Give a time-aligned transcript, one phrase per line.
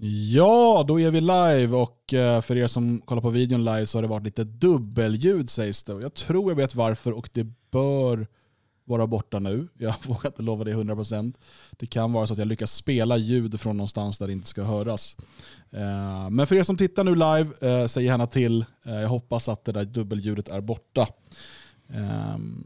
[0.00, 3.98] Ja, då är vi live och eh, för er som kollar på videon live så
[3.98, 5.92] har det varit lite dubbelljud sägs det.
[5.92, 8.26] Jag tror jag vet varför och det bör
[8.84, 9.68] vara borta nu.
[9.78, 11.34] Jag vågar inte lova det 100%.
[11.70, 14.62] Det kan vara så att jag lyckas spela ljud från någonstans där det inte ska
[14.62, 15.16] höras.
[15.70, 18.64] Eh, men för er som tittar nu live, eh, säg gärna till.
[18.82, 21.08] Jag hoppas att det där dubbelljudet är borta.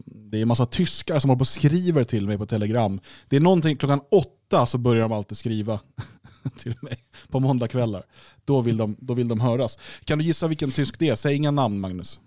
[0.05, 2.99] Det är en massa tyskar som håller på och skriver till mig på Telegram.
[3.29, 5.79] Det är någonting, klockan åtta så börjar de alltid skriva.
[6.57, 8.03] till mig på måndagkvällar.
[8.45, 9.77] Då vill, de, då vill de höras.
[10.03, 11.15] Kan du gissa vilken tysk det är?
[11.15, 12.19] Säg inga namn Magnus.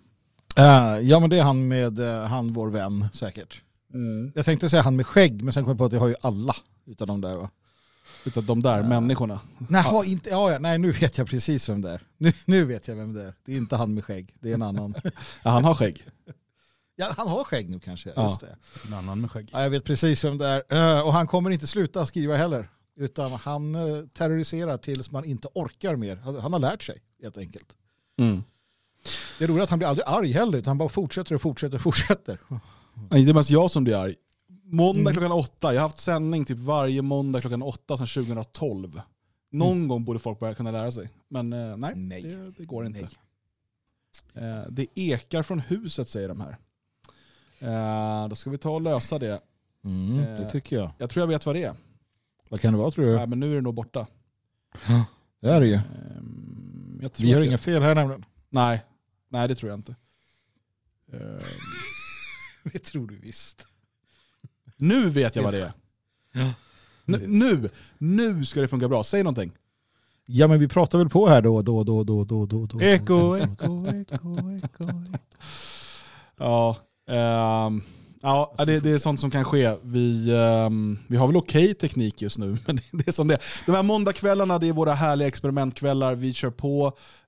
[0.58, 3.62] Uh, ja men det är han med uh, han vår vän säkert.
[3.94, 4.32] Mm.
[4.34, 6.14] Jag tänkte säga han med skägg men sen kom jag på att det har ju
[6.20, 6.54] alla
[6.86, 7.50] utav de där va?
[8.24, 8.88] Utav de där uh.
[8.88, 9.40] människorna?
[9.68, 10.04] Nej, ja.
[10.04, 12.02] inte, ja, ja, nej nu vet jag precis vem det är.
[12.18, 13.34] Nu, nu vet jag vem det är.
[13.44, 14.94] Det är inte han med skägg, det är en annan.
[15.42, 16.04] ja, han har skägg.
[16.96, 18.12] Ja, han har skägg nu kanske.
[18.16, 18.56] Ja, Just det.
[18.86, 19.50] En annan med skägg.
[19.52, 21.02] Ja, jag vet precis vem det är.
[21.02, 22.68] Och han kommer inte sluta skriva heller.
[22.96, 26.16] Utan han eh, terroriserar tills man inte orkar mer.
[26.16, 27.76] Han har lärt sig helt enkelt.
[28.18, 28.42] Mm.
[29.38, 30.58] Det är roligt att han blir aldrig arg heller.
[30.58, 32.38] Utan han bara fortsätter och fortsätter och fortsätter.
[33.10, 34.14] Nej, det är mest jag som blir arg.
[34.64, 35.12] Måndag mm.
[35.12, 35.74] klockan åtta.
[35.74, 39.00] Jag har haft sändning typ varje måndag klockan åtta sedan 2012.
[39.50, 39.88] Någon mm.
[39.88, 41.08] gång borde folk börja kunna lära sig.
[41.28, 42.22] Men eh, nej, nej.
[42.22, 43.08] Det, det, går inte.
[44.34, 46.56] Eh, det ekar från huset säger de här.
[48.28, 49.40] Då ska vi ta och lösa det.
[49.84, 50.90] Mm, det tycker jag.
[50.98, 51.74] Jag tror jag vet vad det är.
[52.48, 53.16] Vad kan det vara tror du?
[53.16, 54.06] Nej, men nu är det nog borta.
[54.86, 55.04] Ja,
[55.40, 55.74] det är det ju.
[55.74, 58.24] Ehm, Vi har inga fel här nämligen.
[58.48, 58.84] Nej,
[59.28, 59.96] nej det tror jag inte.
[61.12, 61.38] Ehm.
[62.72, 63.66] det tror du visst.
[64.76, 65.72] Nu vet jag vad det är.
[66.32, 66.52] Ja.
[67.04, 69.04] Nu, nu, nu ska det funka bra.
[69.04, 69.52] Säg någonting.
[70.26, 72.66] Ja men vi pratar väl på här då, då, då, då, då, då.
[72.66, 72.82] då.
[72.82, 74.88] Eko, eko, eko, eko.
[76.36, 77.82] Ja, um,
[78.26, 79.76] Ja, det, det, är sånt som kan ske.
[79.82, 83.38] Vi, um, vi har väl okej okay teknik just nu, men det är som det
[83.66, 86.14] De här måndagskvällarna det är våra härliga experimentkvällar.
[86.14, 86.86] Vi kör på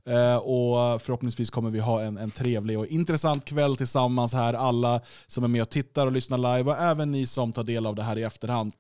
[0.09, 4.55] uh, och förhoppningsvis kommer vi ha en, en trevlig och intressant kväll tillsammans här.
[4.55, 7.87] Alla som är med och tittar och lyssnar live och även ni som tar del
[7.87, 8.73] av det här i efterhand.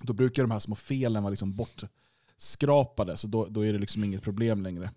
[0.00, 4.04] Då brukar de här små felen vara liksom bortskrapade, så då, då är det liksom
[4.04, 4.90] inget problem längre.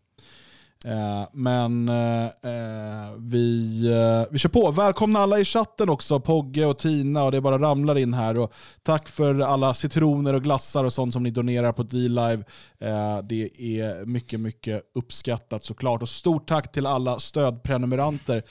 [0.86, 4.72] Eh, men eh, eh, vi, eh, vi kör på.
[4.72, 8.40] Välkomna alla i chatten också, Pogge och Tina och det bara ramlar in här.
[8.40, 8.54] Och
[8.84, 12.44] tack för alla citroner och glassar och sånt som ni donerar på D-Live.
[12.80, 16.02] Eh, det är mycket, mycket uppskattat såklart.
[16.02, 18.44] Och stort tack till alla stödprenumeranter.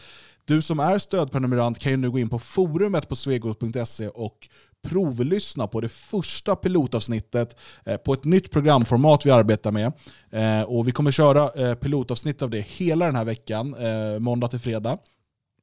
[0.45, 4.49] Du som är stödprenumerant kan ju nu gå in på forumet på svegot.se och
[4.85, 9.93] provlyssna på det första pilotavsnittet eh, på ett nytt programformat vi arbetar med.
[10.31, 13.77] Eh, och vi kommer köra eh, pilotavsnitt av det hela den här veckan,
[14.19, 14.99] måndag till fredag,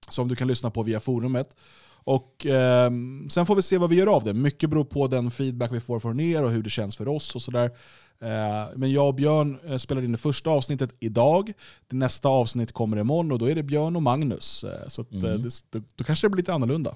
[0.10, 1.56] som du kan lyssna på via forumet.
[2.04, 2.92] Och eh,
[3.30, 4.34] Sen får vi se vad vi gör av det.
[4.34, 7.36] Mycket beror på den feedback vi får från er och hur det känns för oss.
[7.36, 7.66] och sådär.
[8.22, 11.54] Eh, men jag och Björn eh, spelade in det första avsnittet idag.
[11.88, 14.66] Det nästa avsnitt kommer imorgon och då är det Björn och Magnus.
[14.88, 15.42] Så att, mm.
[15.42, 16.96] det, då, då kanske det blir lite annorlunda.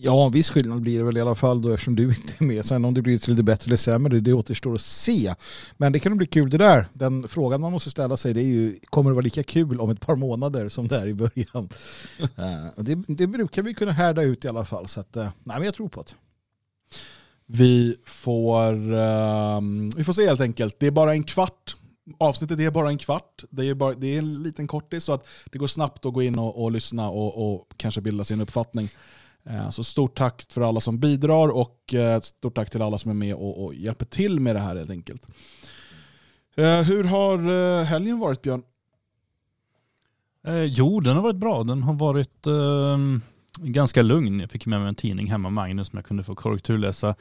[0.00, 2.44] Ja, en viss skillnad blir det väl i alla fall då eftersom du inte är
[2.44, 2.64] med.
[2.64, 5.34] Sen om det blir lite bättre eller sämre, det återstår att se.
[5.76, 6.88] Men det kan bli kul det där.
[6.92, 9.90] Den frågan man måste ställa sig det är ju, kommer det vara lika kul om
[9.90, 11.48] ett par månader som det är i början?
[12.20, 14.88] uh, det, det, brukar vi kunna härda ut i alla fall.
[14.88, 16.14] Så att, uh, nej, men jag tror på det.
[17.46, 19.60] Vi får, uh,
[19.96, 20.76] vi får se helt enkelt.
[20.78, 21.76] Det är bara en kvart
[22.18, 23.44] Avsnittet är bara en kvart.
[23.50, 26.22] Det är, bara, det är en liten kortis så att det går snabbt att gå
[26.22, 28.88] in och, och lyssna och, och kanske bilda sin uppfattning.
[29.48, 33.10] Eh, så stort tack för alla som bidrar och eh, stort tack till alla som
[33.10, 35.28] är med och, och hjälper till med det här helt enkelt.
[36.56, 38.62] Eh, hur har helgen varit Björn?
[40.46, 41.62] Eh, jo, den har varit bra.
[41.62, 42.98] Den har varit eh,
[43.56, 44.40] ganska lugn.
[44.40, 47.14] Jag fick med mig en tidning hemma, Magnus, som jag kunde få korrekturläsa.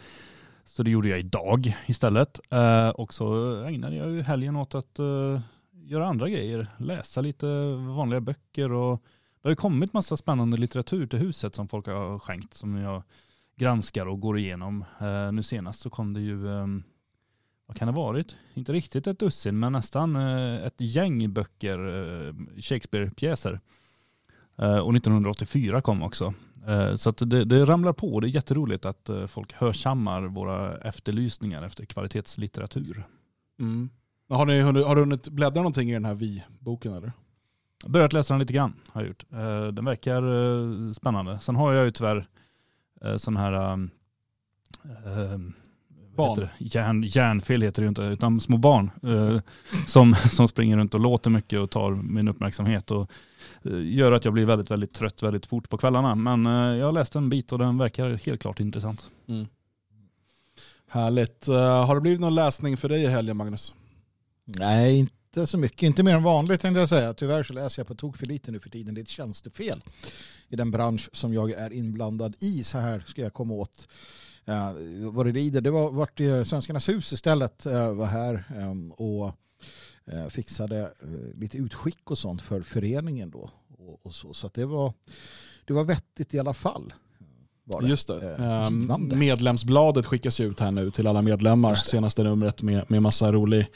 [0.66, 2.40] Så det gjorde jag idag istället.
[2.50, 6.68] Eh, och så ägnade jag helgen åt att eh, göra andra grejer.
[6.78, 7.46] Läsa lite
[7.96, 9.04] vanliga böcker och
[9.48, 13.04] det har ju kommit massa spännande litteratur till huset som folk har skänkt som jag
[13.56, 14.86] granskar och går igenom.
[15.02, 16.68] Eh, nu senast så kom det ju, eh,
[17.66, 18.36] vad kan det ha varit?
[18.54, 23.60] Inte riktigt ett dussin men nästan eh, ett gäng böcker, uh, Shakespeare-pjäser.
[24.58, 26.34] Eh, och 1984 kom också.
[26.68, 30.78] Eh, så att det, det, ramlar på och det är jätteroligt att folk hörsammar våra
[30.78, 33.04] efterlysningar efter kvalitetslitteratur.
[33.60, 33.90] Mm.
[34.30, 37.12] Har, ni, har du hunnit bläddra någonting i den här Vi-boken eller?
[37.84, 38.74] Jag börjat läsa den lite grann.
[38.88, 39.26] Har jag gjort.
[39.32, 41.40] Eh, den verkar eh, spännande.
[41.40, 42.28] Sen har jag ju tyvärr
[43.02, 43.78] eh, sån här
[46.16, 46.48] barn.
[46.58, 48.92] Järn, järnfel heter det ju inte, utan små barn
[49.88, 53.12] som, som springer runt och låter mycket och tar min uppmärksamhet och
[53.84, 56.16] gör att jag blir väldigt, väldigt trött väldigt fort på kvällarna.
[56.16, 56.46] Men
[56.76, 59.10] jag har läst en bit och den verkar helt klart intressant.
[59.28, 59.48] Mm.
[60.90, 61.50] Härligt.
[61.50, 63.74] Uh, har det blivit någon läsning för dig i helgen Magnus?
[64.46, 65.08] Nej,
[65.38, 65.84] inte så mycket.
[65.84, 67.14] Inte mer än vanligt tänkte jag säga.
[67.14, 68.94] Tyvärr så läser jag på tok för lite nu för tiden.
[68.96, 69.84] Det är ett tjänstefel
[70.50, 72.64] i den bransch som jag är inblandad i.
[72.64, 73.88] Så här ska jag komma åt
[74.50, 75.62] uh, vad det lider.
[75.62, 79.36] Det var vart uh, Svenskarnas hus istället uh, var här um, och
[80.14, 80.94] uh, fixade
[81.36, 83.52] lite utskick och sånt för föreningen då.
[83.78, 84.94] Och, och så så det, var,
[85.66, 86.94] det var vettigt i alla fall.
[87.64, 87.88] Det.
[87.88, 88.36] Just det.
[88.68, 91.76] Um, medlemsbladet skickas ut här nu till alla medlemmar.
[91.76, 93.68] Senaste numret med, med massa rolig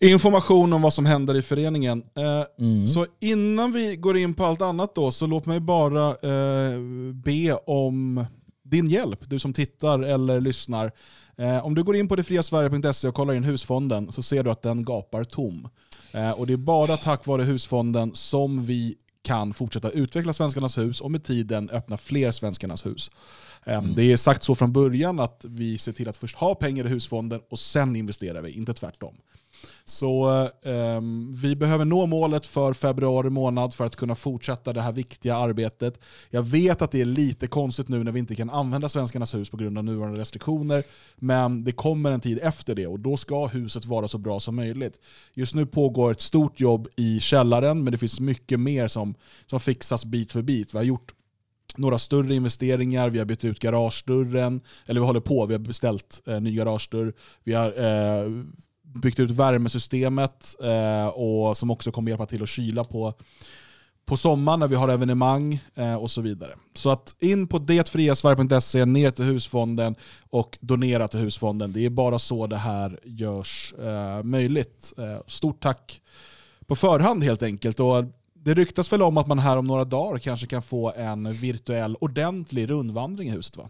[0.00, 2.02] information om vad som händer i föreningen.
[2.18, 2.86] Uh, mm.
[2.86, 7.54] Så innan vi går in på allt annat då, så låt mig bara uh, be
[7.54, 8.24] om
[8.62, 10.92] din hjälp, du som tittar eller lyssnar.
[11.40, 14.62] Uh, om du går in på detfriasverige.se och kollar in husfonden så ser du att
[14.62, 15.68] den gapar tom.
[16.36, 21.10] och det är bara tack vare husfonden som vi kan fortsätta utveckla Svenskarnas hus och
[21.10, 23.10] med tiden öppna fler Svenskarnas hus.
[23.64, 23.94] Ehm, mm.
[23.94, 26.88] Det är sagt så från början att vi ser till att först ha pengar i
[26.88, 29.14] husfonden och sen investerar vi, inte tvärtom.
[29.84, 34.92] Så um, vi behöver nå målet för februari månad för att kunna fortsätta det här
[34.92, 36.00] viktiga arbetet.
[36.30, 39.50] Jag vet att det är lite konstigt nu när vi inte kan använda Svenskarnas hus
[39.50, 40.84] på grund av nuvarande restriktioner,
[41.16, 44.56] men det kommer en tid efter det och då ska huset vara så bra som
[44.56, 44.98] möjligt.
[45.34, 49.14] Just nu pågår ett stort jobb i källaren, men det finns mycket mer som,
[49.46, 50.74] som fixas bit för bit.
[50.74, 51.14] Vi har gjort
[51.76, 56.22] några större investeringar, vi har bytt ut garagedörren, eller vi håller på, vi har beställt
[56.26, 57.12] eh, ny garagedörr,
[57.44, 58.32] vi har eh,
[59.00, 63.14] byggt ut värmesystemet eh, och som också kommer hjälpa till att kyla på,
[64.06, 66.50] på sommaren när vi har evenemang eh, och så vidare.
[66.74, 69.94] Så att in på detfriasverige.se, ner till husfonden
[70.30, 71.72] och donera till husfonden.
[71.72, 74.92] Det är bara så det här görs eh, möjligt.
[74.98, 76.02] Eh, stort tack
[76.66, 77.80] på förhand helt enkelt.
[77.80, 78.04] Och
[78.34, 81.96] det ryktas väl om att man här om några dagar kanske kan få en virtuell
[82.00, 83.68] ordentlig rundvandring i huset va?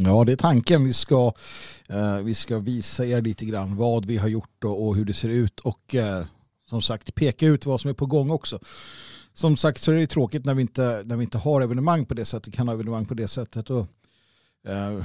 [0.00, 0.84] Ja, det är tanken.
[0.84, 1.32] Vi ska,
[1.88, 5.14] eh, vi ska visa er lite grann vad vi har gjort och, och hur det
[5.14, 6.24] ser ut och eh,
[6.68, 8.58] som sagt peka ut vad som är på gång också.
[9.34, 12.14] Som sagt så är det tråkigt när vi inte, när vi inte har evenemang på
[12.14, 13.70] det sättet, kan ha evenemang på det sättet.
[13.70, 13.86] Och,
[14.68, 15.02] eh,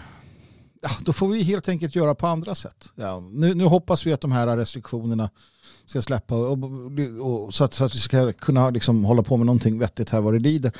[0.81, 2.89] ja, då får vi helt enkelt göra på andra sätt.
[2.95, 5.29] Ja, nu, nu hoppas vi att de här restriktionerna
[5.85, 9.37] ska släppa och, och, och så, att, så, att, vi ska kunna liksom hålla på
[9.37, 10.71] med någonting vettigt här vad det lider.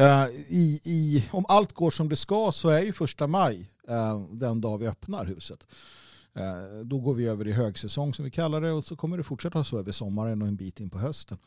[0.00, 4.24] Uh, i, i, om allt går som det ska så är ju första maj uh,
[4.30, 5.66] den dag vi öppnar huset.
[6.36, 9.22] Uh, då går vi över i högsäsong som vi kallar det och så kommer det
[9.22, 11.38] fortsätta så över sommaren och en bit in på hösten.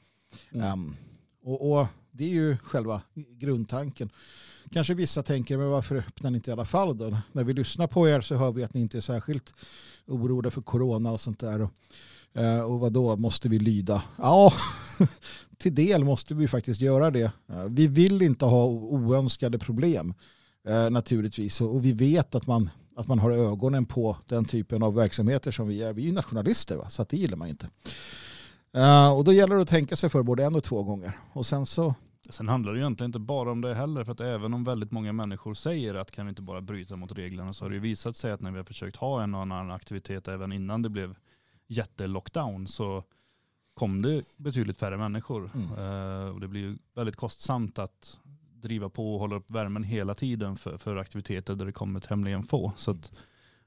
[0.51, 0.73] Mm.
[0.73, 0.95] Um,
[1.43, 4.09] och, och, det är ju själva grundtanken.
[4.71, 7.17] Kanske vissa tänker, men varför öppnar ni inte i alla fall då?
[7.31, 9.53] När vi lyssnar på er så hör vi att ni inte är särskilt
[10.07, 11.61] oroliga för corona och sånt där.
[11.61, 11.71] Och,
[12.33, 14.03] Eh, och vad då måste vi lyda?
[14.17, 14.53] Ja,
[15.57, 17.31] till del måste vi faktiskt göra det.
[17.49, 20.13] Eh, vi vill inte ha oönskade problem
[20.67, 24.95] eh, naturligtvis och vi vet att man, att man har ögonen på den typen av
[24.95, 25.93] verksamheter som vi är.
[25.93, 26.89] Vi är ju nationalister va?
[26.89, 27.69] så att det gillar man inte.
[29.15, 31.17] Och då gäller det att tänka sig för både en och två gånger.
[31.33, 31.95] Och sen så
[32.29, 34.91] Sen handlar det ju egentligen inte bara om det heller, för att även om väldigt
[34.91, 37.81] många människor säger att kan vi inte bara bryta mot reglerna så har det ju
[37.81, 40.89] visat sig att när vi har försökt ha en och annan aktivitet även innan det
[40.89, 41.15] blev
[41.71, 43.03] jättelockdown så
[43.73, 45.51] kom det betydligt färre människor.
[45.55, 45.71] Mm.
[45.71, 48.17] Uh, och det blir ju väldigt kostsamt att
[48.53, 52.43] driva på och hålla upp värmen hela tiden för, för aktiviteter där det kommer tämligen
[52.43, 52.71] få.
[52.75, 53.11] Så att,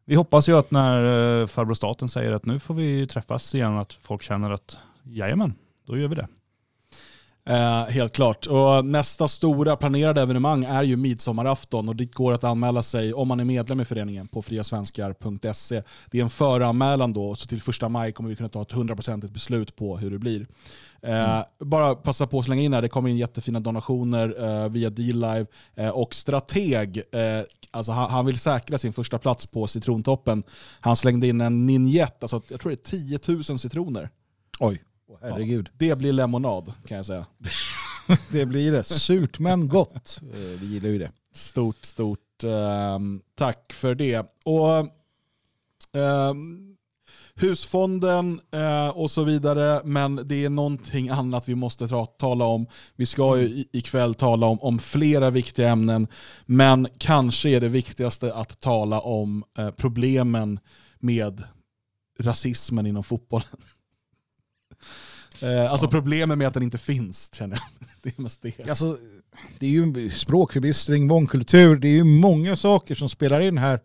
[0.05, 1.03] vi hoppas ju att när
[1.41, 5.55] uh, farbror staten säger att nu får vi träffas igen, att folk känner att jajamän,
[5.85, 6.29] då gör vi det.
[7.47, 8.47] Eh, helt klart.
[8.47, 13.29] Och nästa stora planerade evenemang är ju midsommarafton och dit går att anmäla sig om
[13.29, 15.83] man är medlem i föreningen på friasvenskar.se.
[16.11, 19.33] Det är en föranmälan då, så till första maj kommer vi kunna ta ett hundraprocentigt
[19.33, 20.47] beslut på hur det blir.
[21.03, 21.45] Eh, mm.
[21.59, 25.47] Bara passa på att slänga in här, det kommer in jättefina donationer eh, via D-Live
[25.93, 27.03] och Strateg,
[27.71, 30.43] alltså han, han, vill säkra sin första plats på citrontoppen.
[30.81, 34.11] Han slängde in en ninjett, alltså jag tror det är 10 000 citroner.
[34.61, 34.83] Oj.
[35.15, 35.69] Oh, herregud.
[35.69, 37.27] Ja, det blir lemonad kan jag säga.
[38.33, 38.85] det blir det.
[38.85, 40.21] Surt men gott.
[40.23, 41.11] Eh, vi gillar ju det.
[41.35, 42.99] Stort, stort eh,
[43.35, 44.27] tack för det.
[44.45, 44.79] Och
[46.01, 46.35] eh,
[47.37, 52.67] Husfonden eh, och så vidare, men det är någonting annat vi måste ta, tala om.
[52.97, 56.07] Vi ska ju ikväll tala om, om flera viktiga ämnen,
[56.47, 60.59] men kanske är det viktigaste att tala om eh, problemen
[60.99, 61.43] med
[62.21, 63.49] rasismen inom fotbollen.
[65.41, 65.91] Eh, alltså ja.
[65.91, 67.89] problemet med att den inte finns, känner jag.
[68.03, 68.69] Det är mest det.
[68.69, 68.99] Alltså,
[69.59, 73.81] det är ju språkförbistring, mångkultur, det är ju många saker som spelar in här.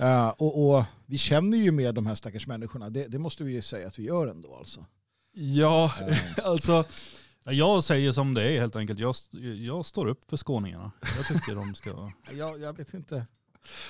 [0.00, 3.52] Uh, och, och, vi känner ju med de här stackars människorna, det, det måste vi
[3.52, 4.86] ju säga att vi gör ändå alltså.
[5.32, 6.16] Ja, uh.
[6.44, 6.84] alltså.
[7.44, 8.98] Jag säger som det är helt enkelt.
[8.98, 9.14] Jag,
[9.56, 10.92] jag står upp för skåningarna.
[11.16, 12.10] Jag tycker de ska...
[12.32, 13.26] jag, jag vet inte.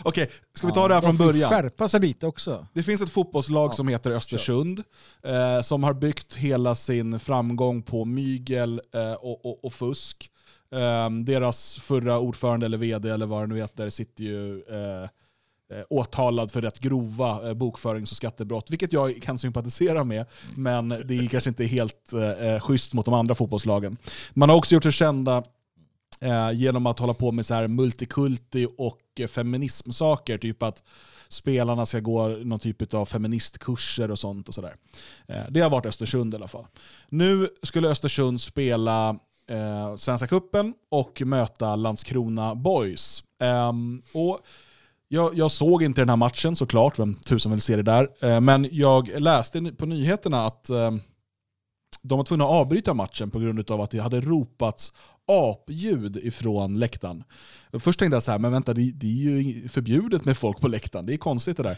[0.02, 1.50] Okej, ska vi ta det här från början?
[1.50, 2.66] skärpa sig lite också.
[2.72, 4.82] Det finns ett fotbollslag Ja, som heter Östersund
[5.22, 10.30] eh, som har byggt hela sin framgång på mygel eh, och, och, och fusk.
[10.74, 15.02] Eh, deras förra ordförande eller vd eller vad det nu heter sitter ju eh,
[15.78, 20.26] eh, åtalad för rätt grova eh, bokförings och skattebrott, vilket jag kan sympatisera med,
[20.56, 23.96] men det är kanske inte helt eh, schysst mot de andra fotbollslagen.
[24.34, 25.44] Man har också gjort sig kända
[26.22, 30.82] eh, genom att hålla på med så här multikulti och eh, feminismsaker, typ att
[31.28, 34.48] spelarna ska gå någon typ av feministkurser och sånt.
[34.48, 34.74] och sådär.
[35.26, 36.66] Eh, det har varit Östersund i alla fall.
[37.08, 39.08] Nu skulle Östersund spela
[39.46, 43.24] eh, Svenska Kuppen och möta Landskrona Boys.
[43.40, 44.40] Ehm, och
[45.08, 48.08] jag, jag såg inte den här matchen såklart, vem tusan vill se det där.
[48.20, 50.90] Eh, men jag läste på nyheterna att eh,
[52.02, 54.92] de var tvungna att avbryta matchen på grund av att det hade ropats
[55.26, 57.24] apljud ifrån läktaren.
[57.78, 60.68] Först tänkte jag så här, men vänta, det, det är ju förbjudet med folk på
[60.68, 61.06] läktaren.
[61.06, 61.76] Det är konstigt det där.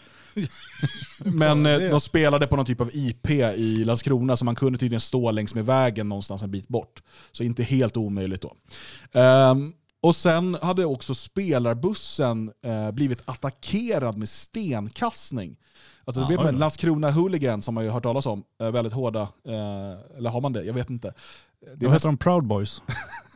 [1.31, 5.01] men eh, de spelade på någon typ av IP i Landskrona, så man kunde tydligen
[5.01, 7.03] stå längs med vägen någonstans en bit bort.
[7.33, 8.55] Så inte helt omöjligt då.
[9.21, 15.57] Ehm, och sen hade också spelarbussen eh, blivit attackerad med stenkastning.
[16.05, 16.59] Alltså, du Ja, vet då.
[16.59, 20.53] Landskrona Hooligans som man ju hört talas om, eh, väldigt hårda, eh, eller har man
[20.53, 20.65] det?
[20.65, 21.15] Jag vet inte.
[21.61, 22.83] Det Det är heter de Proud Boys.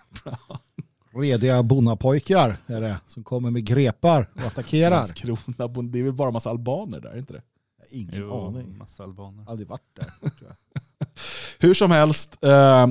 [1.15, 4.91] Rediga bonnapojkar är det, som kommer med grepar och attackerar.
[4.91, 7.43] Landskrona, det är väl bara massa albaner där, är inte det?
[7.91, 8.79] Ingen aning.
[8.79, 9.45] massa albaner.
[9.49, 10.13] Aldrig varit där.
[11.59, 12.83] Hur som helst, eh,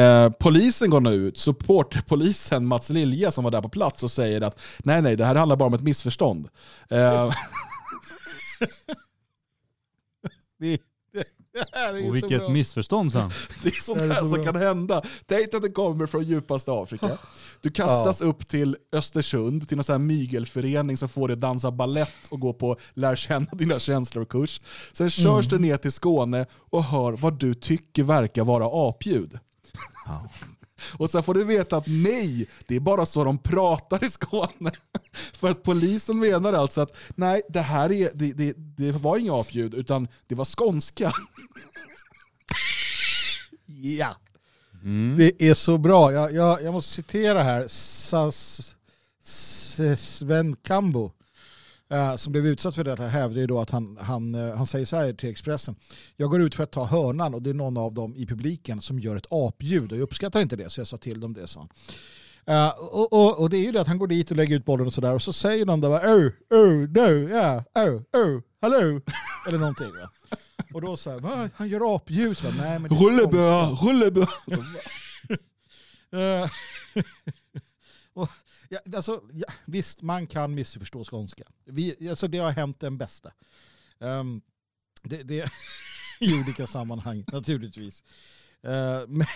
[0.00, 4.40] eh, polisen går nu ut, supporterpolisen Mats Lilja som var där på plats och säger
[4.40, 6.48] att nej nej, det här handlar bara om ett missförstånd.
[6.88, 7.34] Eh,
[10.58, 10.78] Det,
[11.12, 12.48] det, det här är ju Och vilket bra.
[12.48, 13.30] missförstånd sen.
[13.62, 15.02] Det är sånt Det är här så som kan hända.
[15.26, 17.18] Tänk att det kommer från djupaste Afrika.
[17.60, 21.70] Du kastas upp till Östersund, till en sån här mygelförening som får dig att dansa
[21.70, 24.60] ballett och gå på lär känna dina känslor-kurs.
[24.92, 29.38] Sen körs du ner till Skåne och hör vad du tycker verkar vara apljud.
[30.06, 30.28] Ja.
[30.92, 34.70] Och sen får du veta att nej, det är bara så de pratar i Skåne.
[35.32, 39.34] För att polisen menar alltså att nej, det här är, det, det, det var inga
[39.40, 41.12] apljud, utan det var skånska.
[43.66, 44.16] Ja,
[44.84, 45.16] Mm.
[45.18, 46.12] det är så bra.
[46.12, 47.64] Jag, jag, jag måste citera här.
[47.68, 48.76] Sas,
[49.98, 51.12] Sven Kambo,
[51.92, 54.86] eh, som blev utsatt för detta, hävdar ju då att han, han, eh, han säger
[54.86, 55.76] så här till Expressen.
[56.16, 58.80] Jag går ut för att ta hörnan och det är någon av dem i publiken
[58.80, 61.46] som gör ett apljud och jag uppskattar inte det så jag sa till dem det.
[61.46, 61.68] sa han.
[62.46, 64.64] Eh, och, och, och det är ju det att han går dit och lägger ut
[64.64, 68.40] bollen och sådär och så säger någon där bara oh, oh, no, ja, oh, oh,
[68.60, 69.00] hallå,
[69.48, 69.90] eller någonting.
[69.90, 70.36] Va?
[70.74, 71.48] Och då så här, va?
[71.54, 72.38] Han gör apljud.
[72.38, 72.46] Så
[72.90, 74.26] Rullebö, skånska." rullebö.
[78.14, 78.28] Och,
[78.72, 81.44] ja, alltså, ja, visst, man kan missförstå skånska.
[81.64, 83.32] Vi, alltså, det har hänt den bästa.
[84.00, 84.40] Ehm,
[85.02, 85.50] det, det,
[86.20, 88.04] I olika sammanhang, naturligtvis.
[88.62, 89.26] Eh, men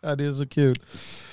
[0.00, 0.78] ja, det är så kul.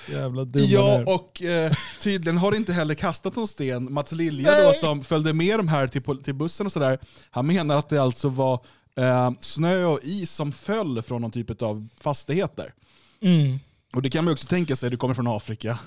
[0.09, 3.93] Jävla dumma Ja, och eh, tydligen har det inte heller kastat någon sten.
[3.93, 6.99] Mats Lilja då, som följde med de här till, till bussen och sådär,
[7.29, 11.61] han menar att det alltså var eh, snö och is som föll från någon typ
[11.61, 12.73] av fastigheter.
[13.21, 13.59] Mm.
[13.95, 15.79] Och det kan man också tänka sig, du kommer från Afrika.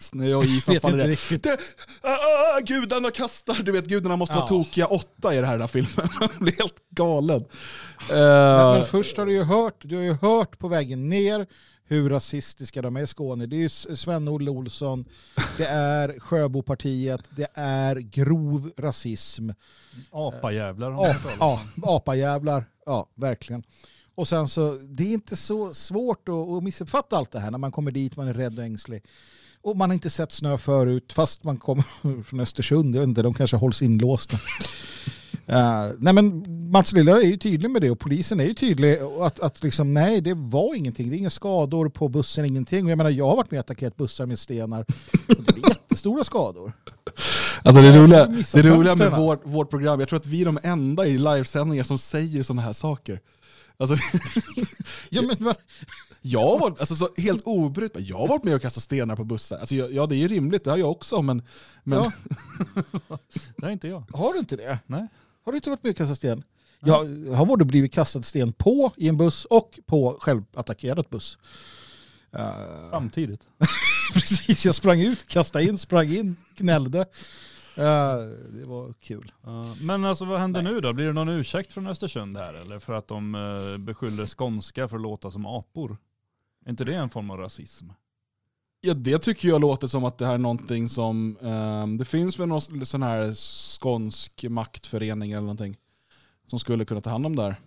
[0.00, 1.38] Snö och is som faller ner.
[1.42, 1.58] Det,
[2.02, 2.08] ah,
[2.56, 4.48] ah, gudarna kastar, du vet gudarna måste vara Ja.
[4.48, 5.90] tokiga åtta i den här, den här filmen.
[6.20, 7.44] Han blir helt galen.
[8.08, 11.46] Men, Eh, men först har du ju hört, du har ju hört på vägen ner
[11.84, 13.46] hur rasistiska de är i Skåne.
[13.46, 15.04] Det är ju Sven-Olle Olsson,
[15.56, 19.50] det är Sjöbopartiet, det är grov rasism.
[20.10, 21.06] Apajävlar man
[21.40, 22.64] ja, apajävlar.
[22.86, 23.62] Ja, verkligen.
[24.20, 27.58] Och sen så, det är inte så svårt att, att missuppfatta allt det här när
[27.58, 29.04] man kommer dit, man är rädd och ängslig.
[29.62, 31.84] Och man har inte sett snö förut, fast man kommer
[32.22, 34.38] från Östersund, jag vet inte, de kanske hålls inlåsta.
[35.46, 38.98] Eh, nej men Mats Lilla är ju tydlig med det och polisen är ju tydlig
[39.20, 42.84] att, att liksom, nej det var ingenting, det är inga skador på bussen, ingenting.
[42.84, 44.84] Och jag menar jag har varit med och attackerat bussar med stenar
[45.28, 46.72] och det är jättestora skador.
[47.62, 50.58] Alltså det roliga, det roliga med vårt, vårt program, jag tror att vi är de
[50.62, 53.20] enda i livesändningar som säger sådana här saker.
[53.80, 53.96] Alltså,
[55.10, 55.56] Ja, men, vad-
[56.22, 59.24] jag har varit, alltså, så helt obrytt, jag har varit med och kastat stenar på
[59.24, 59.58] bussar.
[59.58, 61.42] Alltså, ja det är ju rimligt, det har jag också, men,
[61.84, 62.12] men Ja.
[63.56, 64.04] Det är inte jag.
[64.12, 64.78] har du inte det?
[64.86, 65.06] Nej.
[65.44, 66.42] Har du inte varit med och kastat sten?
[66.84, 71.38] Jag har både blivit kastad sten på i en buss och på självattackerad buss.
[72.32, 73.40] Eh, Samtidigt.
[74.14, 77.06] precis, jag sprang ut, kastade in, sprang in, gnällde.
[77.80, 78.16] Eh,
[78.52, 79.32] det var kul.
[79.80, 80.92] Men alltså vad händer nu då?
[80.92, 82.78] Blir det någon ursäkt från Östersund här eller?
[82.78, 85.96] För att de uh, beskyller skånska för att låta som apor?
[86.66, 87.88] Är inte det en form av rasism?
[88.80, 92.38] Ja, det tycker jag låter som att det här är någonting som, ehm, det finns
[92.38, 95.76] väl någon sån här skånsk maktförening eller någonting
[96.46, 97.60] som skulle kunna ta hand om det här.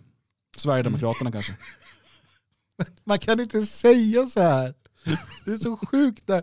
[0.56, 1.56] Sverigedemokraterna kanske.
[3.04, 4.74] Man kan inte säga så här.
[5.44, 6.42] Det är så sjukt när,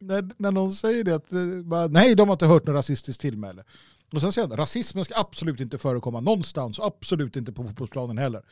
[0.00, 1.14] när, när någon säger det.
[1.14, 3.64] Att, eh, bara, nej, de har inte hört något rasistiskt tillmäle.
[4.12, 8.42] Och sen säger han, rasismen ska absolut inte förekomma någonstans, absolut inte på fotbollsplanen heller.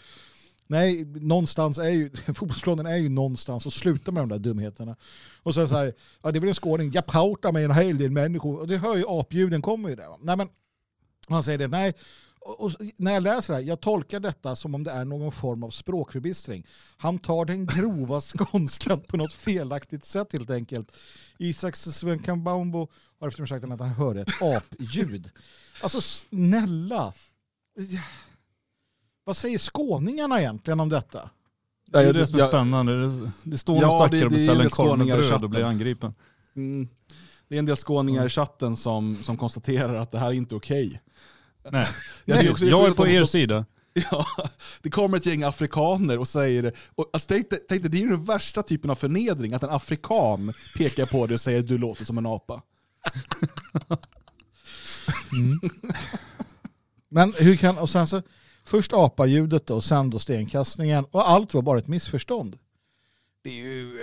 [0.67, 4.97] Nej, någonstans är ju, fotbollsplanen är ju någonstans och sluta med de där dumheterna.
[5.43, 7.99] Och sen så här, ja det är väl en skåning, jag pratar med en hel
[7.99, 10.09] del människor, och det hör ju apljuden kommer ju där.
[10.09, 10.19] va.
[10.21, 10.49] Nej men,
[11.29, 11.95] han säger det, nej,
[12.41, 15.33] och, och, när jag läser det här, jag tolkar detta som om det är någon
[15.33, 16.67] form av språkförbistring.
[16.97, 20.93] Han tar den grova skånskan på något felaktigt sätt helt enkelt.
[21.39, 22.89] Isak Svenkan Baumbo
[23.21, 25.31] har efter sagt att han hör ett apljud.
[25.83, 27.13] Alltså snälla.
[29.25, 31.31] Vad säger skåningarna egentligen om detta?
[31.87, 33.11] Det är det som är spännande.
[33.43, 35.65] Det, står Ja, någon det- stackare och beställer en det korv med bröd och blir
[35.65, 36.15] angripen.
[36.57, 36.89] Mm.
[37.49, 40.55] Det är en del skåningar i chatten som, som konstaterar att det här är inte
[40.55, 41.01] okej.
[41.73, 41.87] Nej,
[42.25, 43.65] Jag tycker också det jag är på er sida.
[44.11, 44.27] Ja,
[44.83, 46.73] det kommer ett gäng afrikaner och säger det.
[46.95, 50.53] Och, alltså, tänk, tänk det är ju den värsta typen av förnedring, att en afrikan
[50.77, 52.63] pekar på dig och säger du låter som en apa.
[57.09, 58.23] Men hur kan, och sen så,
[58.65, 62.59] först apaljudet då, och sen då stenkastningen, och allt var bara ett missförstånd.
[63.43, 63.99] Det är ju...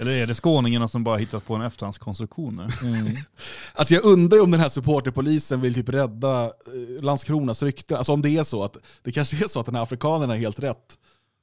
[0.00, 2.88] Eller är det skåningarna som bara hittat på en efterhandskonstruktion nu?
[2.88, 3.16] Mm.
[3.74, 7.98] Alltså jag undrar om den här supporterpolisen vill typ rädda eh, Landskronas rykte.
[7.98, 10.34] Alltså om det är så att det kanske är så att den här afrikanen är
[10.36, 10.98] helt rätt.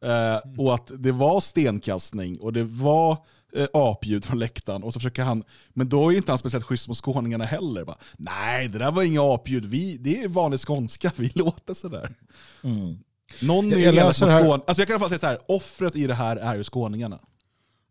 [0.05, 3.17] Eh, och att det var stenkastning och det var
[3.55, 4.83] eh, apljud från läktaren.
[4.83, 5.43] Och så försöker han,
[5.73, 7.83] men då är ju inte han speciellt schysst mot skåningarna heller.
[7.83, 9.65] Bara, Nej, det där var inga apljud.
[9.65, 12.15] Vi, det är vanlig skånska, vi låter sådär.
[12.63, 12.97] Mm.
[13.41, 14.61] Någon Jag- är jag elak mot här- skån...
[14.67, 16.63] Alltså jag kan i alla fall säga så här, offret i det här är ju
[16.63, 17.19] skåningarna.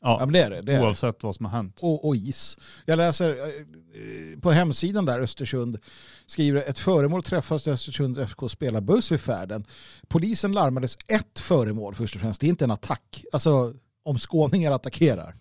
[0.02, 0.62] Ja Ja, men det är det.
[0.62, 0.86] det, är det.
[0.86, 1.78] oavsett vad som har hänt.
[1.80, 2.58] Och, och is.
[2.84, 5.78] Jag läser eh, eh, på hemsidan där, Östersund,
[6.26, 9.64] skriver ett föremål träffas i Östersund FK spelarbuss vid färden.
[10.08, 12.40] Polisen larmades ett föremål först och främst.
[12.40, 13.24] Det är inte en attack.
[13.32, 15.36] Alltså om skåningar attackerar.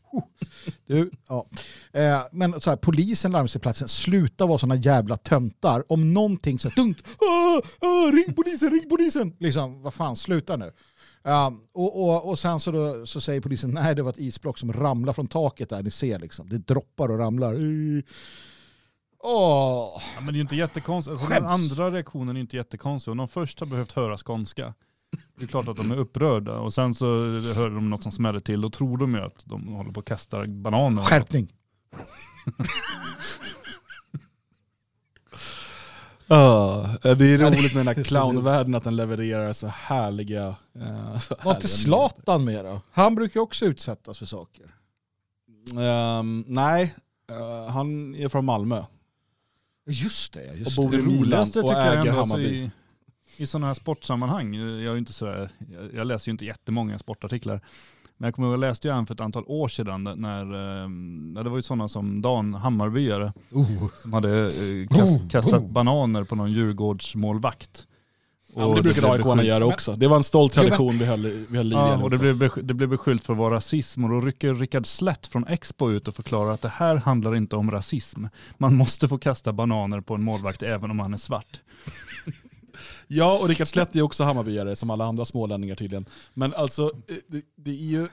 [0.88, 1.48] Du, ja.
[1.94, 3.88] eh, men så här, polisen larmades till platsen.
[3.88, 5.92] Sluta vara sådana jävla töntar.
[5.92, 6.98] Om någonting så dunk.
[7.20, 9.36] Ah, ah, ring polisen, ring polisen.
[9.40, 10.72] Liksom, vad fan, sluta nu.
[11.24, 14.58] Ja, och, och, och sen så, då, så säger polisen nej det var ett isblock
[14.58, 16.50] som ramlar från taket där ni ser liksom.
[16.50, 17.56] Det droppar och ramlar.
[19.24, 20.02] Åh.
[20.16, 21.12] Ja, men det är ju inte jättekonstigt.
[21.12, 23.12] Alltså, den andra reaktionen är inte jättekonstig.
[23.12, 24.74] Om de först har behövt höra skånska,
[25.36, 26.60] det är klart att de är upprörda.
[26.60, 27.06] Och sen så
[27.56, 28.62] hör de något som smäller till.
[28.62, 31.02] Då tror de ju att de håller på att kasta bananer.
[31.02, 31.54] Skärpning.
[36.30, 40.56] Ja, det är roligt med den här clownvärlden att den levererar så härliga...
[40.76, 42.82] eh, så Var inte Zlatan med då?
[42.92, 44.76] Han brukar också utsättas för saker.
[45.80, 46.96] Ehm, nej,
[47.32, 48.84] eh, han är från Malmö.
[49.86, 52.44] Just det, just Och bor Det i Milan roligaste och tycker jag äger alltså Hammarby.
[52.48, 52.72] i,
[53.44, 57.62] i sådana här sportsammanhang, jag, är inte sådär, jag, jag läser ju inte jättemånga sportartiklar,
[58.20, 60.90] men jag kommer ihåg, jag läste ju en för ett antal år sedan när, eh,
[61.34, 63.88] när det var ju sådana som Dan Hammarbyare Oh.
[63.96, 65.72] som hade eh, kast, Oh, kastat oh.
[65.72, 67.88] bananer på någon Djurgårdsmålvakt.
[68.56, 69.96] Ja, men det brukade AIK göra också.
[69.96, 71.82] Det var en stolt tradition vi höll, vi höll liv i.
[71.82, 74.86] Ja, och det blev, det blev beskyllt för att vara rasism och då rycker Rickard
[74.86, 78.26] Slätt från Expo ut och förklarar att det här handlar inte om rasism.
[78.58, 81.62] Man måste få kasta bananer på en målvakt även om han är svart.
[83.08, 86.06] Ja, och Rickard Slätt är också Hammarbyare som alla andra smålänningar tydligen.
[86.34, 88.08] Men alltså, eh, det, det är ju...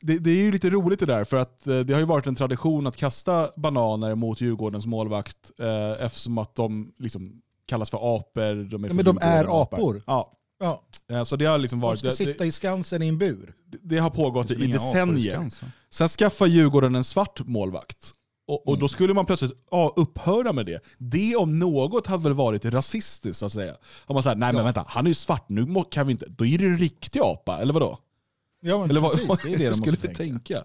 [0.00, 2.26] Det, det är ju lite roligt det där, för att eh, det har ju varit
[2.26, 8.16] en tradition att kasta bananer mot Djurgårdens målvakt eh, eftersom att de liksom kallas för
[8.16, 8.54] apor.
[8.70, 9.76] De är Ja, för men de är apor.
[9.78, 10.02] apor.
[10.06, 11.98] Ja, Ja, eh, så det har liksom de varit...
[11.98, 13.54] ska Det, sitta i Skansen i en bur.
[13.66, 15.32] det, det har pågått Det i i decennier.
[15.34, 15.72] Skansen.
[15.90, 18.12] Sen skaffar Djurgården en svart målvakt.
[18.46, 18.80] Och, och Mm.
[18.80, 20.80] då skulle man plötsligt ja, upphöra med det.
[20.98, 23.76] Det om något hade väl varit rasistiskt så att säga.
[24.06, 24.64] Om man säger nej men Ja.
[24.64, 27.20] vänta, han är ju svart, nu må- kan vi inte, då är det en riktig
[27.22, 27.98] apa, eller vadå?
[28.60, 29.40] Ja, men Eller vad, precis.
[29.42, 30.14] Det är det de skulle tänka.
[30.16, 30.64] tänka?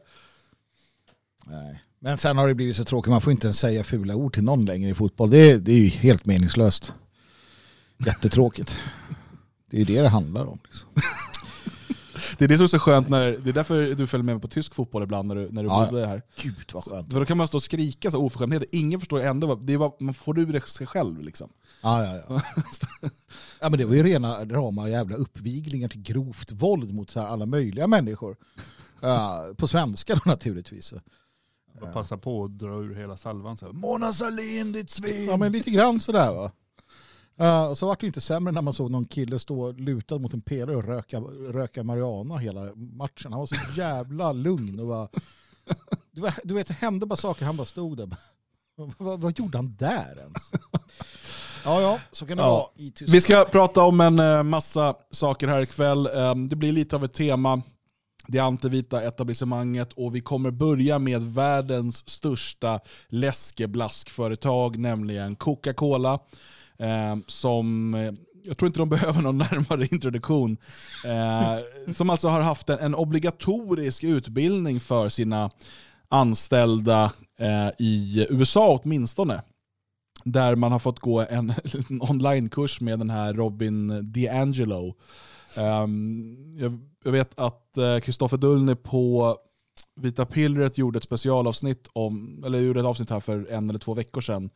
[1.46, 1.84] Nej.
[2.00, 4.44] Men sen har det blivit så tråkigt, man får inte ens säga fula ord till
[4.44, 5.30] någon längre i fotboll.
[5.30, 6.94] Det är, det är ju helt meningslöst.
[8.06, 8.78] Jättetråkigt.
[9.70, 10.60] Det är ju det det handlar om.
[10.63, 10.89] Liksom.
[12.38, 14.48] Det är det som är så skönt, när, det är därför du följer med på
[14.48, 16.22] tysk fotboll ibland när du, när du Ja, bodde här.
[16.42, 17.12] Gud vad skönt.
[17.13, 19.78] För då kan man stå och skrika så oförskämdheter, ingen förstår ändå, vad- det är
[19.78, 21.50] bara, man får ur det sig själv liksom.
[21.84, 22.42] Ja, ja, ja.
[23.62, 27.28] ja, men det var ju rena rama jävla uppviglingar till grovt våld mot så här
[27.28, 28.38] alla möjliga människor.
[29.02, 30.94] Ja, på svenska då naturligtvis.
[31.82, 35.26] Och passa på att dra ur hela salvan så här, Mona Sahlin ditt svin!
[35.26, 36.52] Ja, men lite grann sådär va.
[37.41, 40.34] Uh, och så var det inte sämre när man såg någon kille stå lutad mot
[40.34, 41.19] en pelare och röka,
[41.52, 43.32] röka marijuana hela matchen.
[43.32, 45.10] Han var så jävla lugn och var,
[46.43, 47.45] du, vet, det hände bara saker.
[47.45, 48.10] Han bara stod där.
[48.97, 50.52] vad, vad gjorde han där ens?
[51.65, 52.49] Ja, ja, så kan det ja.
[52.49, 53.12] vara i Tyskland.
[53.12, 56.08] Vi ska prata om en eh, massa saker här ikväll.
[56.08, 57.62] Ehm, det blir lite av ett tema.
[58.28, 66.19] Det antivita etablissemanget och vi kommer börja med världens största läskeblaskföretag, nämligen Coca-Cola.
[66.80, 68.12] Ehm, som eh,
[68.44, 70.58] jag tror inte de behöver någon närmare introduktion.
[71.06, 75.52] Eh, som alltså har haft en, en obligatorisk utbildning för sina
[76.10, 79.42] anställda eh, i USA åtminstone.
[80.24, 81.54] Där man har fått gå en,
[81.89, 84.96] en onlinekurs med den här Robin DeAngelo.
[85.58, 89.38] Um, ehm, jag, jag, vet att eh, Kristoffer uh, Dullny på
[89.96, 93.94] Vita Pillret gjorde ett specialavsnitt om, eller gjorde ett avsnitt här för en eller två
[93.94, 94.50] veckor sedan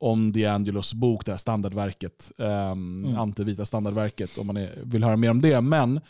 [0.00, 3.18] om DeAngelos bok, det här standardverket, um, mm.
[3.18, 5.60] antivita standardverket, om man är, vill höra mer om det.
[5.60, 6.00] Men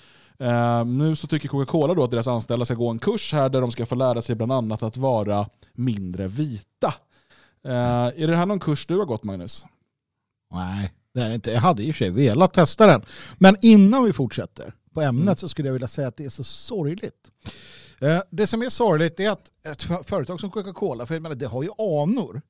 [0.43, 3.61] Uh, nu så tycker Coca-Cola då att deras anställda ska gå en kurs här där
[3.61, 6.95] de ska få lära sig bland annat att vara mindre vita.
[7.67, 7.73] Uh,
[8.17, 9.65] är det här någon kurs du har gått Magnus?
[10.51, 11.51] Nej, det är inte.
[11.51, 13.03] Jag hade i och för sig velat testa den.
[13.39, 15.37] Men innan vi fortsätter på ämnet mm.
[15.37, 17.31] så skulle jag vilja säga att det är så sorgligt.
[18.03, 21.47] Uh, det som är sorgligt är att ett företag som Coca-Cola, för jag menar, det
[21.47, 22.43] har ju anor.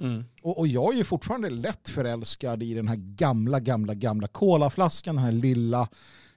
[0.00, 0.24] Mm.
[0.42, 5.16] Och, och, jag är ju fortfarande lätt förälskad i den här gamla, gamla, gamla kolaflaskan,
[5.16, 5.88] den här lilla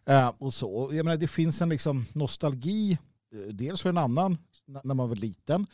[0.10, 0.90] Eh, och så.
[0.92, 2.92] Jag menar, det finns en liksom nostalgi,
[3.34, 4.38] eh, dels för en annan
[4.84, 5.66] när man var liten,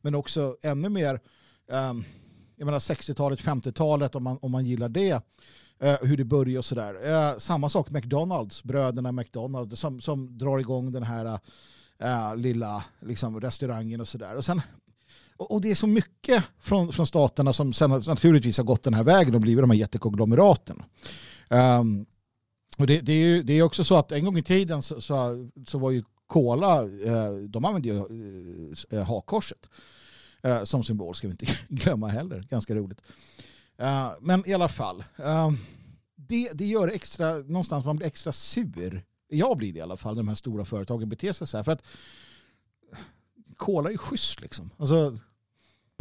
[0.00, 1.20] men också ännu mer
[1.72, 1.94] eh,
[2.56, 5.24] jag menar 60-talet, 50-talet om man, om man gillar det.
[5.78, 7.08] Eh, hur det börjar och sådär.
[7.08, 11.38] Eh, samma sak McDonalds, bröderna McDonalds som, som drar igång den här
[11.98, 14.36] eh, lilla liksom, restaurangen och sådär.
[14.36, 14.62] Och, sen
[15.50, 19.04] och det är så mycket från, från staterna som sen naturligtvis har gått den här
[19.04, 20.82] vägen och blivit de här jättekonglomeraten.
[21.48, 22.06] Um,
[22.78, 25.00] och det, det, är ju, det är också så att en gång i tiden så,
[25.00, 29.68] så, så var ju Kola, eh, de använde ju eh, eh hakkorset
[30.42, 32.46] eh, som symbol, ska vi inte glömma heller.
[32.50, 33.02] Ganska roligt.
[34.20, 35.58] Men i alla fall, ehm,
[36.14, 39.04] det, det gör extra, någonstans man blir extra sur.
[39.28, 41.64] Jag blir det i alla fall, när de här stora företagen beter sig så här.
[41.64, 41.82] För att
[43.56, 44.70] Cola är ju schysst liksom.
[44.76, 45.18] Alltså,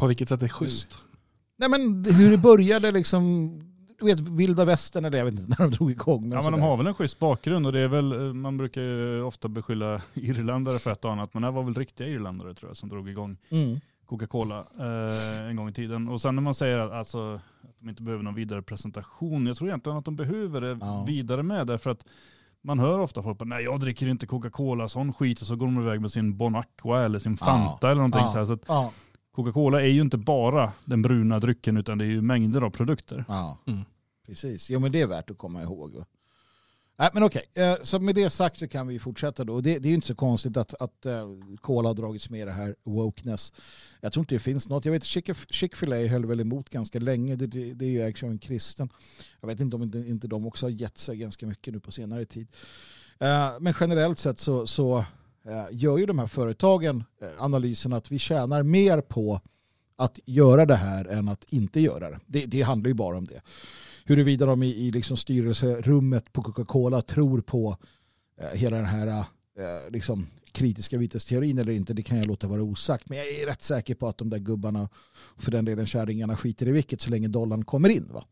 [0.01, 0.97] på vilket sätt är det schysst?
[1.57, 3.49] Nej men hur det började liksom
[3.99, 6.21] du vet, vilda västern eller jag vet inte när de drog igång.
[6.21, 8.57] Men, ja, men de har väl en schysst bakgrund och det är väl, eh, man
[8.57, 12.07] brukar ju ofta beskylla irländare för ett och annat, men det här var väl riktiga
[12.07, 13.79] irländare tror jag som drog igång mm.
[14.05, 16.09] Coca-Cola eh, en gång i tiden.
[16.09, 17.33] Och sen när man säger att, alltså,
[17.63, 21.03] att de inte behöver någon vidare presentation, jag tror egentligen att de behöver det ja.
[21.07, 22.05] vidare med därför att
[22.61, 25.65] man hör ofta folk att nej jag dricker inte Coca-Cola, sån skit och så går
[25.65, 27.87] de iväg med sin Bon Aqua eller sin Fanta ja.
[27.87, 28.31] eller någonting ja.
[28.31, 28.45] så här.
[28.45, 28.93] Så att,
[29.31, 33.25] Coca-Cola är ju inte bara den bruna drycken utan det är ju mängder av produkter.
[33.27, 33.57] Ja.
[33.67, 33.81] Mm.
[34.25, 36.03] Precis, jo men det är värt att komma ihåg.
[37.01, 39.61] Nej, men okej, eh, så med det sagt så kan vi fortsätta då.
[39.61, 41.05] Det, det är ju inte så konstigt att, att
[41.61, 43.53] Cola eh, har dragits med det här wokeness.
[44.01, 44.85] Jag tror inte det finns något.
[44.85, 45.03] Jag vet
[45.49, 47.35] Chick-fil-A höll väl emot ganska länge.
[47.35, 48.89] Det, det, det är ju ägs av en kristen.
[49.39, 51.91] Jag vet inte om inte, inte de också har gett sig ganska mycket nu på
[51.91, 52.47] senare tid.
[53.19, 55.05] Eh, men generellt sett så, så
[55.45, 59.41] Eh, gör ju de här företagen eh, analysen att vi tjänar mer på
[59.95, 62.19] att göra det här än att inte göra det.
[62.27, 63.41] Det, det handlar ju bara om det
[64.05, 67.77] huruvida de i, i liksom styrelserummet på Coca-Cola tror på
[68.41, 72.63] eh, hela den här eh, liksom kritiska vitesteorin eller inte, det kan jag låta vara
[72.63, 73.09] osagt.
[73.09, 74.89] Men jag är rätt säker på att de där gubbarna,
[75.37, 78.11] för den delen kärringarna, skiter i vilket så länge dollarn kommer in.
[78.13, 78.25] Va?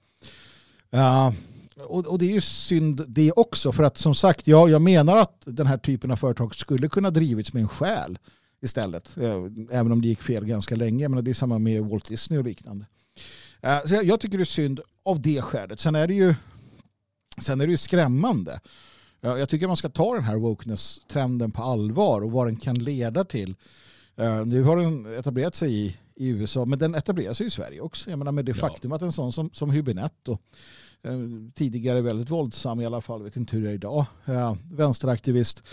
[0.93, 1.35] Uh,
[1.81, 5.17] och, och, det är ju synd det också, för att som sagt, ja, jag menar
[5.17, 8.19] att den här typen av företag skulle kunna drivits med en själ
[8.61, 9.17] istället.
[9.17, 11.09] Eh, även om det gick fel ganska länge.
[11.09, 12.85] Men det är samma med Walt Disney och liknande.
[13.65, 15.79] Uh, så jag, jag, tycker det är synd av det skälet.
[15.79, 16.35] Sen är det ju,
[17.41, 18.59] sen är det ju skrämmande.
[19.21, 23.23] Jag tycker man ska ta den här wokeness-trenden på allvar och vad den kan leda
[23.23, 23.55] till.
[24.15, 27.81] Eh, nu har den etablerat sig i, i USA, men den etablerar sig i Sverige
[27.81, 28.09] också.
[28.09, 28.67] Jag menar med det ja.
[28.67, 30.37] faktum att en sån som, som Hübinette eh,
[31.53, 35.63] tidigare väldigt våldsam i alla fall, vet inte hur det är idag, uh, vänsteraktivist,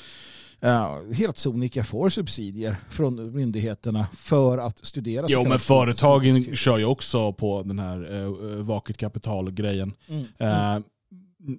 [0.64, 5.26] uh, helt sonika får subsidier från myndigheterna för att studera.
[5.28, 9.92] Jo, men företagen kör ju också på den här uh, vaket kapital-grejen.
[10.08, 10.24] Mm.
[10.40, 10.84] Uh,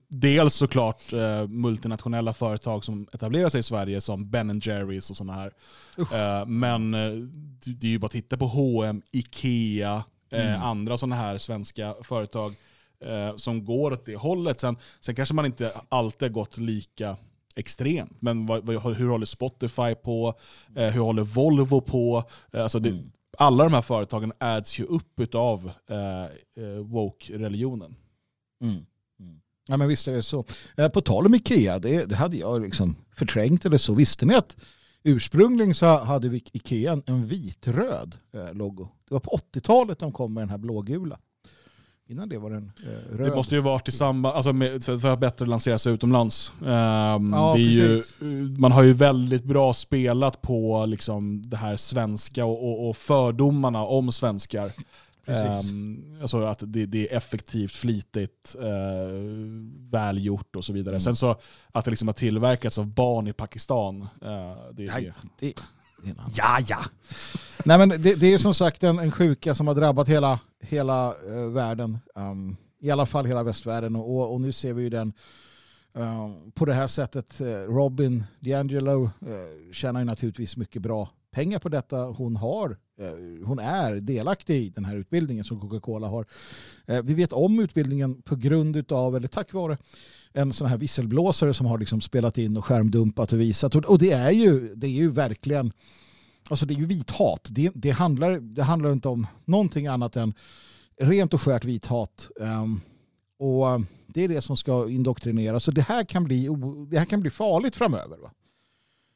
[0.07, 5.33] dels såklart uh, multinationella företag som etablerar sig i Sverige som Ben Jerrys och sådana
[5.33, 5.51] här.
[5.97, 6.91] Uh, men
[7.65, 10.61] det är ju bara att titta på H&M, Ikea, mm.
[10.61, 12.53] andra sådana här svenska företag
[13.05, 14.59] Eh, som går åt det hållet.
[14.59, 17.17] Sen, sen kanske man inte alltid har gått lika
[17.55, 18.21] extremt.
[18.21, 20.39] Men vad, vad, hur håller Spotify på?
[20.75, 22.23] Eh, hur håller Volvo på?
[22.53, 23.11] Eh, alltså det, mm.
[23.37, 26.23] Alla de här företagen äds ju upp av eh,
[26.63, 27.95] eh, woke-religionen.
[28.61, 28.75] Mm.
[29.19, 29.41] mm.
[29.67, 30.45] Ja men visst är det så.
[30.77, 33.93] Eh, på tal om Ikea, det, det hade jag liksom förträngt eller så.
[33.93, 34.57] Visste ni att
[35.03, 38.17] ursprungligen så hade vi Ikea en vitröd
[38.53, 38.87] logo.
[39.07, 41.19] Det var på 80-talet de kom med den här blågula.
[42.09, 43.29] Innan det var den eh, röd.
[43.29, 46.51] Det måste ju varit i samband, alltså med, för, för att bättre lansera sig utomlands.
[46.59, 48.03] Um, Ja, ju,
[48.59, 53.83] man har ju väldigt bra spelat på liksom det här svenska och, och, och fördomarna
[53.83, 54.71] om svenskar.
[55.25, 58.65] Um, alltså att det, det är effektivt, flitigt, uh,
[59.89, 60.95] välgjort och så vidare.
[60.95, 61.01] Mm.
[61.01, 61.35] Sen så
[61.71, 64.01] att det liksom har tillverkats av barn i Pakistan.
[64.01, 64.07] Uh,
[64.73, 65.45] det Nej, det.
[65.47, 65.53] det,
[66.33, 66.79] Ja, ja.
[67.65, 71.07] Nej, men det, det är som sagt en, en sjuka som har drabbat hela, hela
[71.07, 71.99] eh, världen.
[72.15, 73.95] Um, I alla fall hela västvärlden.
[73.95, 75.13] Och, och nu ser vi ju den
[75.93, 77.41] um, på det här sättet.
[77.41, 79.09] Eh, Robin DiAngelo uh,
[79.73, 81.97] tjänar ju naturligtvis mycket bra pengar på detta.
[81.97, 86.25] Hon, har, eh, Eh, hon är delaktig i den här utbildningen som Coca-Cola har.
[86.85, 89.77] Eh, vi vet om utbildningen på grund av, eller tack vare,
[90.33, 93.75] en sån här visselblåsare som har liksom spelat in och skärmdumpat och visat.
[93.75, 95.71] Och, det, är ju, det är ju verkligen
[96.49, 97.47] Alltså det är ju vithat.
[97.49, 100.33] Det, det, handlar, det handlar inte om någonting annat än
[101.01, 102.27] rent och skärt vithat.
[102.35, 102.81] Um, ehm,
[103.39, 105.63] och eh, det är det som ska indoktrineras.
[105.63, 106.49] Så det här kan bli,
[106.89, 108.17] det här kan bli farligt framöver.
[108.17, 108.31] Va?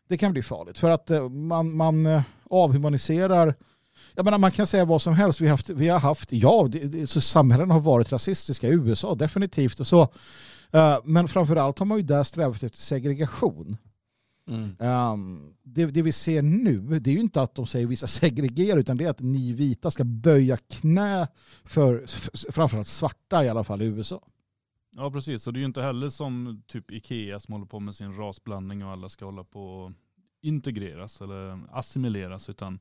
[0.08, 3.56] Det kan bli farligt för att man, man eh, avhumaniserar
[4.15, 5.41] jag menar, man kan säga vad som helst.
[5.41, 8.71] Vi har haft, vi har haft ja, det, det, så samhällen har varit rasistiska i
[8.71, 9.80] USA, definitivt.
[9.80, 10.02] och så.
[10.71, 13.78] Eh, men framförallt har man ju där strävat efter segregation.
[14.47, 14.76] Mm.
[14.80, 18.78] Um, det, det vi ser nu, det är ju inte att de säger vissa segregerar,
[18.80, 21.28] utan det är att ni vita ska böja knä
[21.63, 24.21] för f- framförallt svarta i alla fall i USA.
[24.95, 27.95] Ja precis, och det är ju inte heller som typ Ikea som håller på med
[27.95, 29.91] sin rasblandning och alla ska hålla på och
[30.41, 32.80] integreras eller assimileras utan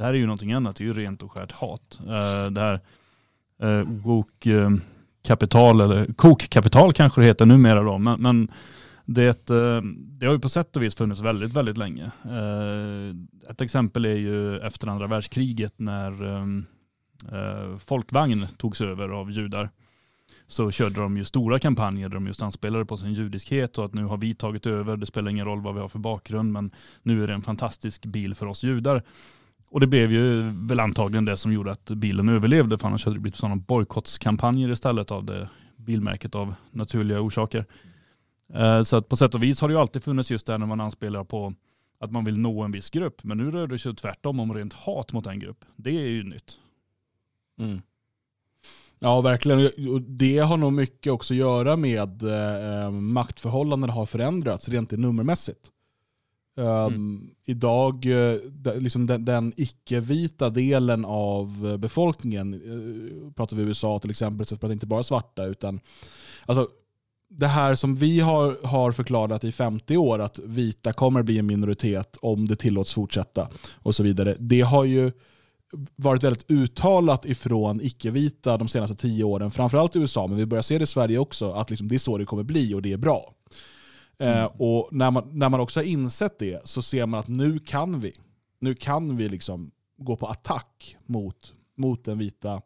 [0.00, 1.98] det här är ju någonting annat, det är ju rent och skärt hat.
[2.00, 2.80] Eh, det här
[3.62, 3.86] eh, eh
[5.70, 8.50] eller kokkapital kanske det heter numera då, men, men
[9.04, 12.10] det, eh, det har ju på sätt och vis funnits väldigt, väldigt länge.
[13.50, 16.12] Ett exempel är ju efter andra världskriget när
[17.78, 19.70] folkvagn togs över av judar
[20.46, 23.94] så körde de ju stora kampanjer där de just anspelade på sin judiskhet och att
[23.94, 26.70] nu har vi tagit över, det spelar ingen roll vad vi har för bakgrund, men
[27.02, 29.02] nu är det en fantastisk bil för oss judar.
[29.70, 33.16] Och det blev ju väl antagligen det som gjorde att bilen överlevde, för annars hade
[33.16, 37.66] det blivit sådana bojkottskampanjer istället av det bilmärket av naturliga orsaker.
[38.54, 40.58] Eh, så att på sätt och vis har det ju alltid funnits just det här
[40.58, 41.54] när man anspelar på
[42.00, 44.72] att man vill nå en viss grupp, men nu rör det sig tvärtom om rent
[44.72, 45.64] hat mot en grupp.
[45.76, 46.58] Det är ju nytt.
[47.60, 47.82] Mm.
[48.98, 49.70] Ja, verkligen.
[50.06, 55.70] Det har nog mycket också att göra med eh, eh maktförhållanden har förändrats rent nummermässigt.
[56.60, 57.30] Um, Mm.
[57.44, 58.38] Idag, eh,
[58.80, 64.56] liksom den, den icke-vita delen av eh, befolkningen, eh, pratar vi USA till exempel, så
[64.56, 65.80] pratar vi inte bara svarta, utan
[66.46, 66.68] alltså,
[67.28, 71.46] det här som vi har, har förklarat i 50 år, att vita kommer bli en
[71.46, 75.12] minoritet om det tillåts fortsätta och så vidare, det har ju
[75.96, 80.62] varit väldigt uttalat ifrån icke-vita de senaste tio åren, framförallt i USA, men vi börjar
[80.62, 82.92] se det i Sverige också, att liksom det är så det kommer bli och det
[82.92, 83.34] är bra.
[84.20, 87.58] Eh, och när man, när man också har insett det så ser man att nu
[87.58, 88.12] kan vi,
[88.58, 92.62] nu kan vi liksom gå på attack mot, mot den vita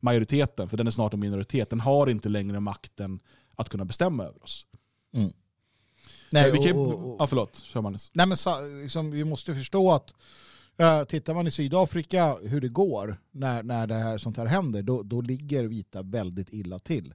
[0.00, 1.70] majoriteten, för den är snart en minoritet.
[1.70, 3.20] Den har inte längre makten
[3.56, 4.66] att kunna bestämma över oss.
[6.32, 8.10] Nej, vi kan, och, och, och, ja, förlåt, kör Magnus.
[8.14, 8.36] nej men
[8.82, 10.12] liksom, vi måste förstå att
[10.82, 14.82] uh, tittar man i Sydafrika hur det går när, när det här, sånt här händer,
[14.82, 17.14] då, då ligger vita väldigt illa till.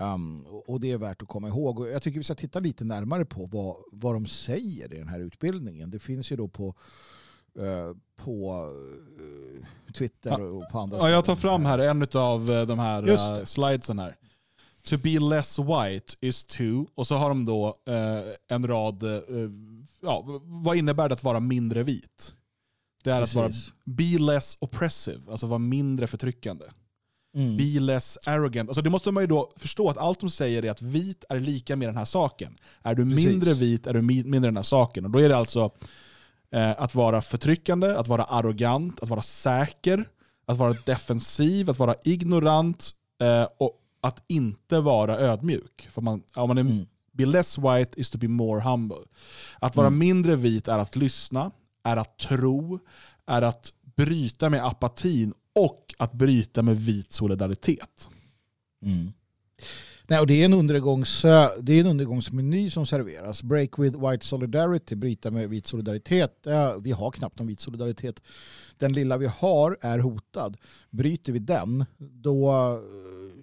[0.00, 1.80] Um, och det är värt att komma ihåg.
[1.80, 5.08] Och jag tycker vi ska titta lite närmare på vad, vad de säger i den
[5.08, 5.90] här utbildningen.
[5.90, 6.74] Det finns ju då på,
[7.58, 8.70] eh, på
[9.18, 13.44] eh, Twitter och på andra Ja, jag tar fram här en av de här uh,
[13.44, 14.16] slidesen här.
[14.84, 19.50] To be less white is to, och så har de då eh, en rad, eh,
[20.00, 22.34] ja, vad innebär det att vara mindre vit?
[23.04, 23.72] Det är att vara Precis.
[23.84, 26.64] be less oppressive, alltså vara mindre förtryckande.
[27.36, 27.56] Mm.
[27.56, 28.68] Be less arrogant.
[28.70, 31.40] Alltså det måste man ju då förstå att allt de säger är att vit är
[31.40, 32.56] lika med den här saken.
[32.82, 33.26] Är du Precis.
[33.26, 35.04] mindre vit är du mi- mindre den här saken.
[35.04, 35.70] Och då är det alltså
[36.50, 40.08] eh, att vara förtryckande, att vara arrogant, att vara säker,
[40.46, 42.90] att vara defensiv, att vara ignorant
[43.22, 45.88] eh, och att inte vara ödmjuk.
[45.90, 46.86] För man, om man är, Mm.
[47.12, 48.96] Be less white is to be more humble.
[49.58, 49.98] Att vara Mm.
[49.98, 51.50] mindre vit är att lyssna,
[51.84, 52.78] är att tro,
[53.26, 58.08] är att bryta med apatin och att bryta med vit solidaritet.
[58.82, 59.12] Mm.
[60.08, 61.22] Nej, och det, är en undergångs,
[61.60, 63.42] det är en undergångsmeny som serveras.
[63.42, 66.46] Break with white solidarity, bryta med vit solidaritet.
[66.80, 68.22] Vi har knappt någon vit solidaritet.
[68.78, 70.56] Den lilla vi har är hotad.
[70.90, 72.52] Bryter vi den, då,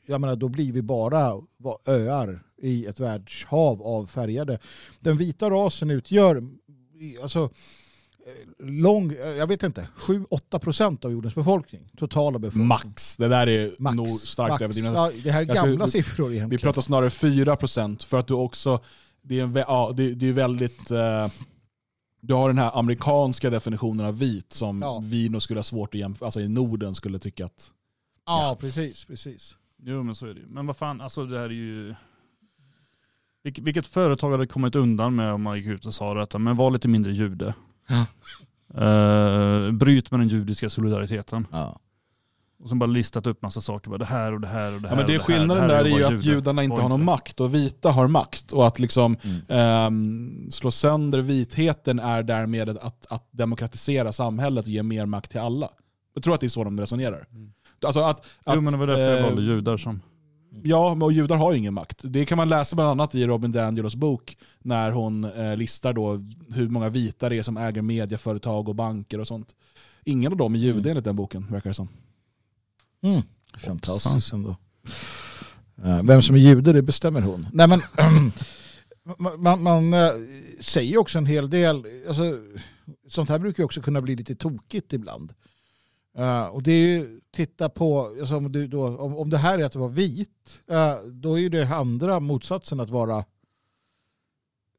[0.06, 1.41] jag menar, då blir vi bara
[1.86, 4.60] öar i ett världshav av färgade.
[4.99, 6.43] Den vita rasen utgör
[7.21, 7.49] alltså,
[8.59, 11.91] lång, eh, jag vet inte, 7-8 procent av jordens befolkning.
[11.97, 12.67] Totala befolkning.
[12.67, 13.17] Max.
[13.17, 13.95] Det där är Max.
[13.95, 14.62] nog starkt Max.
[14.62, 14.93] överdrivet.
[14.93, 16.62] Ja, det här är skulle- gamla vi- siffror Vi egentligen.
[16.62, 18.79] pratar snarare 4% för att du också,
[19.21, 21.27] det är, en, ja, det, det är väldigt, eh,
[22.21, 25.01] du har den här amerikanska definitionen av vit som Ja.
[25.03, 27.71] vi nog skulle ha svårt att jämföra, alltså i Norden skulle tycka att,
[28.25, 29.05] Ja, precis.
[29.05, 29.55] precis.
[29.86, 30.47] Jo men så är det ju.
[30.47, 31.95] Men vad fan, alltså det här är ju...
[33.43, 36.55] Vilk, vilket företag hade kommit undan med om man gick ut och sa detta, men
[36.57, 37.53] var lite mindre jude.
[37.88, 38.06] Ja.
[38.86, 41.48] Eh, bryt med den judiska solidariteten.
[41.52, 41.80] Ja.
[42.63, 44.88] Och sen bara listat upp massa saker, bara det här och det här och det
[44.88, 44.96] här.
[44.96, 47.06] ja, men det är skillnaden det här där är ju att judarna inte har någon
[47.06, 48.54] makt och vita har makt.
[48.54, 49.41] Och att liksom Mm.
[49.48, 55.39] ehm, slå sönder vitheten är därmed att, att demokratisera samhället och ge mer makt till
[55.39, 55.69] alla.
[56.13, 57.28] Jag tror att det är så de resonerar.
[57.32, 57.54] Mm.
[57.86, 60.02] Alltså att, att, Jo men det var därför jag eh, valde judar som...
[60.65, 61.99] Ja, och judar har ju ingen makt.
[62.04, 66.26] Det kan man läsa bland annat i Robin DiAngelos bok när hon eh, listar då
[66.54, 69.56] hur många vita det är som äger medieföretag och banker och sånt.
[70.04, 70.89] Ingen av dem är jude Mm.
[70.89, 71.88] enligt den boken, verkar det som.
[73.04, 73.21] Mm.
[73.58, 74.56] Fantastiskt ändå.
[75.84, 77.47] Eh, Vem som är jude, det bestämmer hon.
[77.54, 77.82] Nej, men,
[79.39, 80.12] man, man, eh,
[80.62, 82.23] säger också en hel del, alltså,
[83.08, 85.34] sånt här brukar ju också kunna bli lite tokigt ibland.
[86.17, 89.60] Eh, och det är ju, titta på, alltså, om, du då, om, om det här
[89.60, 93.26] är att vara vit, eh, då är ju det andra motsatsen att vara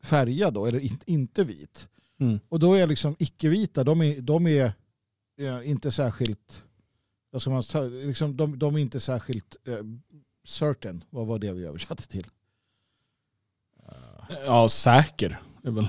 [0.03, 1.89] färgad då, eller in, inte vit.
[2.21, 2.41] Mm.
[2.49, 4.73] Och då är liksom icke-vita, de är, de är
[5.39, 6.63] eh, inte särskilt,
[7.31, 9.85] vad ska man säga, liksom, de, de är inte särskilt eh,
[10.45, 12.27] certain, vad var det vi översatte till?
[14.47, 15.41] Ja, säker.
[15.63, 15.89] är väl.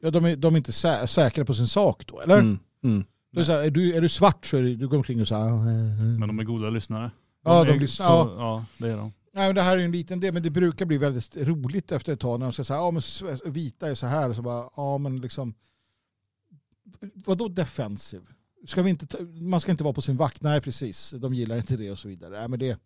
[0.00, 2.38] ja, de, är, de är inte sä, säkra på sin sak då, eller?
[2.38, 2.58] Mm.
[2.82, 3.04] Mm.
[3.32, 4.96] Då är, det så här, är, du, är du svart så är du, du går
[4.96, 7.10] omkring och så här, "Ah, eh, eh." Men de är goda lyssnare.
[7.44, 8.34] Ja, de är lyssnar, så- ja.
[8.38, 9.12] ja, det är de.
[9.34, 11.92] Nej, men det här är ju en liten del, men det brukar bli väldigt roligt
[11.92, 14.36] efter ett tag när de så här, ja men sve- vita är så här, och
[14.36, 15.54] så bara, ja men liksom,
[17.14, 18.22] vadå defensive?
[18.66, 21.56] Ska vi inte ta, man ska inte vara på sin vakt, nej precis, de gillar
[21.56, 22.38] inte det och så vidare.
[22.38, 22.78] Nej, men det,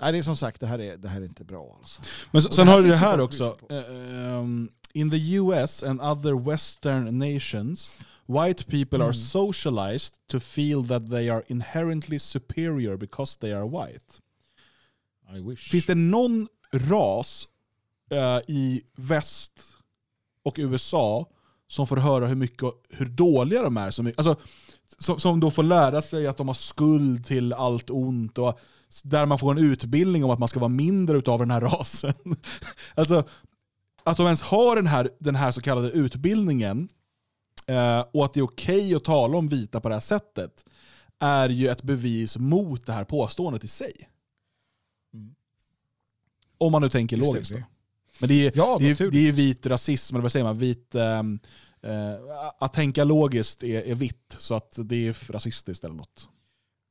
[0.00, 2.02] nej, det är som sagt, det här är, det här är inte bra alltså.
[2.30, 3.56] Men sen det har du det här också.
[3.70, 8.00] Eh, um, in the US and other western nations,
[8.32, 9.06] white people Mm.
[9.08, 14.20] are socialized to feel that they are inherently superior because they are white.
[15.36, 15.70] I wish.
[15.70, 17.48] Finns det någon ras
[18.10, 19.52] eh, i väst
[20.44, 21.26] och USA
[21.68, 23.90] som får höra hur mycket hur dåliga de är?
[23.90, 24.36] Som, alltså,
[24.98, 28.60] som, som då får lära sig att de har skuld till allt ont och
[29.04, 32.14] där man får en utbildning om att man ska vara mindre av den här rasen.
[32.94, 33.24] alltså,
[34.04, 36.88] att de ens har den här, den här så kallade utbildningen
[38.12, 40.64] och att det är okej att tala om vita på det här sättet
[41.18, 44.08] är ju ett bevis mot det här påståendet i sig.
[45.14, 45.34] Mm.
[46.58, 47.52] Om man nu tänker Visst logiskt.
[47.52, 47.64] det.
[48.20, 50.58] Men det är, Ja, det, är, det är vit rasism, eller vad säger man?
[50.58, 51.38] Vit, ehm,
[51.82, 52.14] eh,
[52.58, 56.28] att tänka logiskt är, är vitt, så att det är rasistiskt eller något.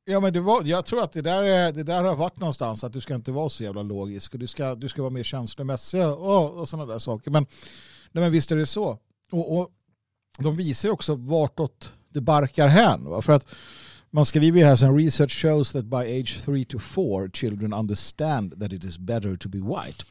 [0.04, 2.84] Ja, men det var, jag tror att det där, är- det där har varit någonstans
[2.84, 5.22] att du ska inte vara så jävla logisk och du ska, du ska vara mer
[5.22, 7.30] känslomässig och, och sådana där saker.
[7.30, 7.46] Men,
[8.12, 8.98] nej, men visst är det så.
[9.30, 9.70] Och, och
[10.38, 13.04] de visar ju också vartåt det barkar hän.
[13.04, 13.22] Va?
[13.22, 13.46] För att
[14.10, 18.60] man skriver ju här sen research shows that by age 3 to 4 children understand
[18.60, 20.04] that it is better to be white.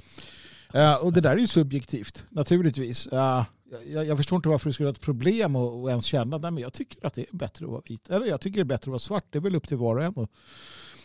[0.76, 3.08] Uh, och det där är ju subjektivt, naturligtvis.
[3.08, 3.44] Uh,
[3.88, 6.52] jag, jag förstår inte varför det skulle vara ett problem att, att ens känna nej,
[6.52, 8.10] men jag tycker att det är bättre att vara vit.
[8.10, 9.26] Eller jag tycker det är bättre att vara svart.
[9.30, 10.30] Det är väl upp till var och en att,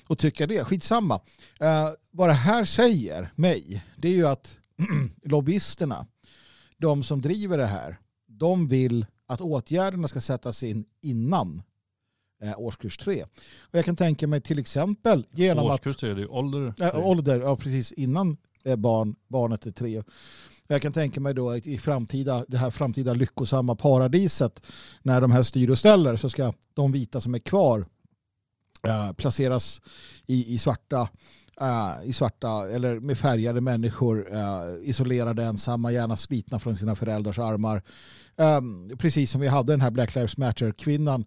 [0.08, 0.64] att tycka det.
[0.64, 1.14] Skitsamma.
[1.14, 4.58] Uh, vad det här säger mig, det är ju att
[5.22, 6.06] lobbyisterna,
[6.78, 7.98] de som driver det här,
[8.38, 11.62] de vill att åtgärderna ska sättas in innan
[12.42, 13.22] eh, årskurs tre.
[13.60, 16.74] Och jag kan tänka mig till exempel genom att Årskurs är det ju ålder.
[16.78, 20.02] Äh, ålder, ja precis innan eh, barn, barnet är tre.
[20.66, 24.66] Jag kan tänka mig då att i framtida, det här framtida lyckosamma paradiset
[25.02, 27.86] när de här styr och ställer så ska de vita som är kvar
[28.82, 29.80] eh, placeras
[30.26, 31.08] i, i svarta
[32.04, 34.28] i svarta eller med färgade människor
[34.82, 37.82] isolerade ensamma gärna slitna från sina föräldrars armar.
[38.36, 38.60] Eh,
[38.98, 41.24] precis som vi hade den här Black Lives Matter kvinnan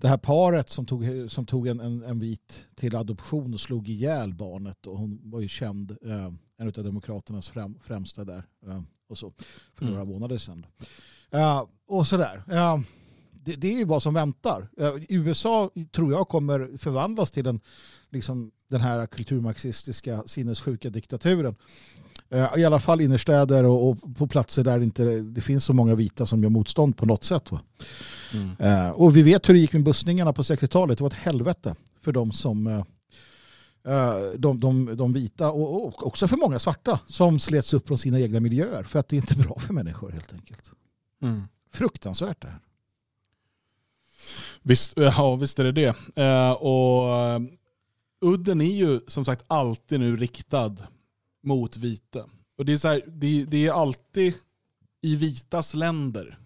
[0.00, 3.88] det här paret som tog, som tog en, en, en vit till adoption och slog
[3.88, 8.82] ihjäl barnet och hon var ju känd, eh, en av demokraternas främ, främsta där eh,
[9.08, 9.32] och så
[9.74, 9.94] för Mm.
[9.94, 10.66] några månader sedan.
[11.30, 12.44] Eh, och sådär.
[12.50, 12.80] Eh,
[13.44, 14.68] det, det är ju vad som väntar.
[15.08, 17.60] USA tror jag kommer förvandlas till en,
[18.10, 21.56] liksom, den här kulturmarxistiska sinnessjuka diktaturen.
[22.30, 25.94] Eh, I alla fall innerstäder och, och på platser där inte det finns så många
[25.94, 27.52] vita som gör motstånd på något sätt.
[27.52, 27.60] Va?
[28.58, 30.98] Eh, och vi vet hur det gick med bussningarna på 60-talet.
[30.98, 32.82] Det var ett helvete för de som, eh,
[34.36, 38.40] de, de, de vita och, också för många svarta som slets upp från sina egna
[38.40, 40.70] miljöer för att det är inte bra för människor helt enkelt.
[41.22, 41.42] Mm.
[41.72, 42.60] Fruktansvärt det här.
[44.62, 45.94] Visst, ja, visst är det det.
[46.54, 47.04] Och
[48.20, 50.76] udden är ju som sagt alltid nu riktad
[51.42, 52.24] mot vita.
[52.58, 54.34] Och det är, så här, det, det är alltid
[55.02, 56.38] i vitas länder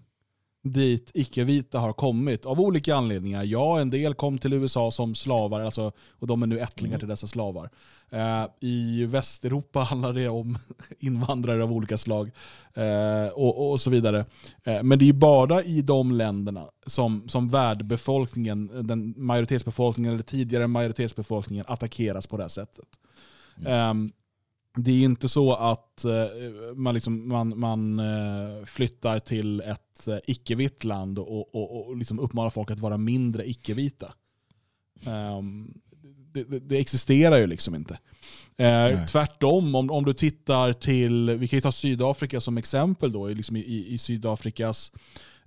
[0.63, 3.45] dit icke-vita har kommit av olika anledningar.
[3.45, 7.09] Ja, en del kom till USA som slavar alltså, och de är nu ättlingar till
[7.09, 7.71] dessa slavar.
[8.11, 10.59] Eh, I Västeuropa handlar det om
[10.99, 12.31] invandrare av olika slag
[12.75, 14.25] eh, och, och så vidare.
[14.65, 20.67] Eh, men det är bara i de länderna som, som värdbefolkningen, den majoritetsbefolkningen eller tidigare
[20.67, 22.87] majoritetsbefolkningen attackeras på det här sättet.
[23.67, 24.13] Um,
[24.77, 30.17] det är inte så att uh, man, liksom, man, man uh, flyttar till ett uh,
[30.27, 34.13] icke-vitt land och, och, och liksom uppmanar folk att vara mindre icke-vita.
[35.39, 35.75] Um,
[36.33, 37.99] det, det, det, existerar ju liksom inte.
[38.61, 43.29] Uh, tvärtom, om, om du tittar till, vi kan ju ta Sydafrika som exempel då,
[43.29, 44.93] liksom i, i Sydafrikas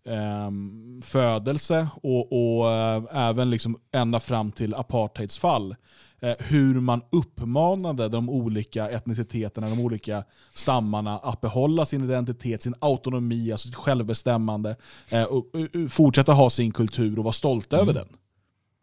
[0.03, 2.71] um, födelse och, och
[3.11, 5.76] även liksom ända fram till apartheids fall
[6.14, 10.23] Eh, hur man uppmanade de olika etniciteterna, de olika
[10.53, 14.76] stammarna att behålla sin identitet, sin autonomi, alltså sitt självbestämmande
[15.11, 15.45] eh, och
[15.89, 17.89] fortsätta ha sin kultur och vara stolta mm.
[17.89, 18.17] över den.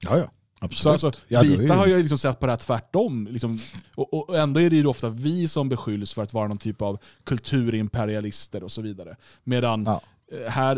[0.02, 0.26] Ja, ja.
[0.64, 1.00] Absolut.
[1.00, 3.28] Så alltså, ja, vita har ju liksom sett på det här tvärtom.
[3.30, 3.58] Liksom,
[3.94, 6.82] och, och, ändå är det ju ofta vi som beskylls för att vara någon typ
[6.82, 9.16] av kulturimperialister och så vidare.
[9.44, 10.02] Medan ja.
[10.32, 10.76] Eh, här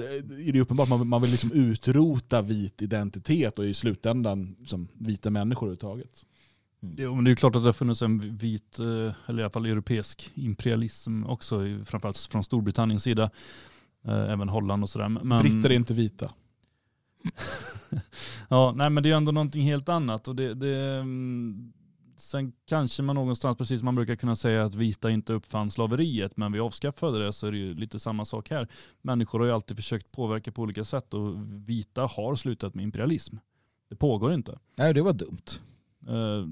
[0.48, 4.88] är det uppenbart att man, man vill liksom utrota vit identitet och i slutändan liksom,
[4.92, 6.24] vita människor överhuvudtaget.
[6.84, 6.96] Mm.
[6.98, 9.50] Jo, men det är klart att det har funnits en vit, eh, eller i alla
[9.50, 13.30] fall europeisk imperialism också, framförallt från Storbritanniens sida.
[14.04, 15.08] Eh, även Holland och sådär.
[15.08, 15.42] Men...
[15.42, 16.30] Britter är inte vita.
[18.48, 20.28] ja, nej men det är ändå någonting helt annat.
[20.28, 21.72] Och det, det, mm,
[22.16, 26.36] sen kanske man någonstans, precis som man brukar kunna säga att vita inte uppfann slaveriet,
[26.36, 28.68] men vi avskaffade det, så är det ju lite samma sak här.
[29.02, 31.34] Människor har ju alltid försökt påverka på olika sätt och
[31.68, 33.36] vita har slutat med imperialism.
[33.90, 34.58] Det pågår inte.
[34.76, 35.44] Nej, det var dumt.
[36.08, 36.46] Uh,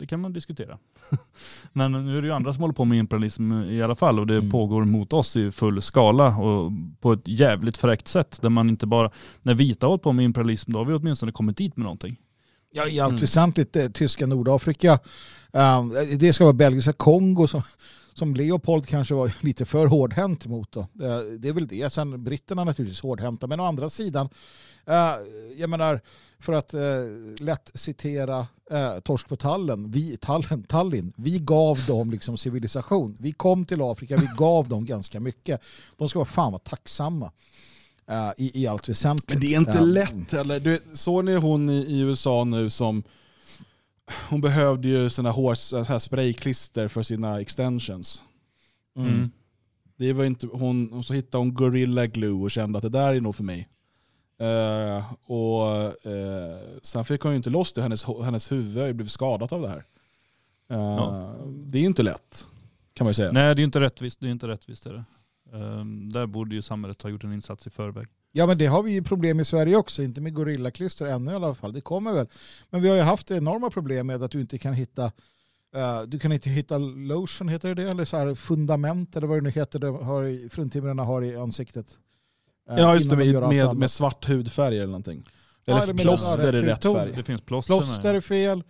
[0.00, 0.78] det kan man diskutera.
[1.72, 4.26] Men nu är det ju andra som håller på med imperialism i alla fall och
[4.26, 4.50] det mm.
[4.50, 8.38] pågår mot oss i full skala och på ett jävligt fräckt sätt.
[8.42, 9.10] Där man inte bara,
[9.42, 12.16] när vita har hållit på med imperialism då har vi åtminstone kommit dit med någonting.
[12.72, 13.20] Ja, i allt mm.
[13.20, 14.92] väsentligt eh, tyska Nordafrika.
[15.56, 15.84] Uh,
[16.18, 17.62] det ska vara belgiska Kongo som,
[18.14, 20.72] som Leopold kanske var lite för hårdhänt mot.
[20.72, 20.86] Då.
[21.38, 21.92] Det är väl det.
[21.92, 23.46] Sen britterna naturligtvis hårdhänta.
[23.46, 24.28] Men å andra sidan,
[25.56, 26.00] jag menar,
[26.40, 26.80] för att eh,
[27.38, 33.16] lätt citera eh, Torsk på Tallen, vi, Tallen, Tallinn, vi gav dem liksom civilisation.
[33.20, 35.60] Vi kom till Afrika, vi gav dem ganska mycket.
[35.96, 37.32] De ska vara fan vara tacksamma.
[38.10, 39.30] Uh, i, i allt väsentligt.
[39.30, 40.60] Men det är inte uh, lätt heller.
[40.60, 43.02] Du, såg ni hon i, i, USA nu som
[44.28, 48.22] hon behövde ju sina hår, sprayklister för sina extensions.
[48.96, 49.08] Mm.
[49.08, 49.30] Mm.
[49.96, 53.20] Det var inte, hon, så hittade hon Gorilla Glue och kände att det där är
[53.20, 53.68] nog för mig.
[54.40, 59.52] Uh, och uh, Sen fick hon ju inte loss det, hennes, hennes huvud blev skadat
[59.52, 59.84] av det här.
[60.70, 61.34] Uh, ja.
[61.46, 62.46] Det är inte lätt,
[62.94, 63.32] kan man ju säga.
[63.32, 64.20] Nej, det är inte rättvist.
[64.20, 65.04] Det är inte rättvist är det.
[65.52, 68.06] Um, där borde ju samhället ha gjort en insats i förväg.
[68.32, 71.34] Ja men det har vi ju problem i Sverige också, inte med gorillaklister ännu i
[71.34, 71.72] alla fall.
[71.72, 72.26] Det kommer väl.
[72.70, 75.04] Men vi har ju haft enorma problem med att du inte kan hitta
[75.76, 79.42] uh, du kan inte hitta lotion, heter det Eller så här fundament eller vad det
[79.42, 81.98] nu heter, det har, fruntimmerna har i ansiktet.
[82.76, 85.26] Ja just det, med, med, med, svart hudfärg eller någonting.
[85.66, 87.12] Eller ja, plåster är rätt färg.
[87.16, 88.62] Det finns plåster, plåster är fel,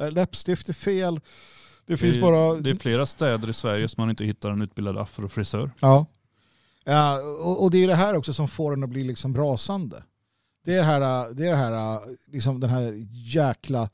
[0.00, 1.14] eh, läppstift är fel.
[1.14, 2.54] Det, det finns bara...
[2.54, 5.70] Det är flera städer i Sverige som man inte hittar en utbildad afrofrisör.
[5.80, 6.06] Ja.
[6.84, 10.02] ja och, och, det är det här också som får den att bli liksom rasande.
[10.64, 12.00] Det är det här, det är det här
[12.32, 13.90] liksom den här jäkla...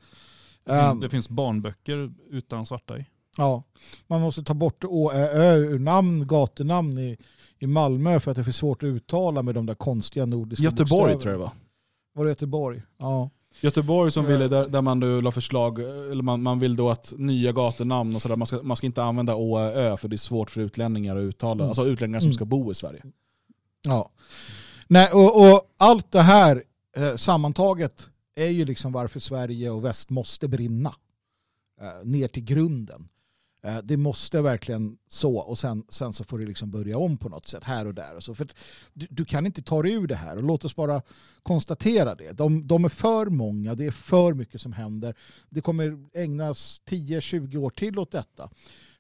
[0.65, 3.07] Um, det finns barnböcker utan svarta i.
[3.37, 3.63] Ja,
[4.07, 7.17] man måste ta bort ö, ö, namn, gatunamn i,
[7.61, 10.65] i Malmö för att det är för svårt att uttala med de där konstiga nordiska
[10.65, 11.53] Göteborg tror jag det var.
[12.15, 12.83] Var det Göteborg?
[12.99, 13.31] Ja.
[13.61, 17.13] Göteborg som ville, där, där man då la förslag, eller man, man vill då att
[17.17, 20.19] nya gatunamn och sådär, man ska, man ska inte använda å, ö för det är
[20.19, 21.69] svårt för utlänningar att uttala, mm.
[21.69, 22.35] alltså utlänningar som mm.
[22.35, 23.03] ska bo i Sverige.
[23.83, 24.11] Ja.
[24.89, 26.65] Nej, och, och allt det här
[26.97, 30.95] eh, sammantaget är ju liksom varför Sverige och väst måste brinna.
[31.81, 33.09] Eh, ner till grunden.
[33.63, 37.29] Eh, det måste verkligen så och sen, sen så får det liksom börja om på
[37.29, 38.17] något sätt här och där.
[38.17, 38.35] Och så.
[38.35, 38.49] För
[38.93, 41.03] du, du, kan inte ta dig ur det här och låt oss bara
[41.43, 42.33] konstatera det.
[42.33, 45.15] De, de är för många, det är för mycket som händer.
[45.49, 48.51] Det kommer ägnas 10-20 år till åt detta.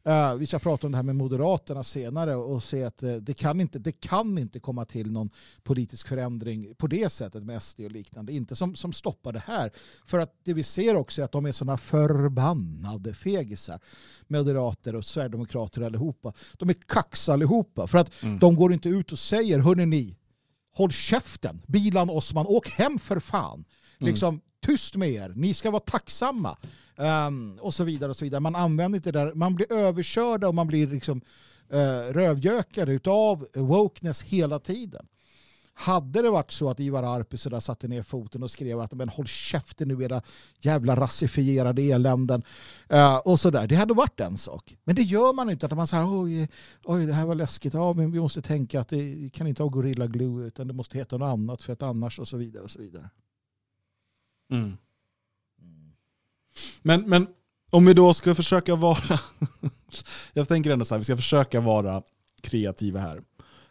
[0.08, 3.34] Uh, vi ska prata om det här med Moderaterna senare och se att uh, det,
[3.34, 5.30] kan inte, det kan inte komma till någon
[5.62, 8.32] politisk förändring på det sättet med SD och liknande.
[8.32, 9.70] Inte som, som stoppar det här.
[10.06, 13.80] För att det vi ser också är att de är sådana förbannade fegisar.
[14.26, 16.32] Moderater och Sverigedemokrater allihopa.
[16.56, 17.86] De är kax allihopa.
[17.86, 18.38] För att mm.
[18.38, 20.18] de går inte ut och säger, hörni ni,
[20.72, 23.64] håll käften, Bilan Osman, åk hem för fan.
[23.98, 24.10] Mm.
[24.10, 26.56] Liksom, tyst med er, ni ska vara tacksamma.
[27.00, 28.40] Um, och så vidare och så vidare.
[28.40, 31.20] Man använder inte det där, man blir överkörda och man blir liksom
[31.68, 35.06] eh, uh, rövgökade utav wokeness hela tiden.
[35.74, 38.92] Hade det varit så att Ivar Arpi så där satte ner foten och skrev att
[38.92, 40.22] men håll käften nu era
[40.58, 42.42] jävla rasifierade eländen
[42.92, 43.66] uh, och sådär.
[43.66, 44.76] Det hade varit en sak.
[44.84, 45.66] Men det gör man inte.
[45.66, 46.48] Att man säger oj,
[46.84, 47.74] oj, det här var läskigt.
[47.74, 50.98] Ja, men vi måste tänka att det kan inte ha Gorilla Glue utan det måste
[50.98, 53.10] heta något annat för att annars och så vidare och så vidare.
[54.50, 54.76] Mm.
[56.82, 57.26] Men, men
[57.70, 59.20] om vi då ska försöka vara,
[60.32, 62.02] jag tänker ändå så här, vi ska försöka vara
[62.40, 63.22] kreativa här.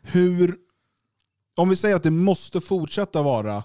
[0.02, 0.58] Hur,
[1.56, 3.64] om vi säger att det måste fortsätta vara,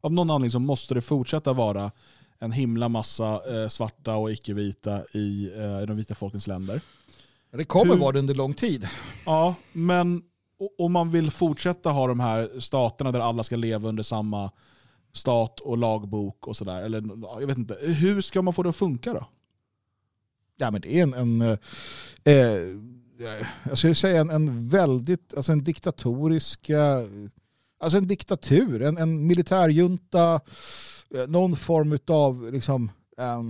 [0.00, 1.90] av någon anledning så måste det fortsätta vara
[2.38, 6.80] en himla massa eh, svarta och icke-vita i eh, de vita folkens länder.
[7.52, 8.88] Det kommer Hur, vara det under lång tid.
[9.26, 10.22] Ja, men
[10.78, 14.50] om man vill fortsätta ha de här staterna där alla ska leva under samma
[15.12, 16.82] stat och lagbok och sådär.
[16.82, 17.02] Eller
[17.40, 17.78] jag vet inte.
[17.80, 19.26] Hur ska man få det att funka då?
[20.56, 21.58] Ja men det är en, en eh,
[22.24, 22.76] eh,
[23.64, 27.04] jag skulle säga en, en väldigt, alltså en diktatorisk, eh,
[27.78, 30.40] alltså en diktatur, en, en militärjunta,
[31.14, 33.42] eh, någon form av liksom eh,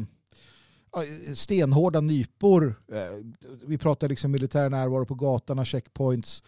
[1.34, 2.74] stenhårda nypor.
[2.92, 3.24] Eh,
[3.66, 6.42] vi pratar liksom militär närvaro på gatorna, checkpoints.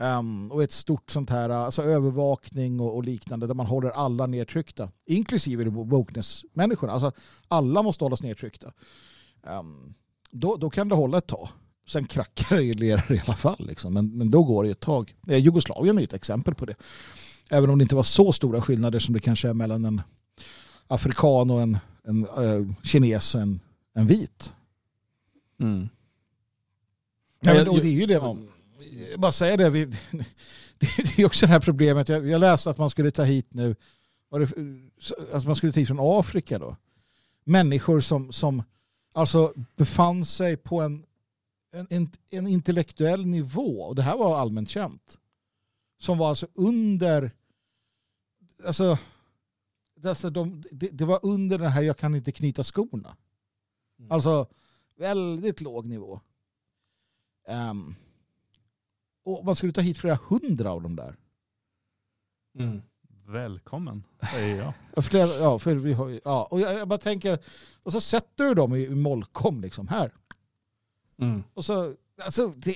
[0.00, 4.26] Um, och ett stort sånt här alltså övervakning och, och, liknande där man håller alla
[4.26, 4.90] nedtryckta.
[5.06, 6.92] Inklusive wokeness-människorna.
[6.92, 7.12] Alltså
[7.48, 8.72] alla måste hållas nedtryckta.
[9.42, 9.94] Um,
[10.30, 11.48] då, då kan det hålla ett tag.
[11.86, 13.66] Sen krackar det i alla fall.
[13.66, 13.92] Liksom.
[13.92, 15.14] Men, men då går det ett tag.
[15.28, 16.74] Eh, Jugoslavien är ett exempel på det.
[17.50, 20.02] Även om det inte var så stora skillnader som det kanske är mellan en
[20.86, 23.60] afrikan och en, en uh, kines och en,
[23.94, 24.52] en vit.
[25.60, 25.88] Mm.
[27.40, 28.20] Ja, men, och det är ju det.
[28.20, 28.49] Man,
[29.18, 29.84] bara säga det, vi,
[30.78, 32.08] det är också det här problemet.
[32.08, 33.76] Jag, jag läste att man skulle ta hit nu,
[35.32, 36.76] alltså man skulle ta hit från Afrika då.
[37.44, 38.62] Människor som, som
[39.12, 41.06] alltså befann sig på en,
[41.72, 45.18] en, en intellektuell nivå, och det här var allmänt känt,
[45.98, 47.30] som var alltså under,
[48.64, 48.98] alltså,
[50.04, 53.16] alltså de, det, det var under den här jag kan inte knyta skorna.
[53.98, 54.12] Mm.
[54.12, 54.46] Alltså
[54.96, 56.20] väldigt låg nivå.
[57.48, 57.94] Um,
[59.24, 61.16] och man skulle ta hit flera hundra av dem där.
[62.58, 62.82] Mm.
[63.26, 65.04] Välkommen, säger jag.
[65.04, 67.38] Flera, ja, för vi har, ja, och jag, jag, bara tänker,
[67.82, 70.10] och så sätter du dem i, i mollkom liksom här.
[71.18, 71.42] Mm.
[71.54, 71.94] Och så,
[72.24, 72.74] alltså, det,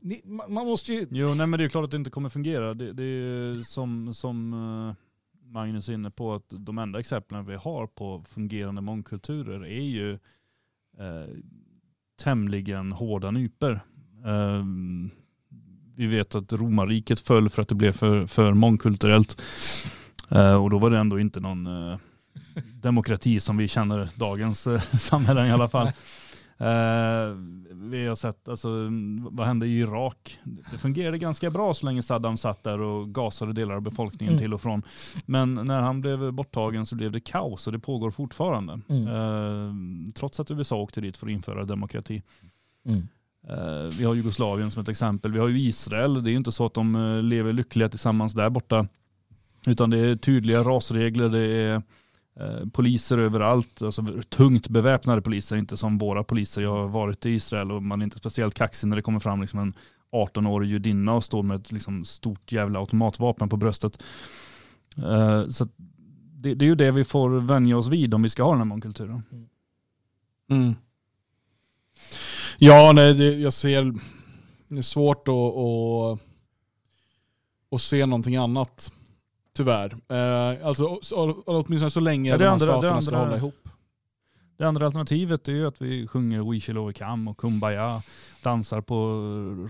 [0.00, 1.06] ni, man måste ju...
[1.10, 2.74] Jo, nej men det är klart att det inte kommer fungera.
[2.74, 4.94] Det, det är som, som uh,
[5.42, 10.12] Magnus är inne på, att de enda exemplen vi har på fungerande mångkulturer är ju
[10.12, 11.38] uh,
[12.22, 13.80] tämligen hårda nyper.
[14.26, 14.64] Uh,
[16.00, 19.42] vi vet att romarriket föll för att det blev för, för mångkulturellt.
[20.32, 21.96] Uh, och då var det ändå inte någon uh,
[22.72, 25.86] demokrati som vi känner dagens uh, samhällen i alla fall.
[25.86, 27.36] Uh,
[27.72, 28.68] vi har sett, alltså,
[29.30, 30.38] vad hände i Irak?
[30.72, 34.42] Det fungerade ganska bra så länge Saddam satt där och gasade delar av befolkningen mm.
[34.42, 34.82] till och från.
[35.26, 38.80] Men när han blev borttagen så blev det kaos och det pågår fortfarande.
[38.88, 39.08] Mm.
[39.08, 39.74] Uh,
[40.14, 42.22] trots att USA åkte dit för att införa demokrati.
[42.86, 43.08] Mm.
[43.48, 45.32] Eh, vi har Jugoslavien som ett exempel.
[45.32, 46.22] Vi har ju Israel.
[46.22, 48.86] Det är ju inte så att de eh, lever lyckliga tillsammans där borta.
[49.66, 51.28] Utan det är tydliga rasregler.
[51.28, 51.82] Det är
[52.40, 53.82] eh, poliser överallt.
[53.82, 55.56] Alltså tungt beväpnade poliser.
[55.56, 56.62] Inte som våra poliser.
[56.62, 59.40] Jag har varit i Israel och man är inte speciellt kaxig när det kommer fram
[59.40, 59.74] liksom en
[60.12, 64.02] 18-årig judinna och står med ett liksom stort jävla automatvapen på bröstet.
[65.48, 65.68] Så
[66.40, 68.58] det, det, är ju det vi får vänja oss vid om vi ska ha den
[68.58, 69.22] här mångkulturen.
[70.50, 70.74] Mm.
[72.62, 73.94] Ja, nej, det, jag ser...
[74.68, 76.20] Det är svårt att, att,
[77.70, 78.92] att se någonting annat.
[79.56, 79.96] Tyvärr.
[80.08, 81.00] Eh, alltså,
[81.46, 83.68] åtminstone så länge ja, de här andra, staterna andra, ska hålla ihop.
[84.56, 88.02] Det andra alternativet är ju att vi sjunger We shall overcome och Kumbaya,
[88.42, 88.96] dansar på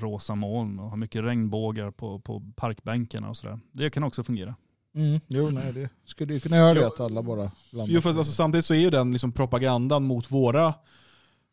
[0.01, 3.59] rosa moln och har mycket regnbågar på, på parkbänkarna och sådär.
[3.73, 4.55] Det kan också fungera.
[4.95, 7.95] Mm, jo, nej, det skulle ju kunna göra det att alla bara landar.
[7.95, 10.75] Jo, för alltså, samtidigt så är ju den liksom propagandan mot våra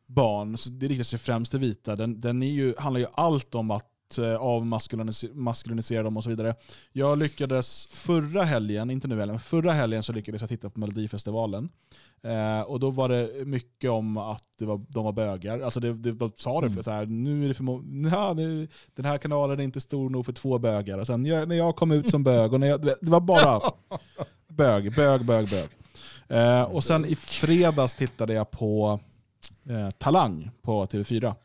[0.08, 3.56] barn, så det riktar sig främst till vita, den, den är ju, handlar ju allt
[3.56, 6.56] om att eh, avmaskulinisera dem och så vidare.
[6.92, 10.80] Jag lyckades förra helgen, inte nu heller, men förra helgen så lyckades jag titta på
[10.80, 11.70] Melodifestivalen.
[12.24, 15.60] Eh, och då var det mycket om att det var, de var bögar.
[15.60, 16.84] Alltså det, det, de sa det, mm.
[16.84, 20.60] så här, nu är det för den här kanalen är inte stor nog för två
[20.60, 20.98] bögar.
[20.98, 23.62] Och sen jag, när jag kom ut som bög, och när jag, det var bara
[24.48, 25.70] bög, bög, bög, bög.
[26.28, 29.00] Eh, och sen i fredags tittade jag på
[29.70, 31.36] eh, Talang på TV4.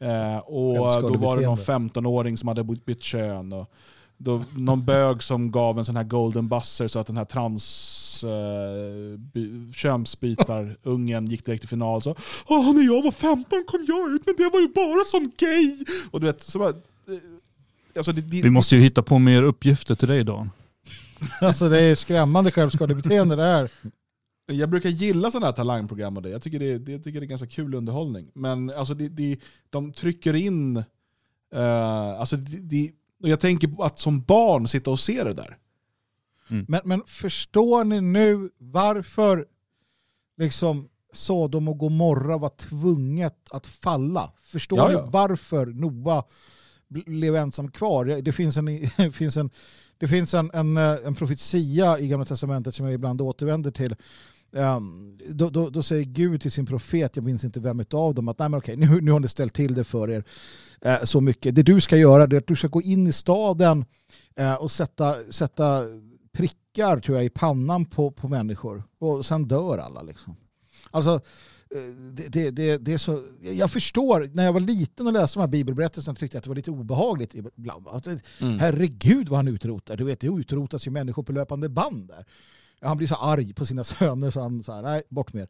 [0.00, 3.52] Eh, och då var det någon 15-åring som hade bytt kön.
[3.52, 3.72] Och
[4.16, 8.24] då, någon bög som gav en sån här golden buzzer så att den här trans
[8.24, 12.02] eh, könsbytarungen gick direkt till final.
[12.02, 12.14] Så,
[12.46, 15.84] Åh, när jag var 15 kom jag ut, men det var ju bara som gay.
[16.10, 16.74] Och du vet, så bara, eh,
[17.96, 20.50] alltså det, det, Vi måste ju hitta på mer uppgifter till dig Dan.
[21.40, 23.70] alltså det är skrämmande självskadebeteende det här.
[24.46, 26.28] Jag brukar gilla sådana här talangprogram och det.
[26.28, 28.30] Jag tycker det, det, jag tycker det är ganska kul underhållning.
[28.34, 29.38] Men alltså det, det,
[29.70, 35.24] de trycker in, uh, alltså det, det, jag tänker att som barn sitta och se
[35.24, 35.58] det där.
[36.48, 36.66] Mm.
[36.68, 39.46] Men, men förstår ni nu varför
[40.36, 44.32] liksom Sodom och Gomorra var tvunget att falla?
[44.42, 45.04] Förstår ja, ja.
[45.04, 46.24] ni varför Noa
[46.88, 48.04] blev ensam kvar?
[48.04, 49.50] Det finns en, finns en,
[49.98, 53.96] det finns en, en, eh, en profetia i Gamla Testamentet som jag ibland återvänder till
[55.28, 58.38] då, då, då, säger Gud till sin profet, jag minns inte vem av dem, att
[58.38, 60.24] Nej, men okej, nu, nu har ni ställt till det för er
[60.86, 61.54] uh, så mycket.
[61.54, 63.84] Det du ska göra är att du ska gå in i staden
[64.40, 65.82] uh, och sätta, sätta
[66.32, 70.02] prickar tror jag, i pannan på, på människor och sen dör alla.
[70.02, 70.36] Liksom.
[70.90, 71.14] Alltså,
[71.70, 75.38] eh, det, det, det, det, är så, jag förstår, när jag var liten och läste
[75.38, 77.86] de här bibelberättelserna tyckte jag att det var lite obehagligt ibland.
[78.40, 78.58] Mm.
[78.58, 79.96] Herregud vad han utrotar.
[79.96, 82.24] Du vet, det utrotas ju människor på löpande band där
[82.80, 85.48] han blir så arg på sina söner så han så nej, bort med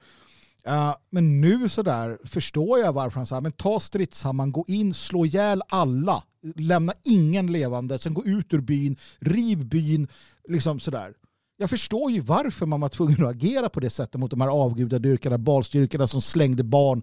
[0.69, 4.95] uh, Men nu så där förstår jag varför han säger, men ta stridshammaren, gå in,
[4.95, 6.23] slå ihjäl alla,
[6.57, 10.09] lämna ingen levande, sen gå ut ur byn, riv byn,
[10.49, 11.15] liksom sådär.
[11.59, 14.49] Jag förstår ju varför man var tvungen att agera på det sättet mot de här
[14.49, 17.03] avgudadyrkarna, balstyrkarna som slängde barn,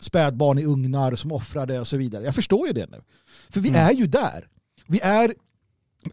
[0.00, 2.24] spädbarn i ugnar, som offrade och så vidare.
[2.24, 3.02] Jag förstår ju det nu.
[3.48, 3.86] För vi mm.
[3.86, 4.48] är ju där.
[4.86, 5.34] Vi är,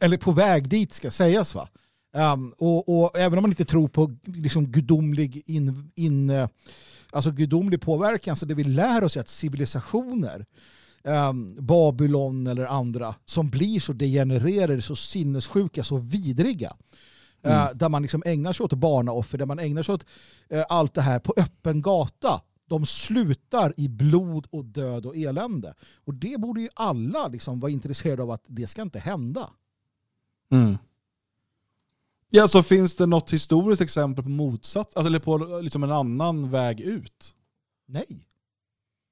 [0.01, 1.67] eller på väg dit ska sägas va.
[2.15, 6.47] Um, och, och, även om man inte tror på liksom, gudomlig, in, in,
[7.11, 10.45] alltså gudomlig påverkan så det vi lär oss är att civilisationer
[11.03, 16.73] um, Babylon eller andra som blir så degenererade, så sinnessjuka, så vidriga.
[17.41, 17.57] Mm.
[17.57, 20.05] Uh, där man liksom ägnar sig åt barnaoffer, där man ägnar sig åt
[20.53, 22.41] uh, allt det här på öppen gata.
[22.69, 25.73] De slutar i blod och död och elände.
[26.05, 29.49] Och det borde ju alla liksom vara intresserade av att det ska inte hända.
[30.51, 30.77] Mm.
[32.35, 36.51] Ja, så finns det något historiskt exempel på motsatt, alltså, eller på liksom en annan
[36.51, 37.35] väg ut?
[37.87, 38.27] Nej.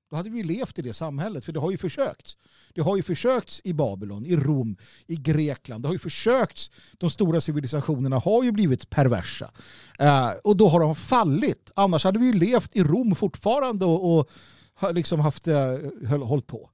[0.09, 2.37] Då hade vi levt i det samhället, för det har ju försökts.
[2.73, 5.83] Det har ju försökts i Babylon, i Rom, i Grekland.
[5.83, 6.71] Det har ju försökts.
[6.93, 9.51] De stora civilisationerna har ju blivit perversa.
[10.01, 11.71] Uh, och då har de fallit.
[11.75, 14.29] Annars hade vi ju levt i Rom fortfarande och, och
[14.93, 16.69] liksom haft, uh, hållit på.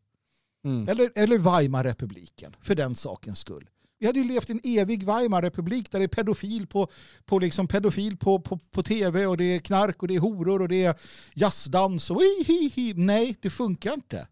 [0.65, 0.87] Mm.
[0.89, 3.69] Eller, eller Weimarrepubliken, för den sakens skull.
[3.99, 6.87] Vi hade ju levt i en evig Weimarrepublik där det är pedofil på,
[7.25, 10.61] på, liksom pedofil på, på, på tv och det är knark och det är horor
[10.61, 10.95] och det är
[11.33, 14.27] jazzdans och hi, Nej, det funkar inte.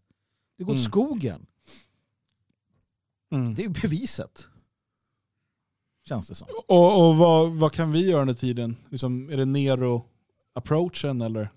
[0.57, 0.91] Det går åt mm.
[0.91, 1.45] skogen.
[3.31, 3.55] Mm.
[3.55, 4.47] Det är beviset.
[6.07, 6.47] Känns det som.
[6.67, 8.75] Och, och vad, vad kan vi göra under tiden?
[8.89, 11.49] Liksom, är det Nero-approachen eller?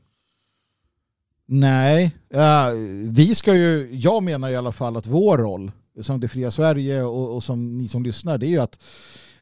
[1.46, 2.70] Nej, uh,
[3.10, 5.72] vi ska ju, jag menar i alla fall att vår roll
[6.02, 8.78] som det fria Sverige och, och, som ni som lyssnar, det är ju att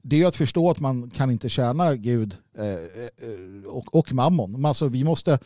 [0.03, 4.65] det är att förstå att man kan inte tjäna Gud eh, eh, och, och mammon.
[4.65, 5.39] Alltså, vi, måste,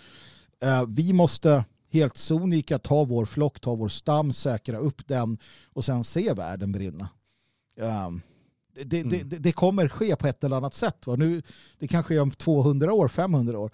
[0.63, 5.39] eh, vi måste helt sonika ta vår flock, ta vår stam, säkra upp den
[5.73, 7.09] och sen se världen brinna.
[8.07, 8.23] Um,
[8.85, 9.29] det, mm.
[9.29, 11.07] det, det, kommer ske på ett eller annat sätt.
[11.07, 11.17] Va?
[11.17, 11.43] Nu,
[11.79, 13.71] det kanske är om 200 år, 500 år.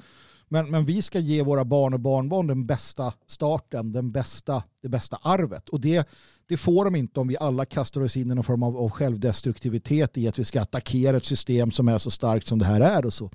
[0.48, 4.88] Men, men vi ska ge våra barn och barnbarn den bästa starten, den bästa, det
[4.88, 5.68] bästa arvet.
[5.68, 6.08] Och det,
[6.48, 8.90] det får de inte om vi alla kastar oss in i någon form av, av
[8.90, 12.80] självdestruktivitet i att vi ska attackera ett system som är så starkt som det här
[12.80, 13.30] är och så.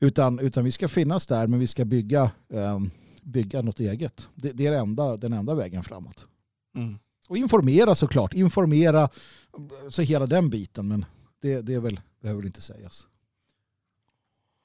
[0.00, 2.80] Utan, utan vi ska finnas där men vi ska bygga, eh,
[3.22, 4.28] bygga något eget.
[4.34, 6.26] Det, det är det enda, den enda vägen framåt.
[6.76, 6.98] Mm.
[7.28, 9.08] Och informera såklart, informera
[9.88, 11.04] så hela den biten men
[11.42, 13.06] det, det är väl, behöver inte sägas.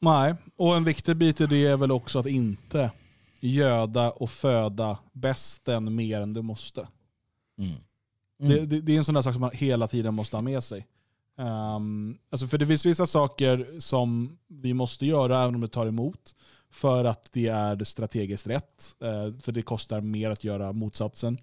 [0.02, 2.92] Nej, och en viktig bit i det är väl också att inte
[3.40, 6.88] göda och föda bästen mer än du måste.
[7.58, 7.72] Mm.
[8.40, 8.52] Mm.
[8.52, 10.64] Det, det, det, är en sån där sak som man hela tiden måste ha med
[10.64, 10.88] sig.
[11.38, 15.88] Um, alltså för det finns vissa saker som vi måste göra även om det tar
[15.88, 16.36] emot
[16.72, 18.96] för att det är strategiskt rätt.
[19.02, 21.38] Eh, för det kostar mer att göra motsatsen.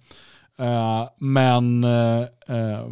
[0.58, 2.86] Eh, men eh,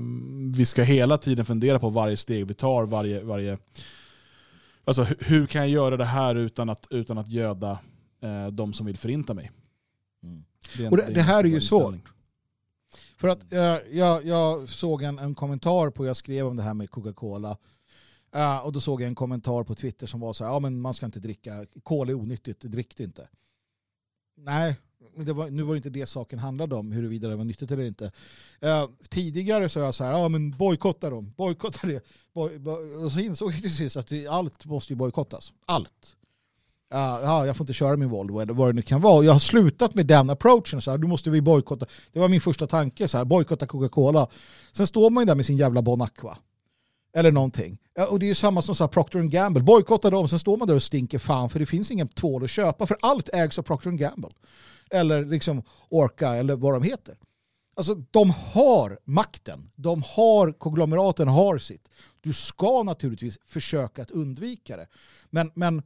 [0.55, 3.59] vi ska hela tiden fundera på varje steg vi tar, varje, varje
[4.85, 7.79] Alltså hur kan jag göra det här utan att, utan att göda
[8.23, 9.51] eh, de som vill förinta mig?
[10.23, 10.45] Mm.
[10.77, 11.95] Det, en, Och det, det det här är ju svårt.
[13.17, 16.75] För att eh, jag, jag såg en, en kommentar på, jag skrev om det här
[16.75, 17.57] med Coca-Cola.
[18.35, 20.81] Eh, och då såg jag en kommentar på Twitter som var så här, ja men
[20.81, 23.29] man ska inte dricka, kol är onyttigt, drick det inte.
[24.37, 24.77] Nej,
[25.17, 27.85] det var, nu var det inte det saken handlade om, huruvida det var nyttigt eller
[27.85, 28.13] inte.
[28.61, 32.05] Eh, tidigare sa jag så här, ja men bojkotta dem, bojkotta det.
[32.33, 32.95] Boy, boy.
[32.95, 35.53] och så insåg jag till sist att allt måste ju bojkottas.
[35.67, 36.17] Allt.
[36.91, 39.25] Ja, ja, jag får inte köra min Volvo eller vad det nu kan vara.
[39.25, 40.83] Jag har slutat med den approachen.
[40.83, 41.87] Så här, du måste vi bojkotta.
[42.13, 44.27] Det var min första tanke, så här, bojkotta Coca-Cola.
[44.73, 46.37] Sen står man ju där med sin jävla Bon Aqua.
[47.15, 47.79] Eller någonting.
[47.95, 49.63] Ja, och det är ju samma som så här, Procter Gamble.
[49.63, 52.51] Bojkotta dem, sen står man där och stinker fan för det finns ingen tvål att
[52.51, 52.87] köpa.
[52.87, 54.31] För allt ägs av Procter Gamble.
[54.91, 57.17] Eller liksom Orca eller vad de heter.
[57.77, 59.71] Alltså de har makten.
[59.75, 61.89] De har, konglomeraten har sitt.
[62.21, 64.87] Du ska naturligtvis försöka att undvika det.
[65.31, 65.83] Men, men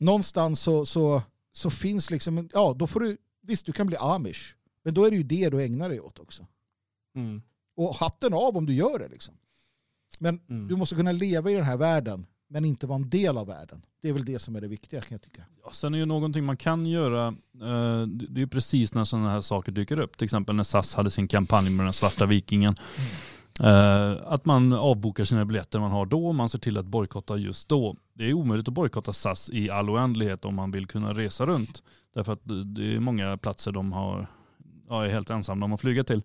[0.00, 1.22] någonstans så, så,
[1.52, 4.54] så finns liksom, ja då får du, visst du kan bli amish.
[4.84, 6.46] Men då är det ju det du ägnar dig åt också.
[7.16, 7.42] Mm.
[7.76, 9.34] Och hatten av om du gör det liksom.
[10.18, 10.68] Men Mm.
[10.68, 13.82] du måste kunna leva i den här världen, men inte vara en del av världen.
[14.02, 15.44] Det är väl det som är det viktiga kan jag tycka.
[15.64, 19.30] Ja, sen är ju någonting man kan göra, eh, det är ju precis när sådana
[19.30, 20.16] här saker dyker upp.
[20.16, 22.74] Till exempel när SAS hade sin kampanj med den svarta vikingen.
[22.96, 23.02] Eh,
[24.26, 27.68] att man avbokar sina biljetter man har då och man ser till att bojkotta just
[27.68, 27.96] då.
[28.14, 31.82] Det är omöjligt att bojkotta SAS i all oändlighet om man vill kunna resa runt.
[32.14, 32.40] Därför att
[32.74, 34.26] det- är många platser de har,
[34.88, 36.22] ja, är helt ensamma om att flyga till.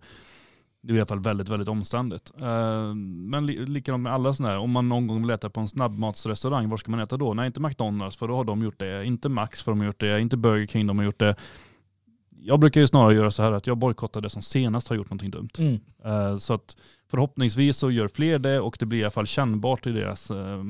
[0.82, 2.32] Det är i alla fall väldigt, väldigt omständigt.
[2.40, 5.60] Eh, Men li- likadant med alla sådana här, om man någon gång vill äta på
[5.60, 7.34] en snabbmatsrestaurang, var ska man äta då?
[7.34, 9.04] Nej, inte McDonalds, för då har de gjort det.
[9.04, 10.20] Inte Max, för de har gjort det.
[10.20, 11.36] Inte Burger King, de har gjort det.
[12.38, 15.06] Jag brukar ju snarare göra så här att jag bojkottar det som senast har gjort
[15.10, 15.48] någonting dumt.
[15.58, 15.80] Mm.
[16.04, 16.76] Eh, Så att
[17.10, 20.62] förhoppningsvis så gör fler det och det blir i alla fall kännbart i deras, eh,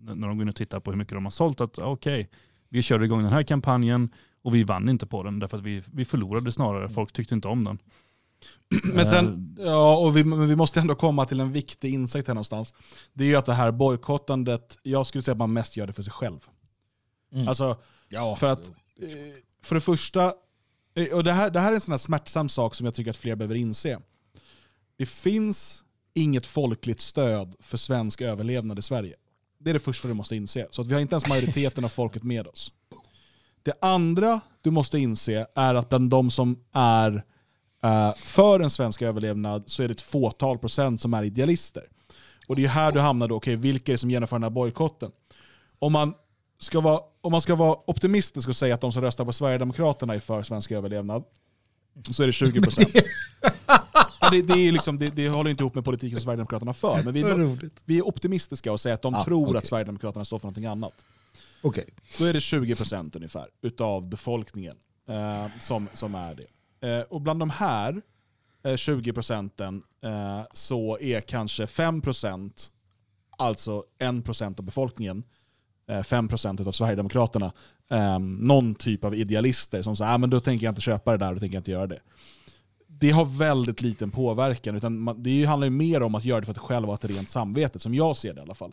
[0.00, 2.30] när de går in och tittar på hur mycket de har sålt, att okej,
[2.68, 4.10] vi körde igång den här kampanjen
[4.42, 7.48] och vi vann inte på den därför att vi, vi förlorade snarare, folk tyckte inte
[7.48, 7.78] om den.
[8.94, 12.34] Men sen, ja, och vi, men vi måste ändå komma till en viktig insikt här
[12.34, 12.74] någonstans.
[13.12, 15.92] Det är ju att det här bojkottandet, jag skulle säga att man mest gör det
[15.92, 16.40] för sig själv.
[17.32, 17.48] Mm.
[17.48, 17.76] Alltså,
[18.08, 19.08] Ja, för att, eh,
[19.62, 20.34] för det första,
[20.94, 23.10] eh, och det här, det här är en sån här smärtsam sak som jag tycker
[23.10, 24.00] att fler behöver inse.
[24.98, 25.82] Det finns
[26.14, 29.14] inget folkligt stöd för svensk överlevnad i Sverige.
[29.58, 30.66] Det är det första du måste inse.
[30.70, 32.72] Så att vi har inte ens majoriteten av folket med oss.
[33.62, 37.24] Det andra du måste inse är att bland de som är
[37.84, 41.88] eh, för en svensk överlevnad så är det ett fåtal procent som är idealister.
[42.46, 44.50] Och det är här du hamnar då, okej vilka är det som genomför den här
[44.50, 45.10] bojkotten?
[45.78, 46.14] Om man,
[46.58, 50.14] ska vara, om man ska vara optimistisk och säga att de som röstar på Sverigedemokraterna
[50.14, 51.24] är för svensk överlevnad,
[52.10, 52.88] så är det 20 procent.
[54.30, 57.14] det, det, är liksom, det, det håller inte ihop med politiken som Sverigedemokraterna för, men
[57.14, 57.22] vi,
[57.84, 59.58] vi är optimistiska och säger att de Ja, tror okej.
[59.58, 61.04] att Sverigedemokraterna står för någonting annat.
[61.62, 61.86] Okej.
[62.18, 64.76] Då är det 20% ungefär utav befolkningen
[65.08, 66.46] eh, som, som är det.
[66.88, 68.02] Eh, och bland de här
[68.64, 72.70] eh, 20 procenten eh, så är kanske 5%,
[73.38, 75.22] alltså 1% av befolkningen,
[75.88, 77.52] eh, 5% av Sverigedemokraterna,
[77.90, 81.18] eh, någon typ av idealister som säger ah, men då tänker jag inte köpa det
[81.18, 82.00] där och då tänker jag inte göra det.
[83.00, 86.46] Det har väldigt liten påverkan, utan man, det handlar ju mer om att göra det
[86.46, 88.72] för att själv ha ett rent samvete, som jag ser det i alla fall.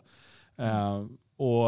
[0.60, 1.06] Uh,
[1.36, 1.64] och,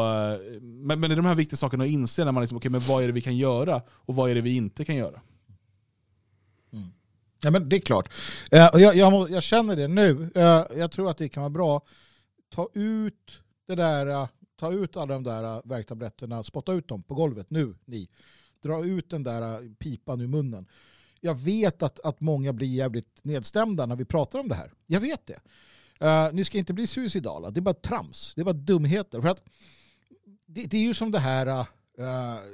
[0.61, 2.81] men, men det är de här viktiga sakerna att inse när man liksom, okay, men
[2.81, 5.21] vad är det vi kan göra och vad är det vi inte kan göra.
[6.73, 6.87] Mm.
[7.43, 8.13] Ja, men det är klart.
[8.55, 10.11] Uh, och jag, jag, må- jag känner det nu.
[10.35, 11.81] Uh, jag tror att det kan vara bra.
[12.49, 14.27] Ta ut det där,
[14.59, 18.09] ta ut alla de där värktabletterna, spotta ut dem på golvet nu, ni.
[18.63, 20.65] Dra ut den där pipan ur munnen.
[21.21, 24.71] Jag vet att, att många blir jävligt nedstämda när vi pratar om det här.
[24.87, 25.39] Jag vet det.
[26.05, 27.49] Uh, ni ska inte bli suicidala.
[27.49, 28.33] Det är bara trams.
[28.35, 29.21] Det är bara dumheter.
[29.21, 29.43] För att
[30.45, 31.65] det, det är ju som det här, uh,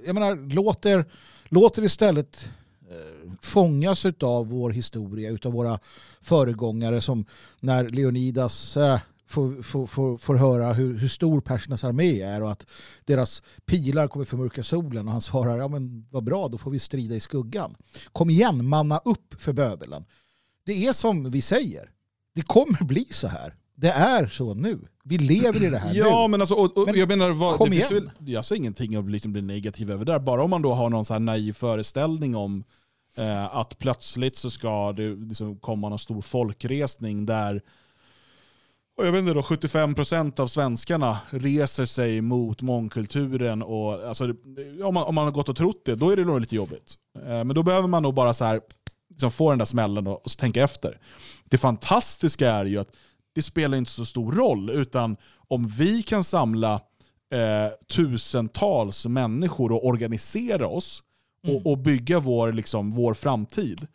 [0.06, 1.06] jag menar, låter,
[1.46, 2.48] låter istället
[2.92, 5.80] uh, fångas av vår historia, utav våra
[6.22, 7.26] föregångare som
[7.60, 9.00] när Leonidas uh,
[9.36, 12.66] får, får, får, får höra hur, hur stor persernas armé är och att
[13.06, 16.80] deras pilar kommer förmörka solen och han svarar ja men vad bra då får vi
[16.80, 17.76] strida i skuggan.
[18.12, 20.06] Kom igen, manna upp för bövelen.
[20.66, 21.90] Det är som vi säger,
[22.36, 23.56] det kommer bli så här.
[23.76, 24.80] Det är så nu.
[25.04, 26.32] Vi lever i det här Ja, nu.
[26.32, 27.90] men alltså, och, och, Men jag menar, vad, kom det igen.
[27.92, 30.20] väl, jag ser ingenting att liksom bli negativ över där.
[30.20, 32.64] Bara om man då har någon så här naiv föreställning om
[33.18, 37.62] eh, att plötsligt så ska det liksom komma någon stor folkresning där
[38.98, 43.64] och jag vet inte då, 75% av svenskarna reser sig mot mångkulturen.
[43.64, 44.34] Och, alltså,
[44.84, 46.96] om, man, om man har gått och trott det, då är det nog lite jobbigt.
[47.20, 48.62] Eh, men då behöver man nog bara så här,
[49.10, 51.00] liksom få den där smällen och, och tänka efter.
[51.44, 52.92] Det fantastiska är ju att
[53.36, 55.18] det spelar inte så stor roll, utan
[55.48, 56.74] om vi kan samla
[57.34, 61.04] eh, tusentals människor och organisera oss
[61.44, 61.56] mm.
[61.56, 63.88] och, och, bygga vår, liksom, vår framtid,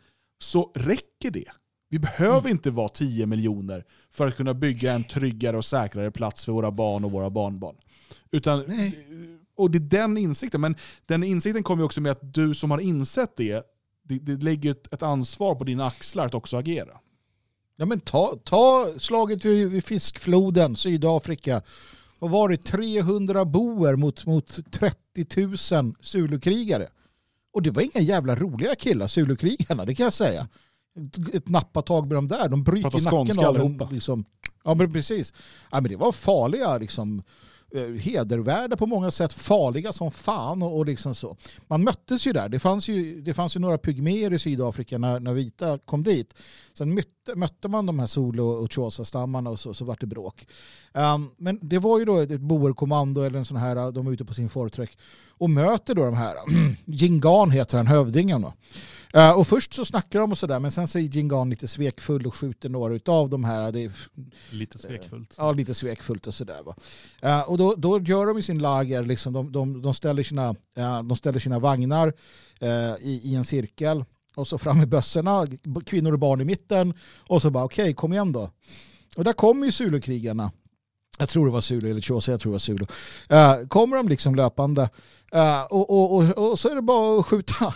[0.43, 1.51] så räcker det.
[1.91, 2.51] Vi behöver mm.
[2.51, 6.71] inte vara 10 miljoner för att kunna bygga en tryggare och säkrare plats för våra
[6.71, 7.75] barn och våra barnbarn.
[8.31, 8.65] Utan,
[9.55, 10.61] och det är den insikten.
[10.61, 10.75] Men
[11.05, 13.65] den insikten kommer också med att du som har insett det,
[14.03, 16.99] det, det lägger ett, ansvar på dina axlar att också agera.
[17.75, 21.61] Ja, men ta, ta slaget vid, fiskfloden, Sydafrika.
[22.19, 22.57] Vad var det?
[22.57, 26.87] 300 boer mot, mot 30 000 Zulukrigare.
[27.53, 30.47] Och det var inga jävla roliga killar, Zulukrigarna, det kan jag säga
[31.33, 32.49] ett nappatag med de där.
[32.49, 33.89] De bryter nacken av allihopa.
[33.91, 34.25] Liksom.
[34.63, 35.33] Ja men precis.
[35.71, 37.23] Ja, men det var farliga liksom,
[37.73, 41.37] eh, hedervärda på många sätt, farliga som fan och, och liksom så.
[41.67, 42.49] Man möttes ju där.
[42.49, 46.33] Det fanns ju, det fanns ju några pygméer i Sydafrika när, när vita kom dit.
[46.73, 50.47] Sen mötte, mötte man de här solo och chosa-stammarna och så, så var det bråk.
[50.93, 54.25] Um, men det var ju då ett boerkommando eller en sån här, de var ute
[54.25, 54.97] på sin förträck
[55.29, 56.35] och möter då de här,
[56.85, 58.41] Jingan heter han, hövdingen.
[58.41, 58.53] Då.
[59.15, 62.35] Uh, och först så snackar de och sådär, men sen säger Jingan lite svekfull och
[62.35, 63.71] skjuter några av de här.
[63.71, 63.91] Det är,
[64.51, 65.35] lite svekfullt.
[65.37, 66.61] Ja, lite svekfullt och sådär.
[67.25, 70.55] Uh, och då, då gör de i sin lager, liksom, de, de, de, ställer, sina,
[71.03, 72.13] de ställer sina vagnar
[72.99, 74.05] i, i en cirkel
[74.35, 75.47] och så fram med bössorna,
[75.85, 76.93] kvinnor och barn i mitten
[77.27, 78.51] och så bara okej, okay, kom igen då.
[79.15, 80.51] Och där kommer ju Zulukrigarna.
[81.19, 82.85] Jag tror det var Zulu eller Xhosa, jag tror det var Zulu.
[83.31, 84.89] Uh, kommer de liksom löpande
[85.35, 87.73] uh, och, och, och, och, så är det bara att skjuta.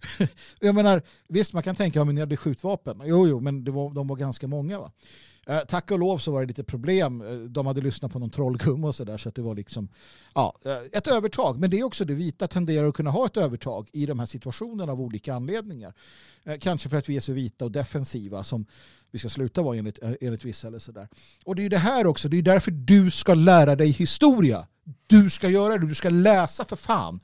[0.60, 3.02] jag menar, visst man kan tänka att ja, ni hade skjutvapen.
[3.04, 4.78] Jo, jo, men det var, de var ganska många.
[4.78, 4.92] Va?
[5.46, 7.20] Eh, tack och lov så var det lite problem.
[7.22, 9.88] Eh, de hade lyssnat på någon trollgumma och sådär så att det var liksom
[10.34, 11.58] ja, eh, ett övertag.
[11.58, 14.26] Men det är också det vita tenderar att kunna ha ett övertag i de här
[14.26, 15.94] situationerna av olika anledningar.
[16.60, 18.66] Kanske för att vi är så vita och defensiva som
[19.10, 21.08] vi ska sluta vara enligt, enligt vissa eller sådär.
[21.44, 24.66] Och det är det här också, det är därför du ska lära dig historia.
[25.06, 27.20] Du ska göra det, du ska läsa för fan.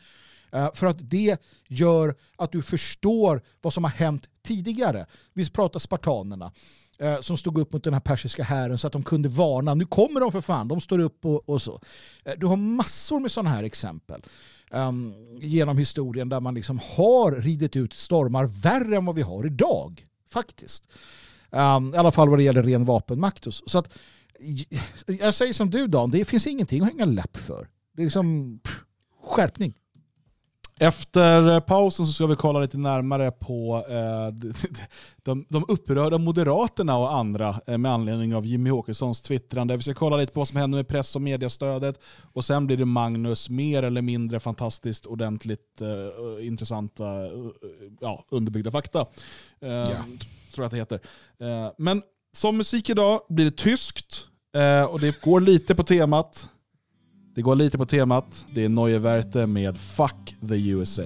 [0.75, 1.37] För att det
[1.69, 5.07] gör att du förstår vad som har hänt tidigare.
[5.33, 6.53] Vi pratar spartanerna
[6.99, 9.75] eh, som stod upp mot den här persiska hären så att de kunde varna.
[9.75, 11.81] Nu kommer de för fan, de står upp och, och så.
[12.25, 14.23] Eh, du har massor med sådana här exempel
[14.71, 19.47] um, genom historien där man liksom har ridit ut stormar värre än vad vi har
[19.47, 20.07] idag.
[20.31, 20.89] Faktiskt.
[21.51, 23.47] Um, I alla fall vad det gäller ren vapenmakt.
[23.67, 23.93] Så att,
[25.07, 27.69] jag säger som du Dan, det finns ingenting att hänga läpp för.
[27.93, 28.81] Det är liksom pff,
[29.23, 29.75] skärpning.
[30.81, 34.51] Efter pausen så ska vi kolla lite närmare på eh,
[35.23, 39.77] de, de upprörda moderaterna och andra eh, med anledning av Jimmy Åkessons twittrande.
[39.77, 42.01] Vi ska kolla lite på vad som händer med press och mediestödet
[42.33, 47.31] och sen blir det Magnus mer eller mindre fantastiskt ordentligt eh, intressanta eh,
[48.01, 49.07] ja, underbyggda fakta.
[49.61, 49.87] Eh, ja.
[50.55, 51.01] Tror jag att det heter.
[51.41, 52.03] Eh, men
[52.33, 54.25] som musik idag blir det tyskt
[54.91, 56.49] och det går lite på temat
[57.39, 58.47] det går lite på temat.
[58.55, 61.03] Det är Neue Werte med Fuck the USA.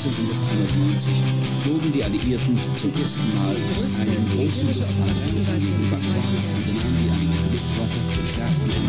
[0.00, 1.12] 1991
[1.62, 3.52] flogen die Alliierten zum ersten Mal
[4.00, 8.00] einen großen Luftangriff und nahmen die eigene Luftwaffe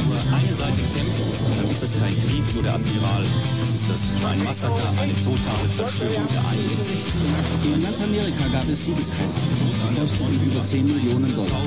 [0.07, 1.19] nur eine Seite kämpft,
[1.57, 3.23] dann ist das kein Krieg, so der Admiral.
[3.23, 7.75] Dann ist das ein Massaker, eine totale Zerstörung der eigenen.
[7.75, 9.39] In ganz Amerika gab es Siegeskämpfe.
[9.51, 11.61] Die kosteten über 10 Millionen Dollar.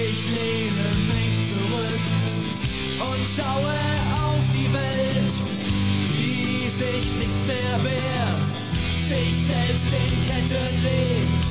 [0.00, 2.04] Ich lehne mich zurück
[3.00, 3.74] und schaue
[4.14, 5.34] auf die Welt,
[6.12, 8.44] die sich nicht mehr wehrt,
[9.08, 11.48] sich selbst in Ketten legt.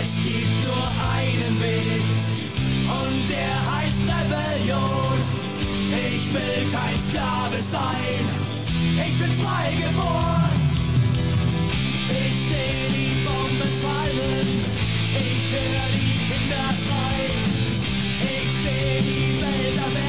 [0.00, 2.04] Es gibt nur einen Weg
[2.88, 5.18] und der heißt Rebellion.
[5.90, 8.24] Ich will kein Sklave sein,
[9.06, 10.58] ich bin frei geboren.
[12.08, 14.48] Ich sehe die Bomben fallen,
[15.20, 16.97] ich höre die Kinder schreien.
[18.78, 20.07] Baby, baby.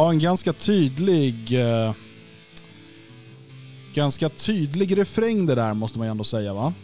[0.00, 1.60] Ja, en ganska tydlig...
[1.60, 1.94] Eh,
[3.94, 6.74] ganska tydlig refräng det där måste man ju ändå säga va?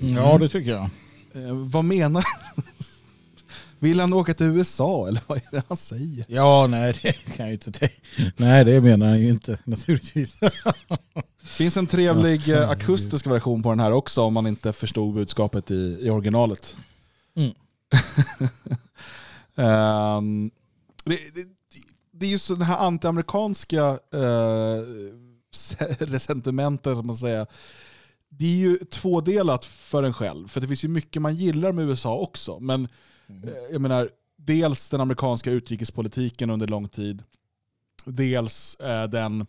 [0.00, 0.90] Ja, det tycker jag.
[1.34, 2.24] Eh, vad menar
[3.78, 6.24] Vill han åka till USA eller vad är det han säger?
[6.28, 7.94] Ja, nej det kan jag ju inte tänka.
[8.36, 10.36] Nej, det menar han ju inte naturligtvis.
[11.42, 15.70] finns en trevlig eh, akustisk version på den här också om man inte förstod budskapet
[15.70, 16.76] i, i originalet.
[17.36, 17.52] Mm.
[19.56, 20.50] Ehm,
[21.04, 21.59] det, det,
[22.20, 24.84] det är ju så den här antiamerikanska uh,
[25.98, 27.46] resentimentet, som man säger.
[28.28, 31.88] Det är ju tvådelat för en själv, för det finns ju mycket man gillar med
[31.88, 32.60] USA också.
[32.60, 32.88] Men
[33.28, 37.22] eh, jag menar, dels den amerikanska utrikespolitiken under lång tid,
[38.04, 39.46] dels eh, den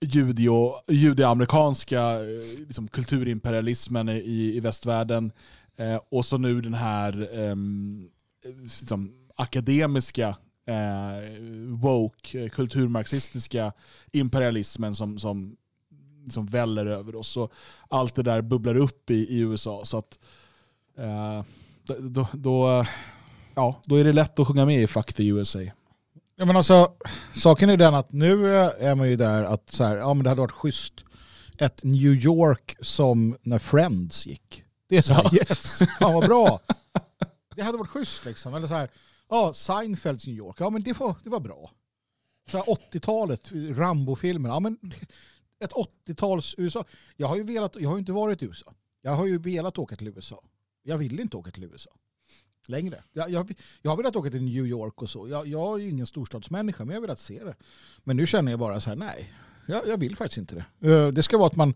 [0.00, 5.32] judio, judeamerikanska eh, liksom, kulturimperialismen i, i västvärlden,
[5.76, 8.08] eh, och så nu den här ehm,
[8.44, 10.36] liksom, akademiska
[10.70, 11.30] eh,
[11.66, 13.72] woke, eh, kulturmarxistiska
[14.12, 15.56] imperialismen som, som,
[16.30, 17.28] som väller över oss.
[17.28, 17.50] Så
[17.88, 19.84] allt det där bubblar upp i, i USA.
[19.84, 20.18] Så att
[20.98, 21.44] eh,
[21.98, 22.86] då, då,
[23.54, 25.60] ja, då är det lätt att sjunga med i Fuck the USA.
[26.36, 26.92] Ja, men alltså,
[27.34, 30.28] saken är den att nu är man ju där att så här, ja, men det
[30.28, 31.04] hade varit schysst
[31.58, 34.64] ett New York som när Friends gick.
[34.88, 36.60] Det är så här, yes, fan vad bra.
[37.56, 38.54] Det hade varit schysst liksom.
[38.54, 38.90] Eller så här,
[39.30, 41.70] ja, Seinfelds New York, ja men det var, det var bra.
[42.50, 44.48] 80-talet, Rambo-filmer.
[44.48, 44.78] ja men
[45.64, 46.84] ett 80-tals USA.
[47.16, 48.74] Jag har ju velat, jag har ju inte varit i USA.
[49.02, 50.42] Jag har ju velat åka till USA.
[50.82, 51.90] Jag vill inte åka till USA.
[52.66, 53.02] Längre.
[53.12, 55.28] Jag, jag, jag har velat åka till New York och så.
[55.28, 57.54] Jag, jag är ju ingen storstadsmänniska, men jag har velat se det.
[58.04, 59.32] Men nu känner jag bara så här, nej,
[59.66, 60.92] jag, jag vill faktiskt inte det.
[60.92, 61.74] Eh, det ska vara att man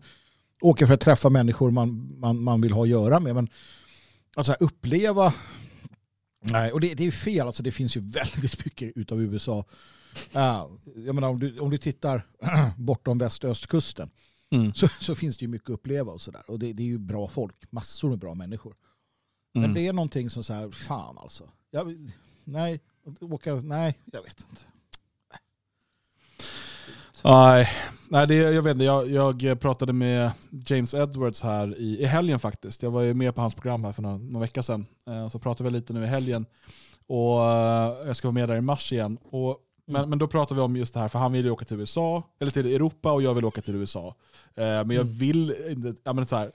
[0.61, 3.35] åker för att träffa människor man, man, man vill ha att göra med.
[3.35, 3.49] Men
[4.35, 5.33] att så här uppleva,
[6.51, 7.47] nej, och det, det är fel.
[7.47, 9.65] Alltså, det finns ju väldigt mycket utav USA.
[10.35, 10.65] Uh,
[11.05, 12.27] jag menar, om, du, om du tittar
[12.77, 14.09] bortom väst och östkusten
[14.49, 14.73] Mm.
[14.73, 16.43] så, så finns det ju mycket att uppleva och sådär.
[16.47, 18.75] Och det, det är ju bra folk, massor med bra människor.
[19.53, 19.73] Men Mm.
[19.73, 21.49] det är någonting som så här, fan alltså.
[21.71, 22.11] Jag,
[22.43, 22.79] nej,
[23.21, 24.61] åka, nej, jag vet inte.
[27.25, 27.69] Nej,
[28.09, 28.85] nej det, jag vet inte.
[28.85, 32.83] Jag, jag pratade med James Edwards här i, i helgen faktiskt.
[32.83, 34.85] Jag var ju med på hans program här för någon, någon vecka sedan.
[35.07, 36.45] Eh, så pratade vi lite nu i helgen.
[37.07, 39.17] Och eh, jag ska vara med där i mars igen.
[39.29, 41.65] Och, men, men då pratade vi om just det här, för han vill ju åka
[41.65, 44.15] till USA, eller till Europa och jag vill åka till USA.
[44.55, 46.51] Eh, men jag vill inte, ja men så här.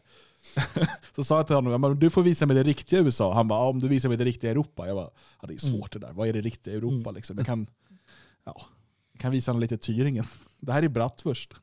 [1.14, 3.34] så sa jag till honom, du får visa mig det riktiga USA.
[3.34, 4.86] Han bara, om du visar mig det riktiga Europa.
[4.86, 5.10] Jag bara,
[5.40, 6.12] ja, det är svårt det där.
[6.12, 7.10] Vad är det riktiga Europa?
[7.10, 7.38] Liksom?
[7.38, 7.66] Jag kan,
[8.44, 8.62] ja,
[9.12, 10.26] jag kan visa honom lite Thüringen.
[10.60, 11.54] Det här är Bratwurst.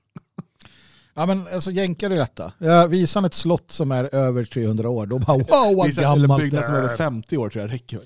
[1.13, 2.53] Ja men alltså jänkar i detta.
[2.57, 6.01] Ja, visar han ett slott som är över 300 år, då bara wow vad Visa,
[6.01, 6.83] eller en gammalt byggnad det som är är.
[6.83, 7.97] över 50 år tror jag räcker.
[7.97, 8.05] du.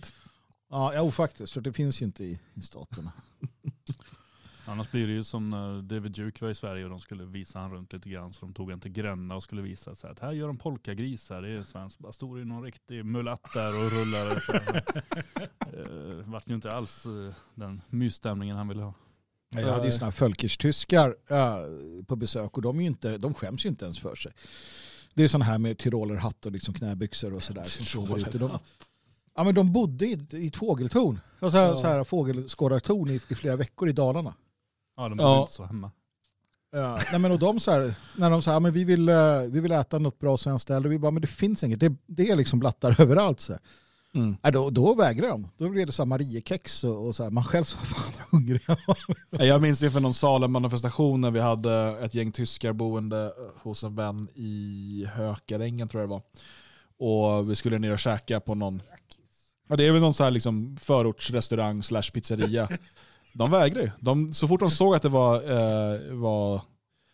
[0.69, 3.11] Ja, jo faktiskt, för det finns ju inte i, i staterna.
[4.65, 7.59] Annars blir det ju som när David Duke var i Sverige och de skulle visa
[7.59, 8.33] han runt lite grann.
[8.33, 10.57] Så de tog en till Gränna och skulle visa så här, att här gör de
[10.57, 11.41] polkagrisar.
[11.41, 11.99] Det är svenskt.
[11.99, 14.41] Bara stod det någon riktig mulatt där och rullade.
[14.41, 14.83] Så här.
[15.73, 18.93] Eh, vart ju inte alls eh, den mysstämningen han ville ha.
[19.55, 21.59] Jag hade ju sådana här Völkisch-tyskar ja,
[22.07, 24.31] på besök och de, är ju inte, de skäms ju inte ens för sig.
[25.13, 28.37] Det är sådana här med tyrolerhatt och liksom knäbyxor och sådär som sover ute.
[28.37, 28.51] De,
[29.35, 31.77] ja, men de bodde i, i ett fågeltorn, alltså, Ja.
[31.77, 34.33] så här fågelskådartorn i, i flera veckor i Dalarna.
[34.97, 35.25] Ja, de Ja.
[35.35, 35.91] var inte så hemma.
[36.71, 39.59] Ja, nej men och de så här, när de sa men vi vill, eh, vi
[39.59, 42.35] vill äta något bra svenskt ställe, vi bara men det finns inget, det, det är
[42.35, 43.39] liksom blattar överallt.
[43.39, 43.61] Så här.
[44.13, 44.37] Mm.
[44.43, 45.47] Nej, då, då vägrar de.
[45.57, 48.61] Då blir det så här Mariekex och, och så här, man själv så fan hungrig.
[49.29, 53.95] Jag minns det för någon Salem-manifestation när vi hade ett gäng tyskar boende hos en
[53.95, 56.23] vän i Hökarängen tror jag det var.
[56.97, 58.81] Och vi skulle ner och käka på någon,
[59.69, 62.69] ja, det är väl någon så här liksom förortsrestaurang slash pizzeria.
[63.33, 63.91] De vägrar ju.
[63.99, 66.61] De, så fort de såg att det var, eh, var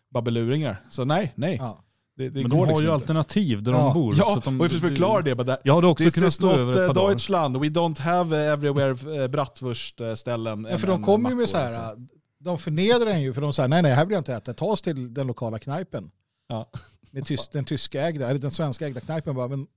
[0.09, 1.57] babbeluringar, så nej, nej.
[1.61, 1.83] Ja.
[2.17, 2.93] Det, det Men går de har liksom ju inte.
[2.93, 3.77] alternativ där Ja.
[3.77, 4.15] de bor.
[4.17, 5.35] Ja, så att de, och jag försöker förklara det.
[5.45, 7.09] That, Jag hade också This kunnat is stå not över ett uh, par dagar.
[7.09, 10.67] Deutschland, we don't have uh, everywhere uh, bratwurst-ställen.
[10.71, 12.09] Ja, för de kommer ju med så här, liksom.
[12.39, 14.65] de förnedrar en ju för de säger nej nej här vill jag inte äta, ta
[14.65, 16.11] oss till den lokala knajpen.
[16.47, 16.69] Ja.
[17.11, 19.67] Med tysk, den tyska ägda, eller den svenska ägda knajpen bara, men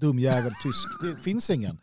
[0.00, 1.78] mm, dum jävel tysk, det finns ingen.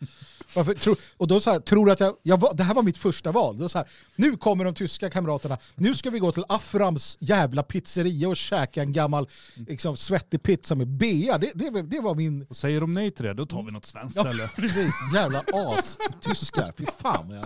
[0.55, 2.97] Varför, tro, och då så här, tror du att jag, jag det här var mitt
[2.97, 3.57] första val.
[3.57, 7.63] Då så här, nu kommer de tyska kamraterna, nu ska vi gå till Aframs jävla
[7.63, 9.27] pizzeria och käka en gammal
[9.67, 11.37] liksom, svettig pizza med bea.
[11.37, 13.85] Det, det, det var min, Och säger de nej till det, då tar vi något
[13.85, 14.49] svenskt ja ställe.
[14.55, 17.29] precis, jävla as, tyskar, fy fan.
[17.29, 17.45] Jag,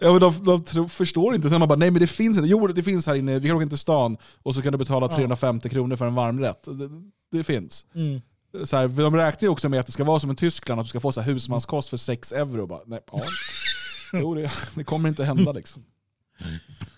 [0.00, 1.48] Ja, men de, de tro, förstår inte.
[1.50, 2.48] Sen man bara, nej men det finns inte.
[2.48, 3.38] Jo, det finns här inne.
[3.38, 5.16] Vi kan åka in till stan och så kan du betala Ja.
[5.16, 6.64] 350 kronor för en varmrätt.
[6.64, 6.90] Det,
[7.38, 7.84] det finns.
[7.94, 8.20] mm.
[8.64, 10.86] Så här, de räknar ju också med att det ska vara som i Tyskland, att
[10.86, 12.66] du ska få så här husmanskost för 6 euro.
[12.66, 13.22] Bara, nej, ja.
[14.12, 15.84] Jo, det, det kommer inte hända liksom.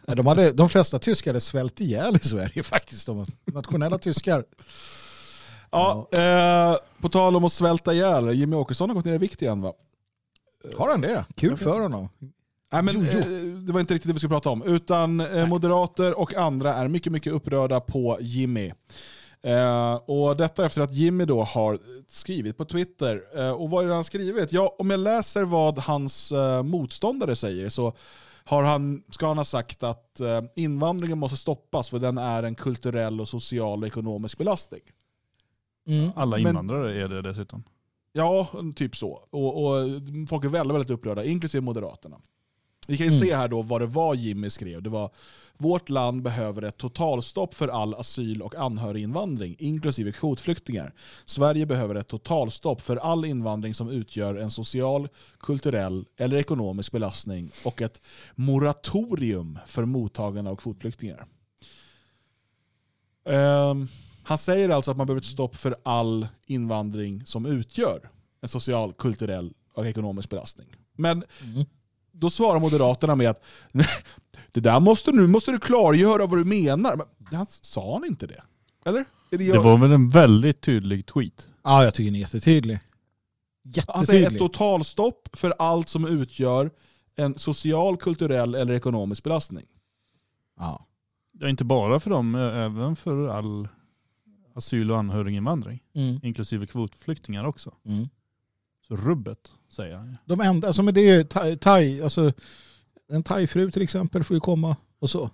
[0.07, 3.07] Ja, de, hade, de flesta tyskar hade svält ihjäl i Sverige faktiskt.
[3.07, 4.45] De nationella tyskar.
[5.71, 9.43] Ja, eh, på tal om att svälta ihjäl, Jimmy Åkesson har gått ner i vikt
[9.43, 9.73] igen va?
[10.77, 11.25] Har han det?
[11.37, 12.09] Kul för honom.
[12.73, 13.19] Nej, men, Jo, jo.
[13.19, 14.63] eh, det var inte riktigt det vi skulle prata om.
[14.63, 18.73] Utan eh, moderater och andra är mycket, mycket upprörda på Jimmy.
[19.47, 21.79] Eh, och detta efter att Jimmy då har
[22.09, 23.23] skrivit på Twitter.
[23.37, 24.53] Eh, och vad är det han skrivit?
[24.53, 27.93] Ja, om jag läser vad hans eh, motståndare säger så
[28.45, 32.55] har han, ska han ha sagt att eh, invandringen måste stoppas för den är en
[32.55, 34.81] kulturell, och social och ekonomisk belastning.
[35.87, 36.11] Mm.
[36.17, 37.63] Alla Men- invandrare är det dessutom.
[38.13, 39.23] Ja, typ så.
[39.31, 39.85] Och, och
[40.29, 42.17] folk är väldigt, väldigt upprörda, inklusive Moderaterna.
[42.89, 43.27] Vi kan ju Mm.
[43.29, 44.83] se här då vad det var Jimmy skrev.
[44.83, 45.11] Det var
[45.59, 50.93] vårt land behöver ett totalstopp för all asyl och anhöriginvandring, inklusive kvotflyktingar.
[51.25, 55.09] Sverige behöver ett totalstopp för all invandring som utgör en social,
[55.41, 58.01] kulturell eller ekonomisk belastning och ett
[58.35, 61.27] moratorium för mottagande av kvotflyktingar.
[63.25, 63.89] Um,
[64.23, 68.11] han säger alltså att man behöver ett stopp för all invandring som utgör
[68.41, 70.67] en social, kulturell och ekonomisk belastning.
[70.93, 71.65] Men Mm
[72.19, 73.87] då svarar Moderaterna med att "Nej,
[74.53, 76.97] det där måste, nu måste du klargöra vad du menar.
[76.97, 77.07] Men
[77.39, 78.43] han, sa han inte det?
[78.85, 79.05] Eller?
[79.31, 81.49] Är det Det var väl en väldigt tydlig tweet.
[81.65, 82.79] Ja, jag tycker den är jättetydlig.
[83.89, 86.71] Han säger ett totalstopp för allt som utgör
[87.17, 89.67] en social, kulturell eller ekonomisk belastning.
[90.59, 90.87] Ja.
[91.41, 93.69] Ja, inte bara för dem, ä- även för all
[94.55, 95.83] asyl och anhöriginvandring.
[95.95, 96.21] Mm.
[96.23, 97.75] Inklusive kvotflyktingar också.
[97.87, 98.09] Mm.
[98.89, 100.17] Så rubbet, säger jag.
[100.25, 102.33] De enda, alltså men det är ju thai, thai, alltså
[103.09, 105.31] en thaifru till exempel får ju komma och så.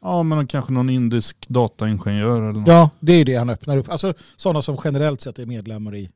[0.00, 2.68] Ja, men kanske någon indisk dataingenjör eller något.
[2.68, 3.88] Ja, det är det han öppnar upp.
[3.88, 6.10] Alltså sådana som generellt sett är medlemmar i,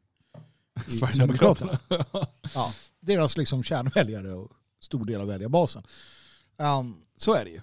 [0.87, 1.79] i Sverigedemokraterna.
[2.55, 4.51] Ja, deras liksom kärnväljare och
[4.81, 5.83] stor del av väljarbasen.
[6.57, 7.61] Um, så är det ju.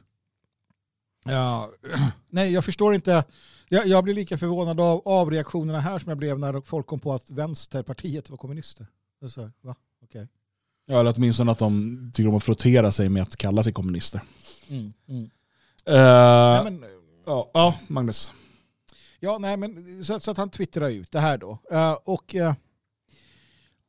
[1.26, 1.72] Ja,
[2.30, 3.24] nej, jag förstår inte.
[3.70, 7.00] Jag, jag blir lika förvånad av, av reaktionerna här som jag blev när folk kom
[7.00, 8.88] på att Vänsterpartiet var kommunister.
[9.30, 9.76] Så va?
[10.04, 10.28] Okej.
[10.86, 14.22] Ja, eller åtminstone att de tycker om att frottera sig med att kalla sig kommunister.
[14.70, 15.30] Mm, mm.
[15.86, 16.84] Eh, Nej, men,
[17.26, 18.34] ja, ja, Magnus.
[19.20, 21.60] Ja, nej, men så, så att han twittrar ut det här då.
[21.72, 22.54] Eh, och eh,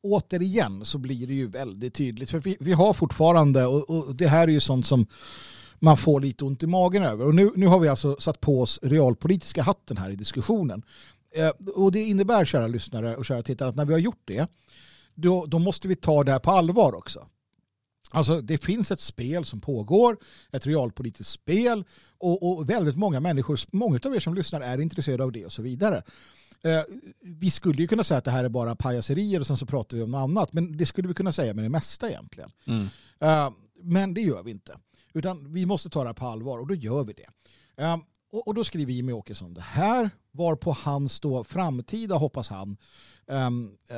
[0.01, 2.29] återigen så blir det ju väldigt tydligt.
[2.29, 5.05] För vi, vi har fortfarande, och, och det här är ju sånt som
[5.79, 7.25] man får lite ont i magen över.
[7.25, 10.83] Och nu, nu har vi alltså satt på oss realpolitiska hatten här i diskussionen.
[11.75, 14.47] Och det innebär, kära lyssnare och kära tittare, att när vi har gjort det,
[15.15, 17.27] då, då måste vi ta det här på allvar också.
[18.11, 20.17] Alltså det finns ett spel som pågår,
[20.51, 21.83] ett realpolitiskt spel
[22.17, 25.51] och, och väldigt många människor, många av er som lyssnar är intresserade av det och
[25.51, 26.03] så vidare.
[26.63, 26.81] Eh,
[27.21, 29.97] vi skulle ju kunna säga att det här är bara pajaserier och sen så pratar
[29.97, 32.51] vi om något annat, men det skulle vi kunna säga med det mesta egentligen.
[32.65, 32.87] Mm.
[33.19, 34.77] Eh, men det gör vi inte.
[35.13, 37.27] Utan vi måste ta det här på allvar och då gör vi det.
[37.83, 37.97] Eh,
[38.31, 42.77] och, och då skriver Jimmy Åkesson det här, varpå hans då framtida, hoppas han,
[43.27, 43.97] Ehm, eh,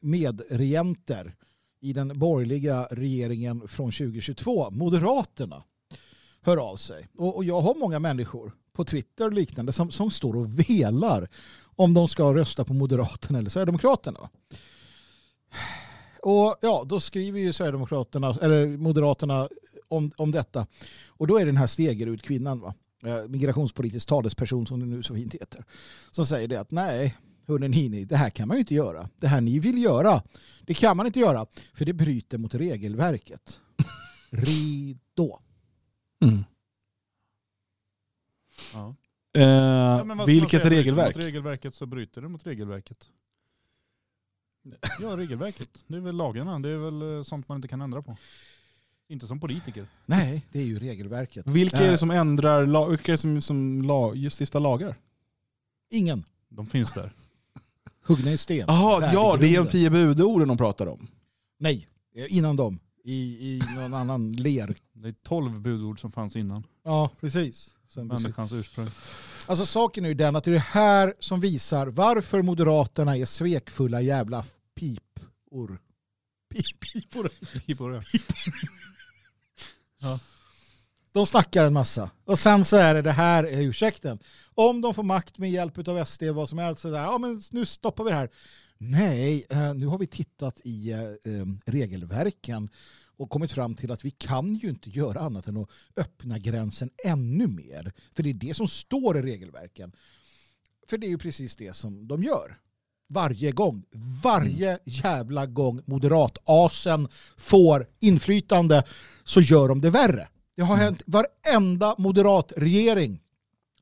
[0.00, 1.34] medregenter
[1.80, 5.62] i den borgerliga regeringen från 2022, Moderaterna,
[6.40, 7.08] hör av sig.
[7.18, 11.28] Och, jag har många människor på Twitter och liknande som, som står och velar
[11.76, 14.30] om de ska rösta på Moderaterna eller Sverigedemokraterna.
[16.22, 19.48] Och ja, då skriver ju Sverigedemokraterna, eller Moderaterna
[19.88, 20.66] om, om detta.
[21.06, 22.74] Och då är det den här Stegerud kvinnan, va?
[23.04, 25.64] Eh, migrationspolitisk talesperson som det nu så fint heter,
[26.10, 29.08] som säger det att nej, hörni ni, det här kan man ju inte göra.
[29.16, 30.22] Det här ni vill göra,
[30.62, 33.60] det kan man inte göra, för det bryter mot regelverket.
[34.30, 35.40] Ridå.
[36.24, 36.44] Mm.
[38.74, 38.94] Ja.
[39.34, 41.16] Eh, Ja, vilket regelverk?
[41.16, 43.08] Mot regelverket så bryter det mot regelverket.
[45.00, 45.84] Ja, regelverket.
[45.86, 46.58] Det är väl lagarna.
[46.58, 48.16] Det är väl eh, sånt man inte kan ändra på.
[49.08, 49.86] Inte som politiker.
[50.06, 51.46] Nej, det är ju regelverket.
[51.46, 54.96] Vilka är Eh, det som ändrar, vilka är det som, som la, just lagar?
[55.90, 56.24] Ingen.
[56.48, 57.12] De finns där.
[58.02, 58.64] Huggna i sten.
[58.68, 61.08] Jaha, ja det är de tio budorden de pratar om.
[61.58, 61.86] Nej,
[62.28, 62.78] innan dem.
[63.04, 63.12] I,
[63.56, 64.76] I någon annan ler.
[64.92, 66.66] Det är tolv budord som fanns innan.
[66.84, 67.70] Ja, precis.
[67.88, 68.06] Sen.
[68.06, 68.90] Människans ursprung.
[69.46, 73.24] Alltså saken är ju den att det är det här som visar varför Moderaterna är
[73.24, 75.78] svekfulla jävla pipor.
[76.54, 77.30] Pip- Pipor.
[77.66, 78.02] Pipor,
[80.00, 80.18] ja.
[81.12, 82.10] De snackar en massa.
[82.24, 84.18] Och sen så är det det här är ursäkten.
[84.54, 87.64] Om de får makt med hjälp av SD vad som helst sådär, ja men nu
[87.64, 88.30] stoppar vi det här.
[88.78, 92.68] Nej, eh, nu har vi tittat i eh, eh, regelverken
[93.16, 96.90] och kommit fram till att vi kan ju inte göra annat än att öppna gränsen
[97.04, 97.92] ännu mer.
[98.14, 99.92] För det är det som står i regelverken.
[100.88, 102.58] För det är ju precis det som de gör.
[103.08, 103.84] Varje gång.
[104.22, 108.82] Varje jävla gång moderatasen får inflytande
[109.24, 110.28] så gör de det värre.
[110.56, 113.21] Det har hänt varenda moderatregering.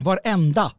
[0.01, 0.73] Varenda.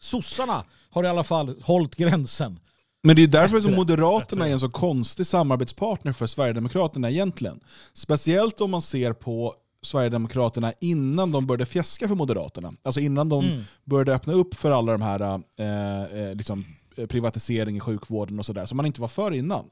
[0.00, 2.58] Sossarna har i alla fall hållit gränsen.
[3.02, 3.74] Men det är därför som.
[3.74, 7.60] Moderaterna är en så konstig samarbetspartner för Sverigedemokraterna egentligen.
[7.92, 12.72] Speciellt om man ser på Sverigedemokraterna innan de började fjäska för Moderaterna.
[12.82, 13.62] Alltså innan de Mm.
[13.84, 15.20] började öppna upp för alla de här
[15.56, 16.64] eh, eh, liksom,
[16.96, 19.64] eh, privatisering i sjukvården och sådär, som man inte var för innan.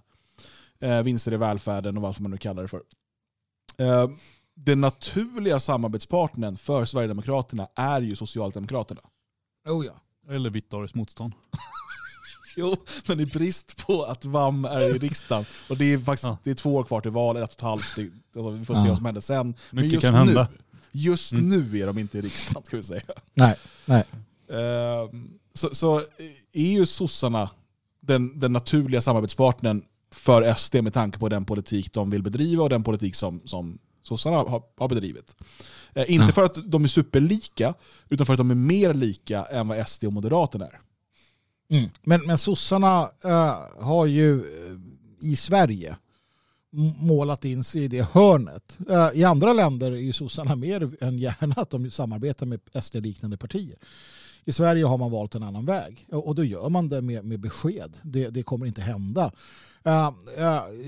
[0.81, 2.81] Eh, vinster i välfärden och vad man nu kallar det för.
[3.79, 4.09] Eh,
[4.57, 9.01] den naturliga samarbetspartnern för Sverigedemokraterna är ju Socialdemokraterna.
[9.69, 10.01] Oh ja.
[10.35, 11.33] Eller Vitt motstånd.
[12.57, 12.77] Jo,
[13.09, 15.45] men i brist på att VAM är i riksdagen.
[15.69, 16.39] Och det är faktiskt Ja.
[16.45, 17.97] det är två år kvar till valet, ett och ett halvt.
[17.97, 18.03] Det,
[18.41, 18.89] alltså, vi får se Ja.
[18.89, 19.55] vad som händer sen.
[19.71, 20.49] Men Mycket just kan nu, hända.
[20.93, 21.49] Just Mm.
[21.49, 23.03] nu är de inte i riksdagen, ska vi säga.
[23.35, 23.57] Nej,
[23.87, 24.05] nej.
[24.53, 25.99] Ehm, så, så
[26.53, 27.51] är ju sossarna
[28.01, 29.83] den, den naturliga samarbetspartnern
[30.15, 33.79] för SD med tanke på den politik de vill bedriva och den politik som, som
[34.05, 35.37] sossarna har, har bedrivit.
[35.95, 36.33] Eh, inte Ja.
[36.33, 37.75] för att de är superlika,
[38.09, 40.81] utan för att de är mer lika än vad SD och Moderaterna är.
[41.71, 41.91] Mm.
[42.03, 44.77] Men, men sossarna eh, har ju eh,
[45.31, 45.97] i Sverige
[46.99, 48.79] målat in sig i det hörnet.
[48.91, 53.37] Eh, I andra länder är ju sossarna mer än gärna att de samarbetar med SD-liknande
[53.37, 53.77] partier.
[54.45, 57.25] I Sverige har man valt en annan väg och och då gör man det med,
[57.25, 57.97] med besked.
[58.03, 59.33] Det, det kommer inte hända.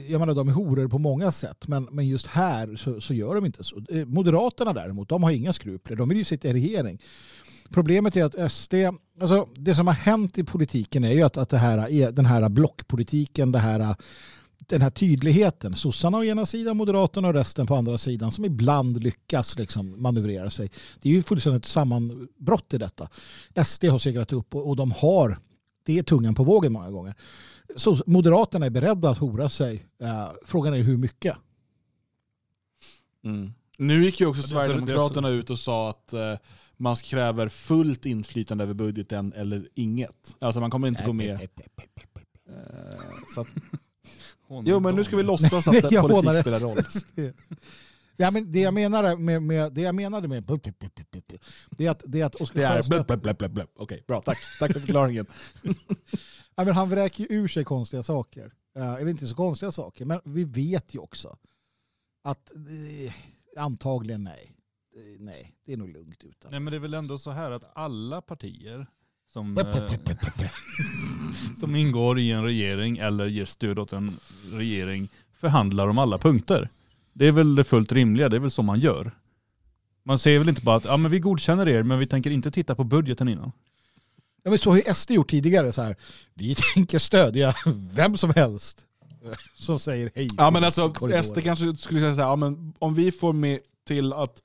[0.09, 3.35] Jag menar, de är horor på många sätt, men, men just här så, så gör
[3.35, 3.83] de inte så.
[3.91, 5.97] Eh, moderaterna däremot, de har inga skrupler.
[5.97, 7.03] De vill ju sitta i regering.
[7.71, 8.75] Problemet är att SD,
[9.21, 12.49] alltså det som har hänt i politiken är ju att, att det här, den här
[12.49, 13.97] blockpolitiken, det här,
[14.59, 19.03] den här tydligheten, sossarna å ena sidan, moderaterna och resten på andra sidan, som ibland
[19.03, 20.71] lyckas liksom manövrera sig.
[21.03, 23.09] Det är ju fullständigt sammanbrott i detta.
[23.65, 25.39] SD har segrat upp och, och de har,
[25.85, 27.15] det är tungan på vågen många gånger.
[27.77, 29.87] Så Moderaterna är beredda att hora sig.
[30.03, 31.37] Eh, frågan är hur mycket.
[33.25, 33.53] Mm.
[33.79, 36.35] Nu gick ju också Sverigedemokraterna ut och sa att eh,
[36.77, 40.37] man kräver fullt inflytande över budgeten eller inget.
[40.39, 41.41] Alltså man kommer inte gå med.
[41.41, 41.41] Eh,
[43.35, 43.47] så att,
[44.65, 46.79] jo men nu ska vi låtsas att politik spelar roll.
[48.19, 50.47] Ja, men det, jag menade med, med, det jag menade med
[51.71, 53.67] det är att, det är att är Sjöstedt-.
[53.77, 54.21] Okej, bra.
[54.21, 54.39] Tack.
[54.59, 55.27] Tack för förklaringen.
[56.57, 58.53] Ja, men han vräker ju ur sig konstiga saker.
[58.75, 61.37] Eller inte så konstiga saker, men vi vet ju också
[62.25, 63.13] att eh,
[63.63, 64.53] antagligen nej.
[64.97, 66.51] Eh, nej, det är nog lugnt utan.
[66.51, 68.87] Nej men det är väl ändå så här att alla partier
[69.33, 69.87] som, eh,
[71.57, 74.17] som ingår i en regering eller ger stöd åt en
[74.53, 76.69] regering förhandlar om alla punkter.
[77.13, 79.11] Det är väl det fullt rimliga, det är väl så man gör.
[80.03, 82.51] Man säger väl inte bara att ja, men vi godkänner er men vi tänker inte
[82.51, 83.53] titta på budgeten innan.
[84.47, 85.73] Ja, men så har ju SD gjort tidigare.
[85.73, 85.97] Så här,
[86.35, 87.55] vi tänker stödja
[87.95, 88.87] vem som helst
[89.57, 90.29] som säger hej.
[90.37, 90.95] Ja men alltså.
[91.23, 94.43] SD kanske skulle säga så här, ja, men om vi får med till att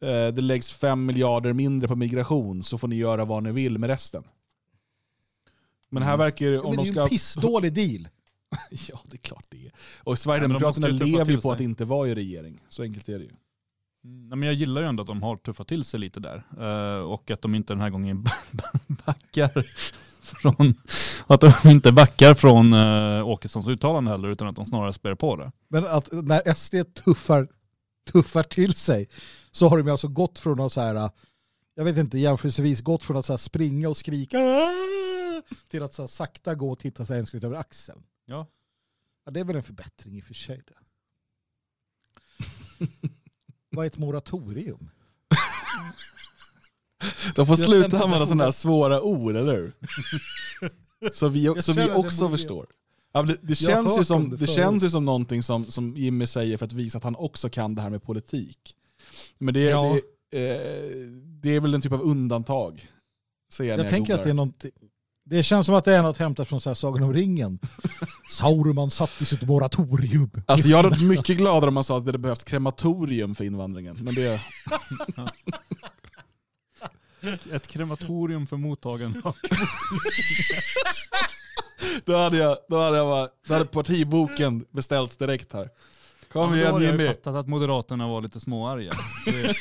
[0.00, 3.78] eh, det läggs fem miljarder mindre på migration så får ni göra vad ni vill
[3.78, 4.24] med resten.
[5.90, 7.02] Men här verkar ju, Ja, om men det de är ju ska...
[7.02, 8.08] en pissdålig deal.
[8.88, 9.72] Ja, det är klart det är.
[9.98, 12.60] Och Sverigedemokraterna tuffa lever ju på att inte vara i regering.
[12.68, 13.30] Så enkelt är det ju.
[14.04, 16.44] Nej, men jag gillar ju ändå att de har tuffat till sig lite där.
[16.60, 18.24] Eh, och att de inte den här gången
[18.86, 19.66] backar
[20.22, 20.74] från,
[21.26, 25.36] att de inte backar från uh, Åkessons uttalande heller utan att de snarare spär på
[25.36, 25.52] det.
[25.68, 27.48] Men att när SD tuffar,
[28.12, 29.08] tuffar till sig
[29.50, 31.10] så har de alltså gått från att så här,
[31.74, 34.38] jag vet inte, jämförelsevis gått från att så här springa och skrika
[35.68, 38.02] till att så sakta gå och titta sig ens över axeln.
[38.26, 38.46] Ja.
[39.24, 40.62] Ja, det är väl en förbättring i och för sig.
[43.72, 44.90] Vad är ett moratorium?
[47.34, 49.72] De får Jag sluta använda sådana här svåra ord, eller hur?
[51.12, 52.66] så vi, så vi det också förstår.
[53.12, 56.26] Ja, det det, känns ju som, om det känns ju som någonting som, som Jimmy
[56.26, 58.74] säger för att visa att han också kan det här med politik.
[59.38, 59.98] Men det, Ja.
[60.30, 61.06] det, eh,
[61.42, 62.88] det är väl en typ av undantag.
[63.52, 64.70] Ser jag, Jag tänker att det är googlar.
[65.36, 67.58] Det känns som att det är något hämtat från så här Sagan om ringen.
[68.30, 70.30] Sauron satt i sitt moratorium.
[70.46, 73.44] Alltså jag hade varit mycket gladare om man sa att det hade behövts krematorium för
[73.44, 73.96] invandringen.
[74.00, 74.40] Men det,
[77.52, 79.34] Ett krematorium för mottagande av
[82.04, 85.68] då hade jag, då hade jag bara, då hade partiboken beställts direkt här.
[86.32, 87.08] Kom Ja, då igen har jag ju Jimmy.
[87.14, 88.92] fattat att Moderaterna var lite småarga.
[89.24, 89.54] Det-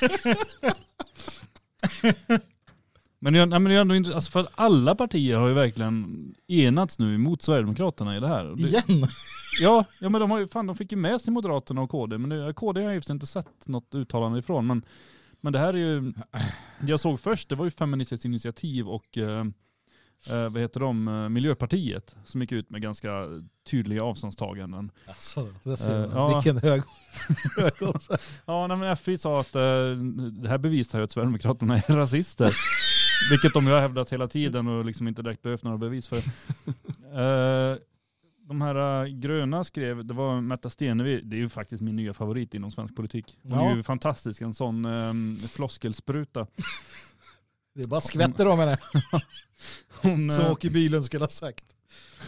[3.24, 5.54] Men är- nej, men det är ändå inte, alltså för att alla partier har ju
[5.54, 8.46] verkligen enats nu emot Sverigedemokraterna i det här.
[8.46, 9.08] Det, Igen.
[9.62, 12.18] ja, ja, men de, har ju, fan, de fick ju med sig Moderaterna och KD,
[12.18, 14.68] men det, KD har jag ju inte sett något uttalande ifrån.
[14.68, 14.82] Men,
[15.42, 16.14] men det här är ju,
[16.88, 19.44] jag såg först, det var ju Feministiskt initiativ och eh,
[20.30, 23.26] eh, vad heter de, Eh, Miljöpartiet som gick ut med ganska
[23.70, 24.92] tydliga avståndstaganden.
[25.08, 26.28] Alltså, det ser Eh, ja.
[26.44, 26.82] Vilken hög...
[28.46, 29.62] Ja, nej, men FI sa att eh,
[30.42, 32.54] det här bevisar ju att Sverigedemokraterna är rasister.
[33.32, 36.18] Vilket de ju har hävdat hela tiden och liksom inte direkt behövt några bevis för.
[36.18, 37.78] Eh,
[38.48, 42.14] de här eh, gröna skrev, det var Märta Stenevi, det är ju faktiskt min nya
[42.14, 43.38] favorit inom svensk politik.
[43.44, 43.76] Hon är Ja.
[43.76, 46.48] ju fantastisk, en sån um, floskelspruta.
[47.76, 48.78] Det är bara skvätter om henne.
[50.02, 51.64] Hon, Som eh, Åke Bylund skulle ha sagt.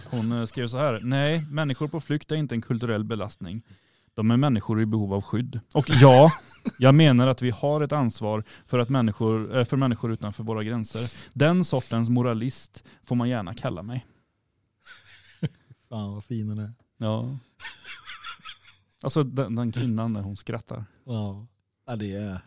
[0.06, 3.62] Hon eh, skrev så här, nej, människor på flykt är inte en kulturell belastning.
[4.16, 5.60] De är människor i behov av skydd.
[5.74, 6.32] Och ja,
[6.78, 10.64] jag menar att vi har ett ansvar för, att människor, eh, för människor utanför våra
[10.64, 11.12] gränser.
[11.34, 14.06] Den sortens moralist får man gärna kalla mig.
[15.90, 16.74] Fan vad fin hon är.
[16.98, 17.38] Ja.
[19.02, 20.86] Alltså den, den kvinnan när hon skrattar.
[21.06, 21.48] Ja,
[21.88, 22.42] ja det är...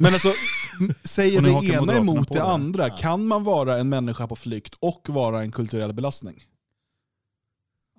[0.00, 0.34] Men alltså,
[1.04, 2.42] säger det ena emot det det.
[2.42, 2.88] andra?
[2.88, 2.96] Ja.
[2.96, 6.44] Kan man vara en människa på flykt och vara en kulturell belastning?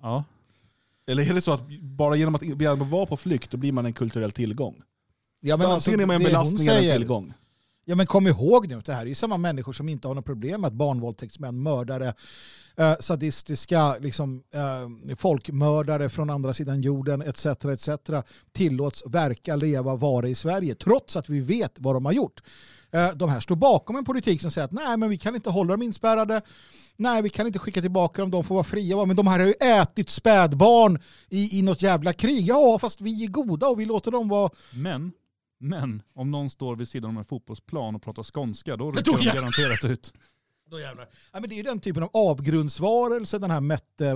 [0.02, 0.24] Ja.
[1.06, 3.72] Eller är det så att bara genom att, genom att vara på flykt då blir
[3.72, 4.82] man en kulturell tillgång?
[5.40, 7.34] Ja, Men antingen är man en belastning eller en tillgång.
[7.84, 10.14] Ja men kom ihåg nu, att det här är ju samma människor som inte har
[10.14, 12.14] något problem med att barnvåldtäktsmän, mördare,
[12.76, 17.46] eh, sadistiska liksom, eh, folkmördare från andra sidan jorden etc.
[17.46, 17.88] etc.
[18.52, 22.40] tillåts verka, leva, vara i Sverige trots att vi vet vad de har gjort.
[22.92, 25.50] Eh, de här står bakom en politik som säger att nej men vi kan inte
[25.50, 26.42] hålla dem inspärrade,
[26.96, 29.04] nej vi kan inte skicka tillbaka dem, de får vara fria.
[29.04, 32.46] Men de här har ju ätit spädbarn i, i något jävla krig.
[32.46, 35.12] Ja fast vi är goda och vi låter dem vara Men,
[35.60, 39.24] men om någon står vid sidan om en fotbollsplan och pratar skånska, då rycker de
[39.24, 40.12] garanterat ut.
[40.72, 41.08] Då jävlar.
[41.32, 44.14] Ja, men det är ju den typen av avgrundsvarelse, den här Mette,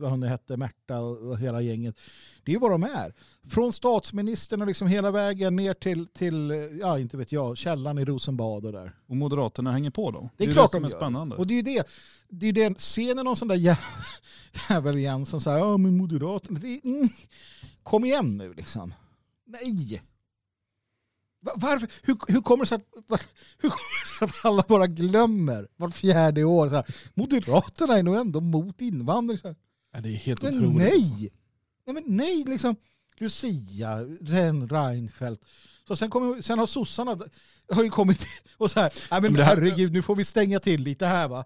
[0.00, 2.00] vad hon hette, Märta och hela gänget.
[2.44, 3.14] Det är ju vad de är.
[3.48, 8.04] Från statsministern och liksom hela vägen ner till, till ja inte vet jag, källan i
[8.04, 8.94] Rosenbad och där.
[9.06, 10.30] Och Moderaterna hänger på då.
[10.36, 10.98] Det är ju klart det som de är gör.
[10.98, 11.36] spännande.
[11.36, 11.86] Och det är ju det.
[12.28, 12.80] Det är ju det.
[12.80, 13.76] Ser ni någon sån där jä-
[14.70, 17.08] jävel igen som säger ja men Moderaterna, det är, mm,
[17.82, 18.94] kom igen nu liksom.
[19.46, 20.02] Nej.
[21.40, 21.88] Va- Varför?
[22.02, 25.94] Hur, hur, kommer det sig att, hur kommer det sig att alla bara glömmer vart
[25.96, 26.68] fjärde år?
[26.68, 26.84] Så här,
[27.14, 29.38] Moderaterna är nog ändå mot invandring.
[29.38, 29.56] Så här.
[29.92, 30.76] Ja, det är helt Men otroligt.
[30.76, 30.92] nej!
[30.92, 31.14] alltså.
[31.86, 31.94] nej!
[31.94, 32.76] men nej, liksom.
[33.18, 35.44] Lucia, Ren Reinfeldt.
[35.88, 37.18] Så sen, kommer, sen har sossarna
[37.72, 38.26] har ju kommit
[38.56, 41.28] och så här, nej men Men här- herregud nu får vi stänga till lite här
[41.28, 41.44] va.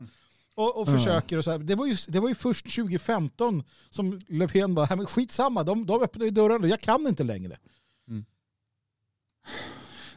[0.54, 1.58] Och, och försöker och så här.
[1.58, 5.86] Det var, ju, det var ju först 2015 som Löfven bara, "Nej, men skitsamma, de,
[5.86, 7.58] de öppnade ju dörren, jag kan inte längre.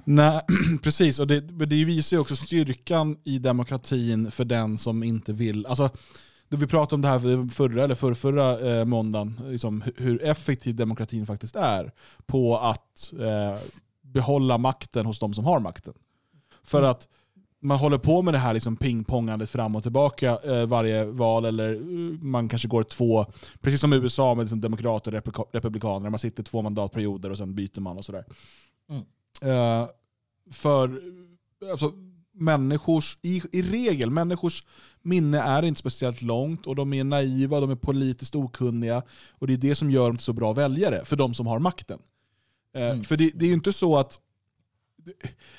[0.09, 0.41] Nej,
[0.83, 1.19] precis.
[1.19, 5.65] Och det, det visar ju också styrkan i demokratin för den som inte vill.
[5.65, 5.89] Alltså,
[6.49, 10.75] det vi pratade om det här förra eller förrförra eh, måndagen, liksom, hu- hur effektiv
[10.75, 11.91] demokratin faktiskt är
[12.25, 13.59] på att eh,
[14.01, 15.93] behålla makten hos de som har makten.
[16.63, 17.07] För att
[17.61, 21.73] man håller på med det här liksom pingpongandet fram och tillbaka eh, varje val, eller
[21.73, 21.79] eh,
[22.21, 23.25] man kanske går två,
[23.61, 27.55] precis som USA med liksom demokrater och republika- republikaner, man sitter två mandatperioder och sen
[27.55, 28.25] byter man och sådär.
[29.41, 29.87] Eh,
[30.51, 31.01] för
[31.71, 31.93] alltså,
[32.33, 34.63] människors, i, i regel, människors
[35.01, 39.53] minne är inte speciellt långt och de är naiva, de är politiskt okunniga och det
[39.53, 41.99] är det som gör dem till så bra väljare för de som har makten.
[42.75, 43.03] Eh, Mm.
[43.03, 44.19] För det, det är ju inte så att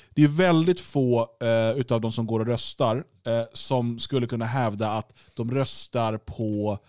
[0.09, 4.45] det är väldigt få eh, utav de som går och röstar eh, som skulle kunna
[4.45, 6.79] hävda att de röstar på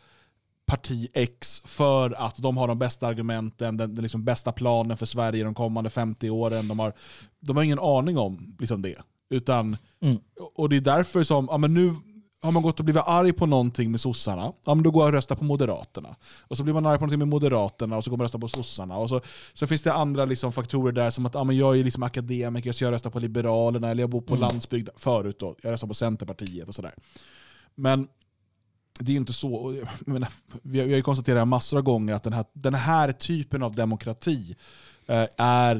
[0.70, 5.06] parti X för att de har de bästa argumenten, den, den liksom bästa planen för
[5.06, 6.68] Sverige de kommande 50 åren.
[6.68, 6.92] De har,
[7.40, 8.96] de har ingen aning om liksom det.
[9.30, 10.18] Utan, Mm.
[10.54, 11.94] Och det är därför som, ja, men nu
[12.42, 15.08] har man gått och blivit arg på någonting med sossarna, ja, men då går jag
[15.08, 16.16] och röstar på Moderaterna.
[16.40, 18.38] Och så blir man arg på någonting med Moderaterna och så går man och röstar
[18.38, 18.96] på sossarna.
[18.96, 19.20] Och så,
[19.52, 22.72] så finns det andra liksom faktorer där som att ja, men jag är liksom akademiker
[22.72, 25.94] så jag röstar på Liberalerna, eller jag bor på landsbygd förut då, jag röstar på
[25.94, 26.94] Centerpartiet och sådär.
[27.74, 28.08] Men
[29.00, 29.78] det är ju inte så.
[30.06, 30.28] jag menar,
[30.62, 33.62] Vi har vi har ju konstaterat massor av gånger att den här, den här typen
[33.62, 34.56] av demokrati
[35.06, 35.74] eh, är,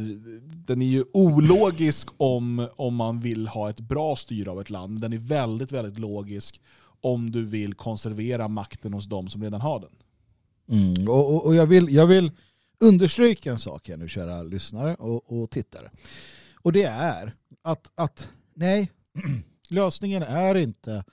[0.67, 5.01] den är ju ologisk om, om man vill ha ett bra styre av ett land.
[5.01, 6.61] Den är väldigt, väldigt logisk
[7.01, 9.91] om du vill konservera makten hos de som redan har den.
[10.79, 12.33] Mm, och, och, och jag, vill, jag vill
[12.81, 15.91] understryka en sak här nu kära lyssnare och, och tittare.
[16.63, 18.91] Och det är att, att nej,
[19.69, 21.05] lösningen är inte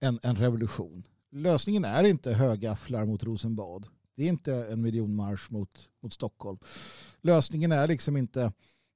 [0.00, 1.02] en, en revolution.
[1.36, 3.86] Lösningen är inte högafflar mot Rosenbad.
[4.16, 6.58] Det är inte en miljonmarsch mot, mot Stockholm.
[7.22, 8.52] Lösningen är liksom inte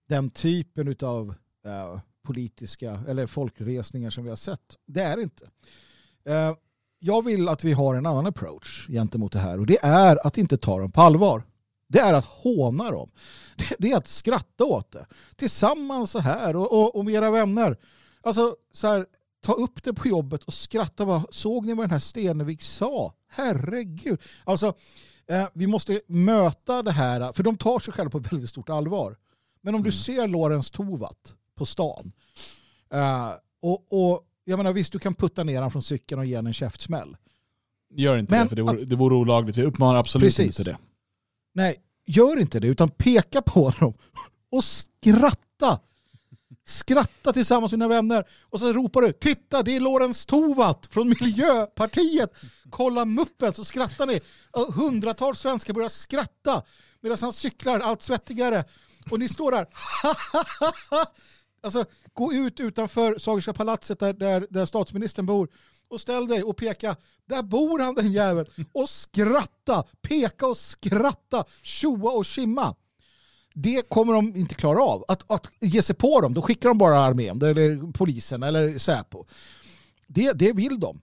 [0.08, 1.34] den typen av
[1.66, 4.76] eh, politiska eller folkresningar som vi har sett.
[4.86, 5.50] Det är det inte.
[6.24, 6.54] Eh,
[6.98, 10.38] jag vill att vi har en annan approach gentemot det här och det är att
[10.38, 11.42] inte ta dem på allvar.
[11.88, 13.08] Det är att håna dem.
[13.78, 15.06] Det- är att skratta åt det.
[15.36, 17.76] Tillsammans så här och, och, och med era vänner.
[18.20, 19.06] Alltså så här,
[19.40, 21.06] ta upp det på jobbet och skratta.
[21.06, 23.14] Bara, Såg ni vad den här Stenevik sa?
[23.28, 24.20] Herregud.
[24.44, 24.74] Alltså,
[25.26, 29.16] eh, vi måste möta det här, för de tar sig själva på väldigt stort allvar.
[29.60, 32.12] Men om du ser Lorentz Tovatt på stan
[32.92, 33.30] eh,
[33.62, 36.46] och, och jag menar visst du kan putta ner han från cykeln och ge honom
[36.46, 37.16] en käftsmäll.
[37.94, 39.56] Gör inte Men det, för det vore, det vore olagligt.
[39.56, 40.58] Vi uppmanar absolut Precis.
[40.58, 40.78] inte det.
[41.54, 41.76] Nej,
[42.06, 43.94] gör inte det utan peka på dem
[44.50, 45.80] och skratta.
[46.70, 51.08] Skratta tillsammans med dina vänner och så ropar du Titta det är Lorentz Tovatt från
[51.08, 52.32] Miljöpartiet.
[52.70, 54.20] Kolla muppen så skrattar ni.
[54.50, 56.62] Och Hundratals svenskar börjar skratta
[57.00, 58.64] medan han cyklar allt svettigare.
[59.10, 59.66] Och ni står där.
[61.62, 65.48] alltså gå ut utanför Sagerska palatset där, där, där statsministern bor
[65.88, 66.96] och ställ dig och peka.
[67.24, 68.50] Där bor han den jäveln.
[68.72, 72.74] Och skratta, peka och skratta, tjoa och kimma.
[73.54, 75.04] Det kommer de inte klara av.
[75.08, 79.24] Att, att ge sig på dem, då skickar de bara armén eller polisen eller Säpo.
[80.06, 81.00] Det, det vill de.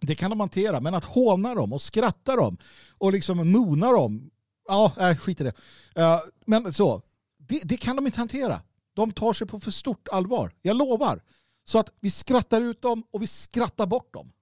[0.00, 0.80] Det kan de hantera.
[0.80, 2.56] Men att håna dem och skratta dem
[2.98, 4.30] och liksom mona dem.
[4.68, 5.52] Ja, nej, skit i det.
[5.94, 7.02] Eh, men så.
[7.36, 8.60] Det, det kan de inte hantera.
[8.94, 10.54] De tar sig på för stort allvar.
[10.62, 11.22] Jag lovar.
[11.64, 14.32] Så att vi skrattar ut dem och vi skrattar bort dem.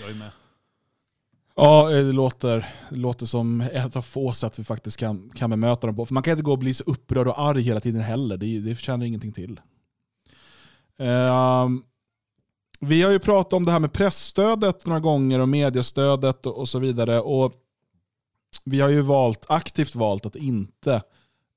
[0.00, 0.30] Jag är med.
[1.56, 5.50] Ja, eh, det låter, det låter som ett av få sätt vi faktiskt kan, kan
[5.50, 6.06] bemöta dem på.
[6.06, 8.36] För man kan inte gå och bli så upprörd och arg hela tiden heller.
[8.36, 9.60] Det, det känner ingenting till.
[10.98, 11.82] Ehm,
[12.80, 16.68] vi har ju pratat om det här med pressstödet några gånger och mediestödet och, och
[16.68, 17.20] så vidare.
[17.20, 17.52] Och
[18.64, 21.02] vi har ju valt, aktivt valt att inte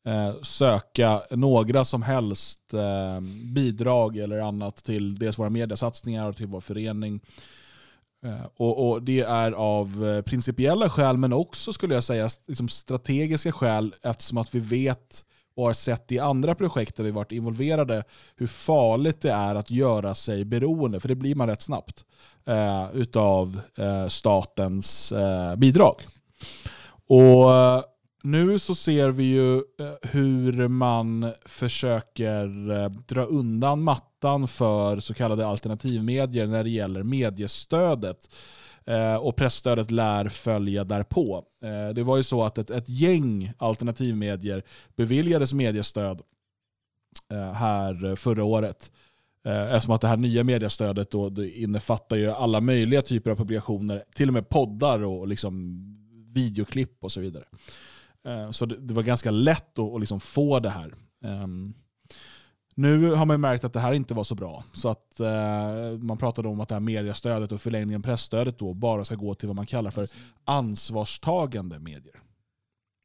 [0.05, 3.21] eh, söka några som helst eh,
[3.53, 7.21] bidrag eller annat till dels våra mediesatsningar och till vår förening.
[8.25, 12.69] Eh, och, och Det är av eh, principiella skäl men också skulle jag säga liksom
[12.69, 15.23] strategiska skäl eftersom att vi vet
[15.55, 18.03] och har sett i andra projekt där vi varit involverade
[18.35, 22.05] hur farligt det är att göra sig beroende, för det blir man rätt snabbt,
[22.45, 25.95] eh, utav eh, statens eh, bidrag.
[27.07, 27.81] Och eh,
[28.23, 29.61] nu så ser vi ju eh,
[30.01, 34.06] hur man försöker eh, dra undan mattan
[34.47, 38.29] för så kallade alternativmedier när det gäller mediestödet.
[38.87, 41.43] Eh, och pressstödet lär följa därpå.
[41.63, 44.63] Eh, det var ju så att ett, ett gäng alternativmedier
[44.95, 46.21] beviljades mediestöd
[47.31, 48.91] eh, här förra året.
[49.73, 54.03] Eftersom att det här nya mediestödet då, det innefattar ju alla möjliga typer av publikationer,
[54.15, 55.83] till och med poddar och liksom
[56.33, 57.43] videoklipp och så vidare.
[58.51, 60.93] Så det, det var ganska lätt att, att liksom få det här.
[61.23, 61.73] Ehm,
[62.79, 64.63] nu har man ju märkt att det här inte var så bra.
[64.73, 69.05] Så att eh, man pratade om att det här mediestödet och förlängningen pressstödet då bara
[69.05, 70.07] ska gå till vad man kallar för
[70.45, 72.15] ansvarstagande medier.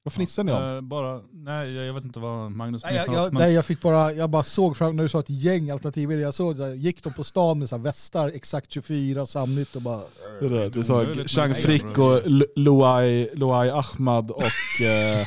[0.05, 0.74] Vad fnissar ni om?
[0.77, 3.66] Eh, bara, nej, jag vet inte vad Magnus Nej, jag, åt, jag, men- nej, jag,
[3.66, 6.12] fick bara, jag bara såg fram när du sa ett gäng alternativ.
[6.12, 9.77] Jag såg, så här, gick de på stan med så här västar, exakt 24, Samnytt
[9.77, 10.01] och bara...
[10.40, 12.20] Det, där, det sa Chang Frick och
[12.57, 15.20] Luai, Luai Ahmad och eh,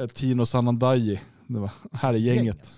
[0.00, 1.20] eh, Tino Sanandaji.
[1.46, 2.72] Det var, här är gänget.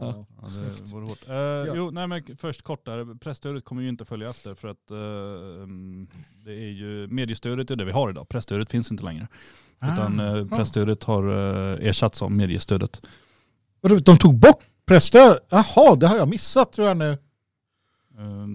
[0.00, 0.48] Ja, Ja,
[0.84, 1.28] det vore hårt.
[1.28, 3.14] Eh, Jo, nej men först kort där.
[3.18, 6.08] Presstödet kommer ju inte följa efter för att eh, mm,
[6.44, 8.28] det är ju mediestödet är det vi har idag.
[8.28, 9.28] Presstödet finns inte längre.
[9.82, 10.36] Utan Ah.
[10.38, 13.02] eh, presstödet har eh, ersatts av mediestödet.
[14.04, 15.38] De tog bort pressstöd?
[15.48, 17.10] Jaha, det har jag missat tror jag nu.
[18.18, 18.46] Eh,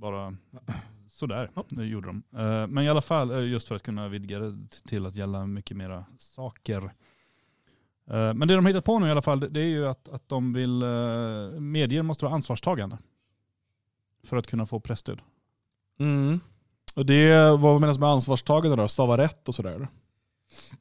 [0.00, 0.36] bara
[1.10, 2.22] sådär, det gjorde de.
[2.38, 5.46] Eh, men i alla fall, eh, just för att kunna vidga det till att gälla
[5.46, 6.92] mycket mera saker.
[8.10, 10.28] Eh, men det de hittat på nu i alla fall, det är ju att, att
[10.28, 12.98] de vill, uh, medier måste vara ansvarstagande.
[14.24, 15.20] För att kunna få pressstöd.
[16.00, 16.40] Mm.
[16.94, 18.88] Och det, vad menas med ansvarstagande då?
[18.88, 19.88] Stava rätt och sådär?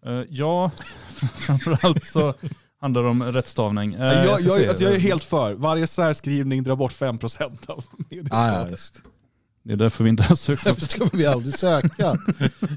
[0.05, 0.71] Eh, ja,
[1.35, 2.33] framförallt så
[2.79, 3.93] handlar det om rättstavning.
[3.93, 5.53] Jag, jag, alltså jag är helt för.
[5.53, 8.29] Varje särskrivning drar bort 5% av mediestödet.
[8.31, 9.03] Ja, ja, just.
[9.63, 12.17] Det är därför vi inte har sökt Därför ska vi aldrig söka.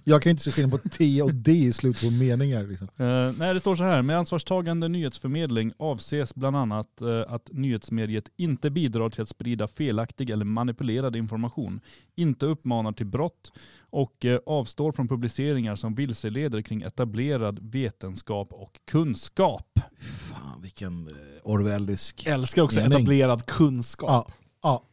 [0.05, 2.63] Jag kan inte se skillnad på T och D i slutet på meningar.
[2.63, 2.89] Liksom.
[2.97, 4.03] Eh, nej, det står så här.
[4.03, 10.31] Med ansvarstagande nyhetsförmedling avses bland annat eh, att nyhetsmediet inte bidrar till att sprida felaktig
[10.31, 11.81] eller manipulerad information,
[12.15, 13.53] inte uppmanar till brott
[13.91, 19.81] och eh, avstår från publiceringar som vilseleder kring etablerad vetenskap och kunskap.
[20.01, 21.09] Fan vilken
[21.43, 22.27] orwellisk...
[22.27, 22.93] Älskar också Mening.
[22.93, 24.11] etablerad kunskap.
[24.11, 24.85] Ja, ja.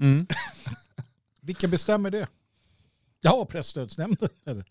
[0.00, 0.26] Mm.
[1.44, 2.28] Vilka bestämmer det?
[3.20, 4.28] Ja, pressstödsnämnden.
[4.46, 4.64] eller?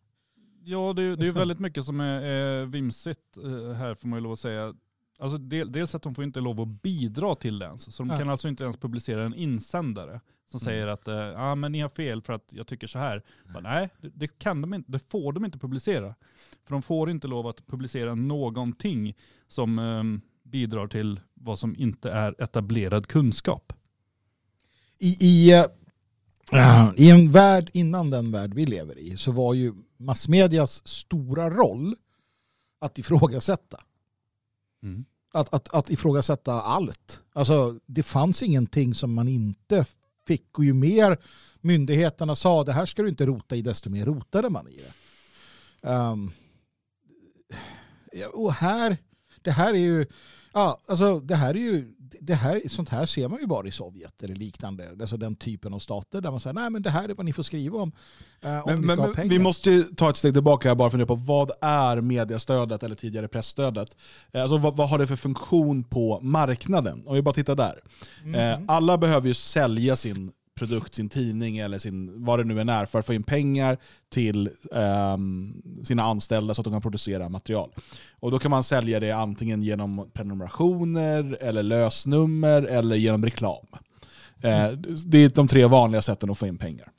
[0.64, 4.20] Ja, det, är- det är väldigt mycket som är, är vimsigt eh, här får man
[4.20, 4.74] ju lov att säga.
[5.20, 7.96] Alltså del, dels att de får inte lov att bidra till det ens.
[7.96, 8.18] Så de Ja.
[8.18, 10.22] kan alltså inte ens publicera en insändare
[10.52, 13.24] som säger att eh, ah, men ni har fel för att jag tycker så här.
[13.54, 16.16] Bara, nej, det, det, kan de inte, det får de inte publicera.
[16.66, 19.16] För de får inte lov att publicera någonting
[19.48, 20.04] som eh,
[20.50, 23.74] bidrar till vad som inte är etablerad kunskap.
[25.00, 25.66] I, i, eh,
[26.96, 31.96] I en värld innan den värld vi lever i så var ju massmedias stora roll
[32.80, 33.82] att ifrågasätta.
[34.84, 35.06] Mm.
[35.34, 37.22] Att, att, att ifrågasätta allt.
[37.34, 39.86] Alltså det fanns ingenting som man inte
[40.28, 41.18] fick och ju mer
[41.62, 44.94] myndigheterna sa det här ska du inte rota i desto mer rotade man i det.
[48.14, 48.98] Ja, och här,
[49.44, 50.06] det här är ju,
[50.54, 53.72] ja alltså det här är ju, det här, sånt här ser man ju bara i
[53.72, 54.90] Sovjet eller liknande.
[55.02, 57.34] Alltså den typen av stater där man säger nej men det här är vad ni
[57.34, 57.92] får skriva om.
[58.42, 59.30] eh, om Men, ni men, ska ha men pengar.
[59.30, 62.02] vi måste ju ta ett steg tillbaka här bara för att fundera på vad är
[62.02, 63.98] mediestödet eller tidigare pressstödet?
[64.32, 67.04] Eh, Alltså vad, vad har det för funktion på marknaden?
[67.08, 67.80] Om vi bara tittar där.
[68.36, 72.70] Eh, alla behöver ju sälja sin produkt, sin tidning eller sin, vad det nu än
[72.70, 73.78] är för att få in pengar
[74.10, 77.70] till ehm, sina anställda så att de kan producera material.
[78.20, 83.66] Och Då kan man sälja det antingen genom prenumerationer, eller lösnummer eller genom reklam.
[84.42, 84.72] Eh,
[85.06, 86.92] det är de tre vanliga sätten att få in pengar.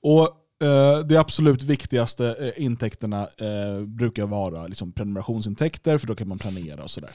[0.00, 0.28] Och
[0.66, 6.82] eh, absolut viktigaste eh, intäkterna eh, brukar vara liksom prenumerationsintäkter, för då kan man planera
[6.82, 7.10] och sådär.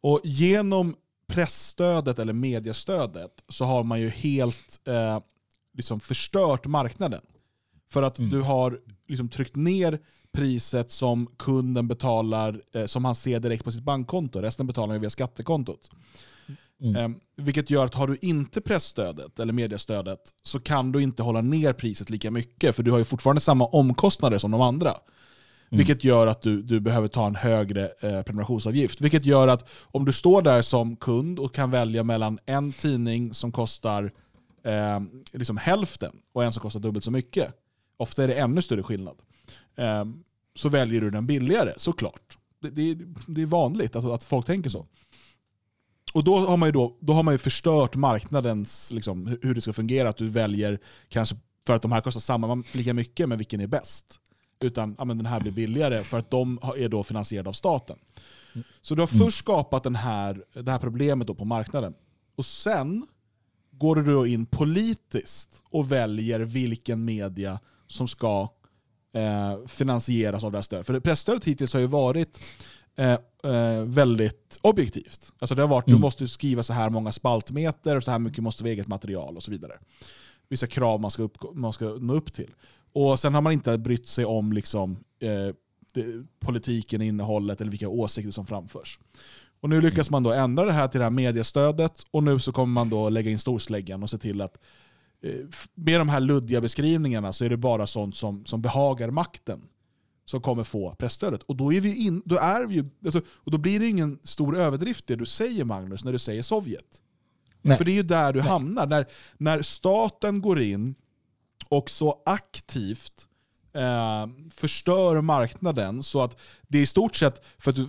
[0.00, 0.94] Och genom
[1.26, 5.20] pressstödet eller mediestödet så har man ju helt eh,
[5.74, 7.22] liksom förstört marknaden.
[7.90, 10.00] För att du har liksom tryckt ner
[10.32, 14.40] priset som kunden betalar, eh, som han ser direkt på sitt bankkonto.
[14.40, 15.90] Resten betalar han via skattekontot.
[16.80, 16.96] Mm.
[16.96, 21.40] Eh, vilket gör att har du inte pressstödet eller mediestödet så kan du inte hålla
[21.40, 22.76] ner priset lika mycket.
[22.76, 24.94] För du har ju fortfarande samma omkostnader som de andra.
[25.70, 25.78] Mm.
[25.78, 29.00] Vilket gör att du, du behöver ta en högre eh, prenumerationsavgift.
[29.00, 33.34] Vilket gör att om du står där som kund och kan välja mellan en tidning
[33.34, 34.12] som kostar
[34.64, 35.00] eh,
[35.32, 37.54] liksom hälften och en som kostar dubbelt så mycket.
[37.96, 39.16] Ofta är det ännu större skillnad.
[39.76, 40.04] Eh,
[40.54, 42.38] så väljer du den billigare, såklart.
[42.60, 44.86] Det, det, det är vanligt att, att folk tänker så.
[46.12, 49.54] Och då har man ju, då, då har man ju förstört marknadens, liksom, hur- hur
[49.54, 50.08] det ska fungera.
[50.08, 50.78] Att du väljer,
[51.08, 51.36] kanske
[51.66, 54.20] för att de här kostar samma, lika mycket, men vilken är bäst?
[54.60, 57.96] Utan ja, men den här blir billigare för att de är då finansierade av staten.
[58.82, 61.94] Så du har först skapat den här, det här problemet då på marknaden.
[62.36, 63.06] Och sen
[63.70, 68.48] går du då in politiskt och väljer vilken media som ska
[69.12, 70.86] eh, finansieras av det här stödet.
[70.86, 72.38] För pressstödet hittills har ju varit
[72.96, 73.12] eh,
[73.52, 75.32] eh, väldigt objektivt.
[75.38, 78.42] Alltså det har varit, du måste skriva så här många spaltmeter, och så här mycket
[78.42, 79.78] måste vara eget material och så vidare.
[80.48, 82.50] Vissa krav man ska, upp, man ska nå upp till.
[82.96, 85.54] Och sen har man inte brytt sig om liksom, eh,
[85.94, 88.98] det, politiken, innehållet eller vilka åsikter som framförs.
[89.60, 92.52] Och nu lyckas man då ändra det här till det här mediestödet och nu så
[92.52, 94.58] kommer man då lägga in storsläggan och se till att
[95.22, 95.32] eh,
[95.74, 99.62] med de här luddiga beskrivningarna så är det bara sånt som, som behagar makten
[100.24, 101.42] som kommer få pressstödet.
[101.42, 104.18] Och då, är vi in, då, är vi ju, alltså, och då blir det ingen
[104.22, 107.02] stor överdrift det du säger Magnus när du säger Sovjet.
[107.62, 107.76] Nej.
[107.76, 108.86] För det är ju där du hamnar.
[108.86, 109.06] När,
[109.38, 110.94] när staten går in
[111.68, 113.26] och så aktivt
[113.74, 116.36] eh, förstör marknaden så att
[116.68, 117.88] det är i stort sett för att du,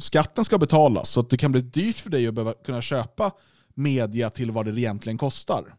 [0.00, 3.32] skatten ska betalas så att det kan bli dyrt för dig att behöva kunna köpa
[3.74, 5.74] media till vad det egentligen kostar.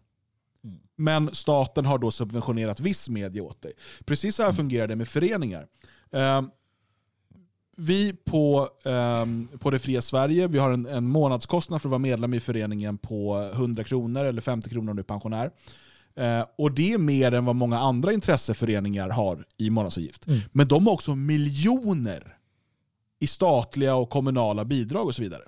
[0.96, 3.74] Men staten har då subventionerat viss media åt dig.
[4.06, 5.68] Precis så här fungerar det med föreningar.
[6.12, 6.42] Eh,
[7.78, 12.00] vi på, ehm, på Det Fria Sverige vi har en, en månadskostnad för att vara
[12.00, 15.52] medlem i föreningen på 100 kronor eller 50 kronor om du är pensionär.
[16.20, 20.26] Eh, och det är mer än vad många andra intresseföreningar har i månadsavgift.
[20.52, 22.36] Men de har också miljoner
[23.20, 25.42] i statliga och kommunala bidrag och så vidare.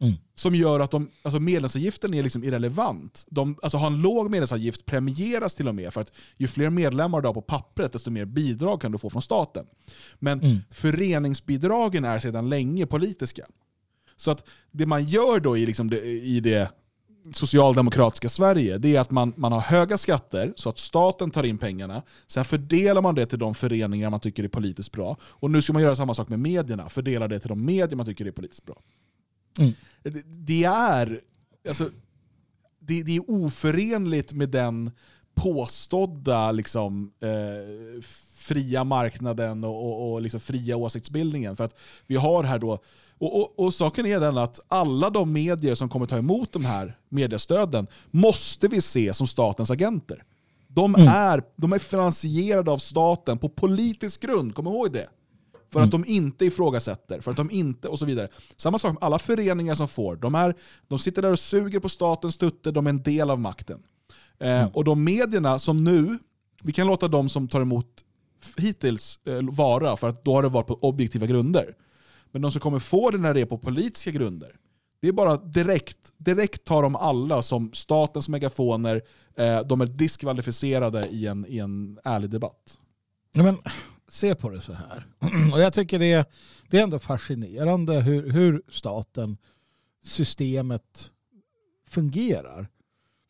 [0.00, 0.14] Mm.
[0.34, 3.26] Som gör att de, alltså medlemsavgiften är liksom irrelevant.
[3.30, 7.20] De, alltså har en låg medlemsavgift premieras till och med för att ju fler medlemmar
[7.20, 9.66] du har på pappret desto mer bidrag kan du få från staten.
[10.18, 13.46] Men föreningsbidragen är sedan länge politiska.
[14.16, 16.70] Så att det man gör då i, liksom det, i det
[17.32, 21.58] socialdemokratiska Sverige, det är att man, man har höga skatter så att staten tar in
[21.58, 22.02] pengarna.
[22.26, 25.16] Sen fördelar man det till de föreningar man tycker är politiskt bra.
[25.22, 28.06] Och nu ska man göra samma sak med medierna, fördela det till de medier man
[28.06, 28.82] tycker är politiskt bra.
[29.58, 29.72] Mm.
[30.02, 31.20] Det, det är
[31.68, 31.90] alltså,
[32.78, 34.90] det, det är oförenligt med den
[35.34, 38.02] påstådda liksom, eh,
[38.34, 41.56] fria marknaden och, och, och liksom fria åsiktsbildningen.
[41.56, 42.78] För att vi har här då,
[43.22, 46.64] och, och, och saken är den att alla de medier som kommer ta emot de
[46.64, 50.24] här mediestöden måste vi se som statens agenter.
[50.68, 55.08] De, är, de är finansierade av staten på politisk grund, kom ihåg det.
[55.72, 58.28] För att de inte ifrågasätter, för att de inte och så vidare.
[58.56, 60.16] Samma sak med alla föreningar som får.
[60.16, 60.54] De, är,
[60.88, 63.82] de sitter där och suger på statens tutte, de är en del av makten.
[64.38, 66.18] Eh, och de medierna som nu,
[66.62, 67.86] vi kan låta de som tar emot
[68.56, 71.74] hittills eh, vara, för att då har det varit på objektiva grunder.
[72.32, 74.56] Men de som kommer få det när det är på politiska grunder,
[75.00, 79.02] det är bara direkt, direkt tar de alla som statens megafoner,
[79.36, 82.78] eh, de är diskvalificerade i en, i en ärlig debatt.
[83.32, 83.58] Ja, men,
[84.08, 85.06] se på det så här.
[85.52, 86.24] Och jag tycker det är,
[86.70, 89.36] det är ändå fascinerande hur, hur staten,
[90.04, 91.10] systemet
[91.88, 92.68] fungerar.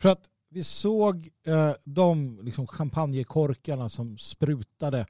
[0.00, 5.06] För att vi såg eh, de liksom, champagnekorkarna som sprutade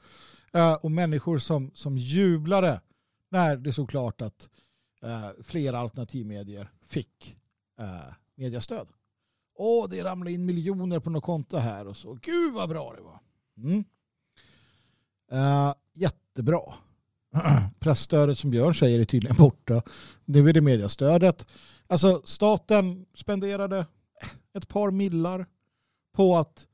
[0.52, 2.80] eh, och människor som, som jublade
[3.32, 4.48] när det stod klart att
[5.02, 7.36] eh, flera alternativmedier fick
[7.78, 8.88] eh, mediastöd.
[9.54, 12.18] Åh, det ramlade in miljoner på något konto här och så.
[12.22, 13.20] Gud vad bra det var.
[13.56, 13.84] Mm.
[15.30, 16.60] Eh, jättebra.
[17.78, 19.82] Pressstödet som Björn säger är tydligen borta.
[20.24, 21.46] Nu är det mediastödet.
[21.86, 25.46] Alltså staten spenderade eh, ett par millar
[26.12, 26.66] på att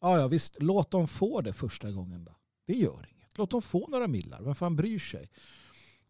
[0.00, 2.32] ja, ja visst, låt dem få det första gången då.
[2.66, 3.38] Det gör inget.
[3.38, 4.42] Låt dem få några millar.
[4.42, 5.30] Vem fan bryr sig?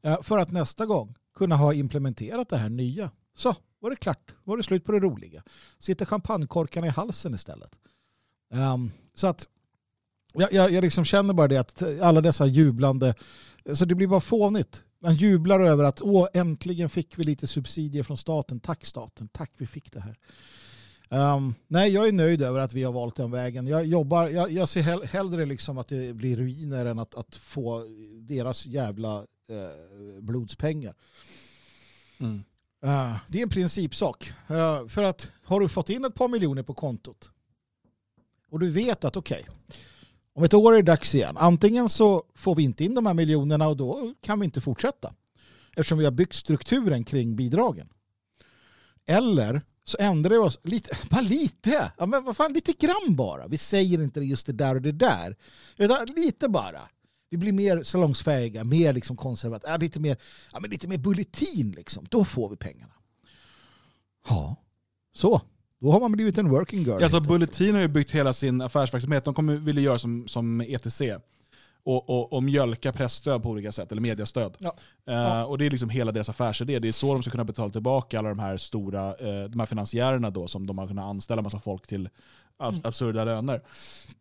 [0.05, 3.11] Eh, för att nästa gång kunna ha implementerat det här nya.
[3.37, 4.35] Så, var det klart.
[4.45, 5.43] Var det slut på det roliga.
[5.79, 7.79] Sitter champagnekorkarna i halsen istället.
[8.53, 9.49] Um, så att
[10.35, 13.15] Jag, jag, jag liksom känner bara det att alla dessa jublande,
[13.75, 14.83] så det blir bara fånigt.
[14.99, 18.61] Man jublar över att åh, äntligen fick vi lite subsidier från staten.
[18.61, 20.17] Tack staten, tack vi fick det här.
[21.35, 23.67] Um, nej, jag är nöjd över att vi har valt den vägen.
[23.67, 27.35] Jag, jobbar, jag, jag ser hell, hellre liksom att det blir ruiner än att, att
[27.35, 27.85] få
[28.21, 29.27] deras jävla
[30.21, 30.95] blodspengar.
[32.19, 32.45] Mm.
[32.85, 34.33] Eh, det är en principsak.
[34.47, 37.31] Eh, för att har du fått in ett par miljoner på kontot
[38.55, 39.47] och du vet att okej,
[40.33, 41.37] om ett år är det dags igen.
[41.37, 45.15] Antingen så får vi inte in de här miljonerna och då kan vi inte fortsätta.
[45.77, 47.89] Eftersom vi har byggt strukturen kring bidragen.
[49.07, 53.47] Eller så ändrar vi oss lite, bara lite, ja, men vad fan, lite grann bara.
[53.47, 55.37] Vi säger inte just det där och det där.
[55.77, 56.89] Utan lite bara.
[57.31, 60.17] Vi blir mer salongsfähiga, mer liksom konservativa, lite, mer,
[60.53, 62.07] ja, men lite mer bulletin liksom.
[62.11, 62.93] Då får vi pengarna.
[64.29, 64.57] Ja,
[65.15, 65.41] så.
[65.81, 67.03] Då har man blivit en working girl.
[67.03, 69.25] Alltså Bulletin har ju byggt hela sin affärsverksamhet.
[69.25, 71.01] De kommer, ville göra som, som ETC.
[71.87, 74.57] Och, och, och mjölka pressstöd på olika sätt, eller mediastöd.
[74.59, 74.77] Ja.
[75.07, 75.45] Eh, Ja.
[75.47, 76.79] och det är liksom hela deras affärsidé.
[76.79, 79.67] Det är så de ska kunna betala tillbaka alla de här stora eh, de här
[79.67, 82.09] finansiärerna då, som de har kunnat anställa massa folk till
[82.63, 82.81] Mm.
[82.85, 83.63] absurda löner.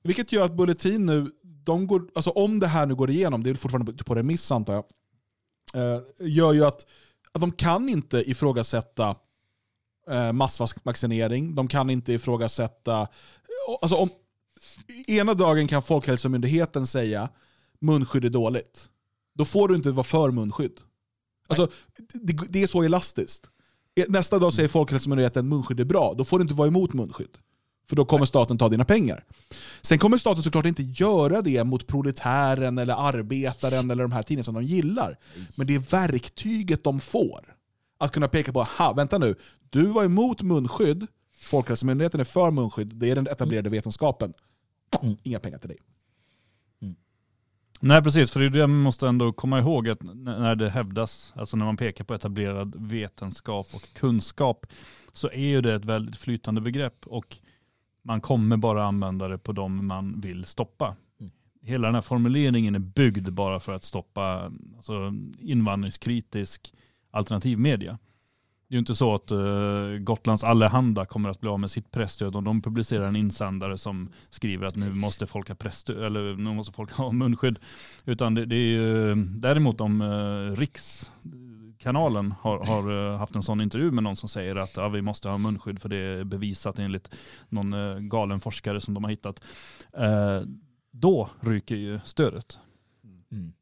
[0.04, 1.32] Vilket gör att Bulletin nu,
[1.64, 4.74] de går, alltså om det här nu går igenom, det är fortfarande på remiss antar
[4.74, 4.86] jag,
[5.74, 6.86] eh, gör ju att,
[7.32, 9.16] att de kan inte ifrågasätta
[10.10, 13.08] eh, massvaccinering, de kan inte ifrågasätta...
[13.82, 14.10] Alltså om,
[15.08, 17.30] ena dagen kan Folkhälsomyndigheten säga
[17.80, 18.90] munskydd är dåligt.
[19.34, 20.80] Då får du inte vara för munskydd.
[21.48, 21.72] Alltså,
[22.14, 23.50] det, det är så elastiskt.
[23.96, 27.38] E, nästa dag säger Folkhälsomyndigheten munskydd är bra, då får du inte vara emot munskydd.
[27.90, 29.24] För då kommer staten ta dina pengar.
[29.82, 34.44] Sen kommer staten såklart inte göra det mot proletären eller arbetaren eller de här tidningarna
[34.44, 35.18] som de gillar.
[35.56, 37.56] Men det är verktyget de får.
[37.98, 39.36] Att kunna peka på, ha vänta nu,
[39.70, 44.34] du var emot munskydd, Folkhälsomyndigheten är för munskydd, det är den etablerade vetenskapen.
[45.02, 45.18] Mm.
[45.24, 45.78] Inga pengar till dig.
[47.86, 51.34] Nej precis, för det är det man måste ändå komma ihåg att när det hävdas,
[51.36, 54.66] alltså när man pekar på etablerad vetenskap och kunskap,
[55.14, 57.38] så är ju det ett väldigt flytande begrepp och
[58.04, 60.96] man kommer bara använda det på dem man vill stoppa.
[61.20, 61.32] Mm.
[61.62, 66.74] Hela den här formuleringen är byggd bara för att stoppa alltså, invandringskritisk
[67.12, 68.00] alternativmedia.
[68.68, 71.92] Det är ju inte så att uh, Gotlands Allehanda kommer att bli av med sitt
[71.92, 76.36] pressstöd om de publicerar en insändare som skriver att nu måste folk ha pressstöd, eller
[76.36, 77.60] nu måste folk ha munskydd.
[78.06, 80.56] Utan det, det är ju däremot om uh,
[81.84, 85.02] Rikskanalen har, har eh, haft en sån intervju med någon som säger att ja, vi
[85.02, 87.16] måste ha munskydd för det är bevisat enligt
[87.50, 89.42] någon eh, galen forskare som de har hittat.
[89.98, 90.42] Eh,
[90.92, 92.60] då ryker ju stödet.
[93.32, 93.54] Mm.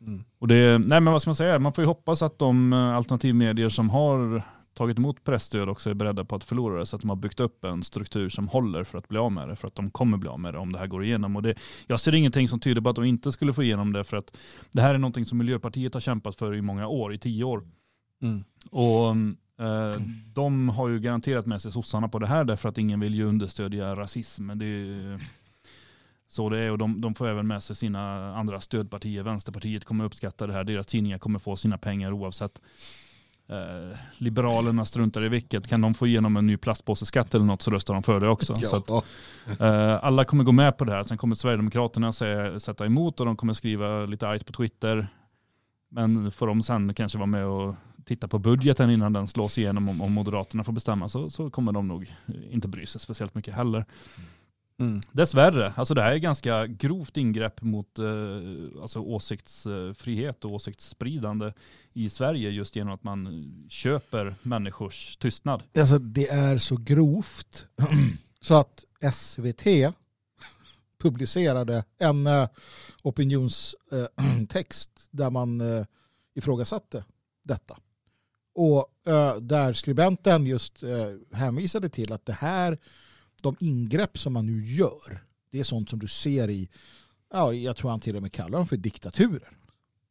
[0.00, 0.24] Mm.
[0.38, 2.96] Och det, nej men vad ska man säga, man får ju hoppas att de eh,
[2.96, 4.42] alternativmedier som har
[4.78, 7.40] tagit emot pressstöd också är beredda på att förlora det så att de har byggt
[7.40, 10.18] upp en struktur som håller för att bli av med det för att de kommer
[10.18, 11.36] bli av med det om det här går igenom.
[11.36, 11.54] Och det,
[11.86, 14.36] jag ser ingenting som tyder på att de inte skulle få igenom det för att
[14.72, 17.68] det här är någonting som Miljöpartiet har kämpat för i många år, i tio år.
[18.22, 18.44] Mm.
[18.70, 19.10] Och
[19.64, 20.00] eh,
[20.34, 23.24] de har ju garanterat med sig sossarna på det här därför att ingen vill ju
[23.24, 24.50] understödja rasism.
[24.54, 25.20] Det är
[26.28, 29.22] så det är och de, de får även med sig sina andra stödpartier.
[29.22, 30.64] Vänsterpartiet kommer uppskatta det här.
[30.64, 32.62] Deras tidningar kommer få sina pengar oavsett.
[33.50, 35.68] Eh, liberalerna struntar i vilket.
[35.68, 38.54] Kan de få igenom en ny plastpåseskatt eller något så röstar de för det också.
[38.54, 39.02] Så att, Ja.
[39.66, 41.04] Eh, alla kommer gå med på det här.
[41.04, 45.08] Sen kommer Sverigedemokraterna säga, sätta emot och de kommer skriva lite argt på Twitter.
[45.90, 49.88] Men får de sen kanske vara med och titta på budgeten innan den slås igenom
[49.88, 52.14] om, om Moderaterna får bestämma så, så kommer de nog
[52.50, 53.78] inte bry sig speciellt mycket heller.
[53.78, 54.28] Mm.
[55.12, 58.04] Dessvärre, alltså det här är ganska grovt ingrepp mot eh,
[58.82, 61.52] alltså åsiktsfrihet och åsiktsspridande
[61.92, 65.62] i Sverige just genom att man köper människors tystnad.
[65.78, 67.66] Alltså det är så grovt
[68.40, 68.84] så att
[69.14, 69.64] SVT
[71.02, 72.48] publicerade en eh,
[73.02, 75.84] opinionstext där man eh,
[76.34, 77.04] ifrågasatte
[77.42, 77.78] detta.
[78.54, 82.78] Och eh, där skribenten just eh, hänvisade till att det här,
[83.42, 86.68] de ingrepp som man nu gör, det är sånt som du ser i,
[87.32, 89.56] ja, jag tror han till och med kallar dem för diktaturer.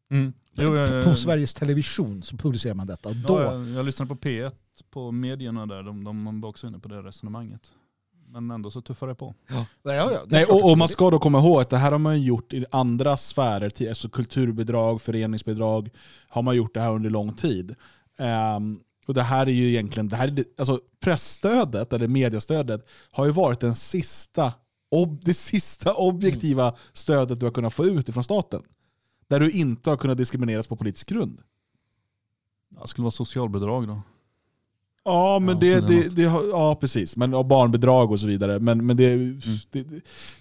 [0.10, 3.10] Jo, jag- på, på Sveriges Television så publicerar man detta.
[3.10, 4.52] Och då, Ja, jag, jag lyssnade på P1
[4.90, 7.62] på medierna där, de, de var också inne på det resonemanget.
[8.30, 9.36] Men ändå så tuffar det på.
[9.50, 11.92] ja, ja, ja, det Nej, och, och man ska då komma ihåg att det här
[11.92, 15.90] har man gjort i andra sfärer, till- alltså kulturbidrag, föreningsbidrag,
[16.30, 17.76] har man gjort det här under lång tid.
[18.18, 23.26] Ehm, och det här är ju egentligen, det här är, alltså pressstödet, eller mediastödet, har
[23.26, 24.54] ju varit den sista,
[24.90, 28.64] ob, det sista objektiva stödet du har kunnat få ut ifrån staten.
[29.28, 31.42] Där du inte har kunnat diskrimineras på politisk grund.
[32.70, 34.02] Det skulle vara socialbidrag då.
[35.08, 37.16] Ja, men det, det, det, ja precis.
[37.16, 38.60] Men, och barnbidrag och så vidare.
[38.60, 39.16] Men, men det,
[39.72, 39.86] det,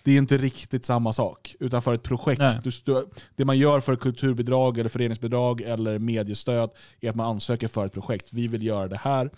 [0.03, 1.55] det är inte riktigt samma sak.
[1.61, 2.43] Utan för ett projekt,
[2.85, 3.07] du,
[3.37, 6.71] det man gör för kulturbidrag, eller föreningsbidrag eller mediestöd
[7.01, 8.29] är att man ansöker för ett projekt.
[8.33, 9.31] Vi vill göra det här.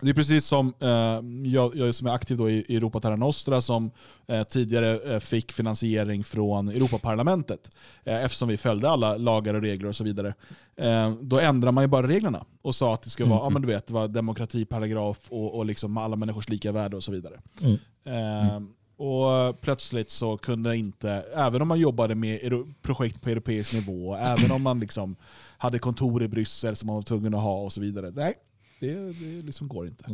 [0.00, 3.60] Det är precis som eh, jag, jag som är aktiv då i Europa Terra Nostra
[3.60, 3.90] som
[4.26, 7.70] eh, tidigare eh, fick finansiering från Europaparlamentet.
[8.04, 10.34] Eh, eftersom vi följde alla lagar och regler och så vidare.
[10.76, 13.62] Eh, då ändrar man ju bara reglerna och sa att det ska vara, ja, men
[13.62, 17.40] du vet, var demokratiparagraf och, och liksom alla människors lika värde och så vidare.
[17.62, 17.78] Mm.
[18.04, 18.60] Eh,
[18.96, 22.40] och plötsligt så kunde inte, även om man jobbade med
[22.82, 25.16] projekt på europeisk nivå, även om man liksom
[25.58, 28.12] hade kontor i Bryssel som man var tvungen att ha och så vidare.
[28.14, 28.34] Nej,
[28.80, 30.04] det, det liksom går inte.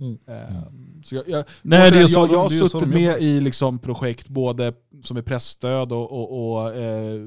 [0.00, 0.18] Mm.
[0.26, 0.62] Eh,
[1.04, 3.40] Så jag, jag, Nej, jag, det är jag, så jag, de- har suttit med i
[3.40, 4.72] liksom projekt både
[5.02, 7.20] som är pressstöd och, och, och eh,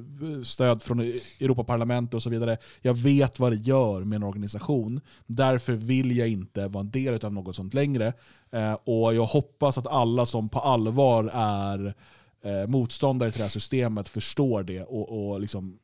[0.43, 0.99] stöd från
[1.39, 2.57] Europaparlamentet och så vidare.
[2.81, 5.01] Jag vet vad det gör med en organisation.
[5.27, 8.13] Därför vill jag inte vara en del av något sånt längre.
[8.51, 11.93] Eh, och jag hoppas att alla som på allvar är
[12.41, 15.79] eh, motståndare till det här systemet förstår det och, och liksom,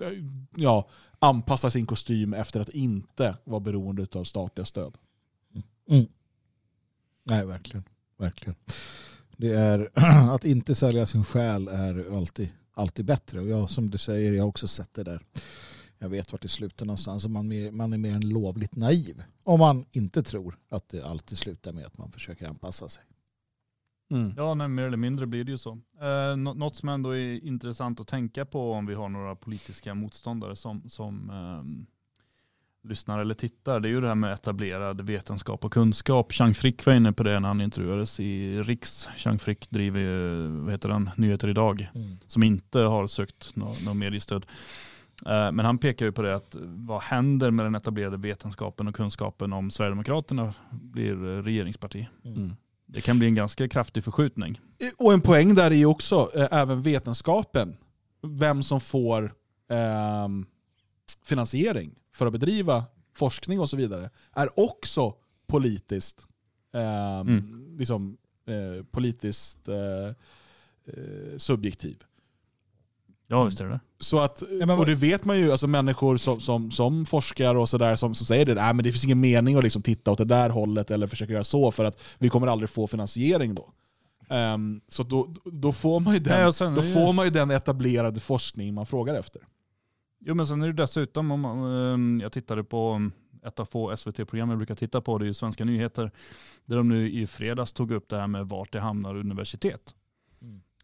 [0.00, 0.08] eh,
[0.56, 0.88] ja,
[1.24, 4.98] anpassa sin kostym efter att inte vara beroende av statliga stöd.
[5.54, 5.64] Mm.
[5.88, 6.06] mm.
[7.24, 7.84] Nej, verkligen.
[8.18, 8.54] verkligen.
[9.36, 9.90] Det är
[10.30, 13.40] att inte sälja sin själ är alltid, alltid bättre.
[13.40, 15.22] Och jag, som du säger, jag har också sett det där.
[15.98, 17.24] Jag vet vart det slutar någonstans.
[17.24, 19.22] Och man, mer- man är mer än lovligt naiv.
[19.42, 23.02] Om man inte tror att det alltid slutar med att man försöker anpassa sig.
[24.36, 25.78] Ja, nej, mer eller mindre blir det ju så.
[26.00, 29.94] Eh, nå- något som ändå är intressant att tänka på om vi har några politiska
[29.94, 31.86] motståndare som, som ehm,
[32.88, 36.32] lyssnar eller tittar, det är ju det här med etablerad vetenskap och kunskap.
[36.32, 39.08] Chang Frick var inne på det när han intervjuades i Riks.
[39.16, 41.90] Chang Frick driver ju, vad heter den, Nyheter idag,
[42.26, 44.46] som inte har sökt något nå mediestöd.
[45.26, 48.94] Eh, Men han pekar ju på det att vad händer med den etablerade vetenskapen och
[48.94, 52.08] kunskapen om Sverigedemokraterna blir eh, regeringsparti?
[52.24, 52.56] Mm.
[52.94, 54.60] Det kan bli en ganska kraftig förskjutning.
[54.96, 57.76] Och en poäng där är ju också eh, även vetenskapen.
[58.22, 59.34] Vem som får
[59.70, 60.46] ehm,
[61.22, 62.84] finansiering för att bedriva
[63.14, 65.14] forskning och så vidare är också
[65.46, 66.26] politiskt,
[66.74, 67.76] ehm, Mm.
[67.78, 68.16] liksom,
[68.46, 70.06] eh, politiskt eh,
[70.86, 72.02] eh, subjektiv.
[73.34, 73.80] Ja, visst är det.
[73.98, 74.42] Så att,
[74.78, 78.26] och det vet man ju, alltså människor som, som, som forskar och sådär som, som
[78.26, 80.90] säger det, Nej, men det finns ingen mening att liksom titta åt det där hållet
[80.90, 83.72] eller försöka göra så för att vi kommer aldrig få finansiering då.
[84.28, 87.30] Ehm, så då, då, får man ju den, Nej, sen då det- får man ju
[87.30, 89.42] den etablerade forskning man frågar efter.
[90.20, 93.12] Jo men sen är det dessutom, om ehm, jag tittade på um,
[93.46, 96.10] ett av få SVT-program jag brukar titta på, det är ju Svenska nyheter,
[96.64, 99.94] där de nu i fredags tog upp det här med vart det hamnar universitet.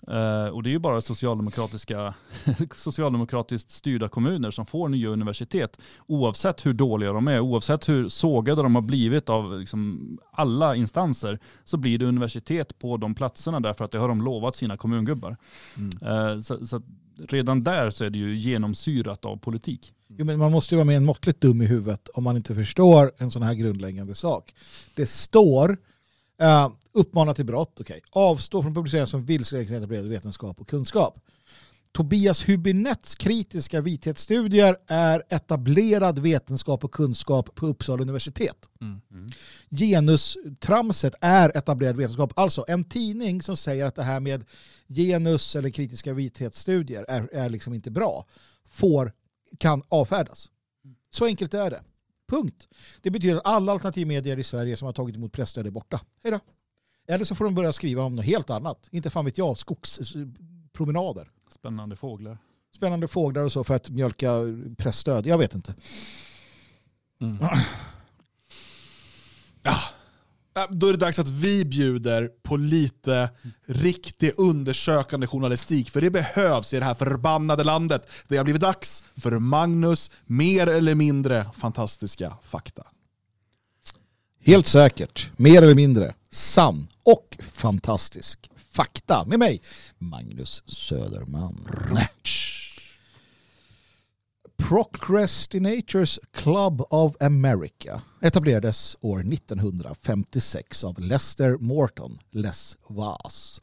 [0.09, 2.15] Eh, och det är ju bara socialdemokratiska,
[2.77, 5.79] socialdemokratiskt styrda kommuner som får nya universitet.
[6.07, 11.39] Oavsett hur dåliga de är, oavsett hur sågade de har blivit av liksom alla instanser,
[11.65, 15.37] så blir det universitet på de platserna därför att det har de lovat sina kommungubbar.
[16.03, 16.85] Eh, så, så att
[17.29, 19.95] redan där så är det ju genomsyrat av politik.
[20.09, 22.55] Jo, men man måste ju vara mer än måttligt dum i huvudet om man inte
[22.55, 24.55] förstår en sån här grundläggande sak.
[24.95, 25.79] Det står
[26.43, 28.01] uh, uppmana till brott, okej.
[28.11, 31.21] Avstå från publicering som vilseleder etablerad vetenskap och kunskap.
[31.93, 38.69] Tobias Hübinettes kritiska vithetsstudier är etablerad vetenskap och kunskap på Uppsala universitet.
[39.71, 42.33] Genustramset är etablerad vetenskap.
[42.37, 44.45] Alltså en tidning som säger att det här med
[44.89, 48.27] genus eller kritiska vithetsstudier är, är liksom inte bra
[48.69, 49.12] får,
[49.59, 50.49] kan avfärdas.
[51.11, 51.83] Så enkelt är det.
[52.31, 52.69] Punkt.
[53.02, 56.01] Det betyder att alla alternativmedier i Sverige som har tagit emot presstöd är borta.
[56.23, 56.40] Hej då.
[57.09, 58.89] Eller så får de börja skriva om något helt annat.
[58.90, 61.31] Inte fan vet jag, skogspromenader.
[61.55, 62.39] Spännande fåglar.
[62.77, 64.31] Spännande fåglar och så för att mjölka
[64.78, 65.27] pressstöd.
[65.27, 65.74] Jag vet inte.
[69.62, 69.78] Ja,
[70.71, 73.31] Då är det dags att vi bjuder på lite
[73.67, 75.91] riktig undersökande journalistik.
[75.91, 78.11] För det behövs i det här förbannade landet.
[78.29, 82.83] Det har blivit dags för Magnus mer eller mindre fantastiska fakta.
[84.45, 89.25] Helt säkert, mer eller mindre, sann och fantastisk fakta.
[89.27, 89.61] Med mig,
[89.99, 91.69] Magnus Söderman.
[94.71, 103.61] Procrastinators Club of America etablerades år 1956 av Lester Morton, Les Vas,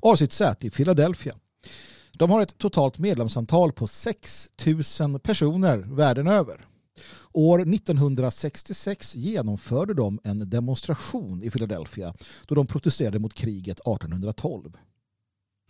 [0.00, 1.34] och har sitt säte i Philadelphia.
[2.12, 4.50] De har ett totalt medlemsantal på 6
[5.00, 6.66] 000 personer världen över.
[7.32, 12.14] År 1966 genomförde de en demonstration i Philadelphia
[12.46, 14.76] då de protesterade mot kriget 1812.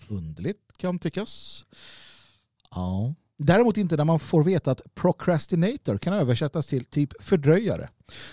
[0.08, 1.64] Underligt kan tyckas.
[2.70, 7.88] Ja, Däremot inte när man får veta att procrastinator kan översättas till typ fördröjare.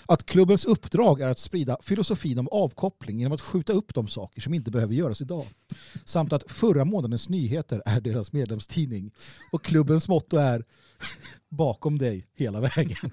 [0.06, 4.40] Att klubbens uppdrag är att sprida filosofin om avkoppling genom att skjuta upp de saker
[4.40, 5.46] som inte behöver göras idag.
[6.04, 9.10] Samt att förra månadens nyheter är deras medlemstidning.
[9.52, 10.64] Och klubbens motto är
[11.48, 13.10] bakom dig hela vägen.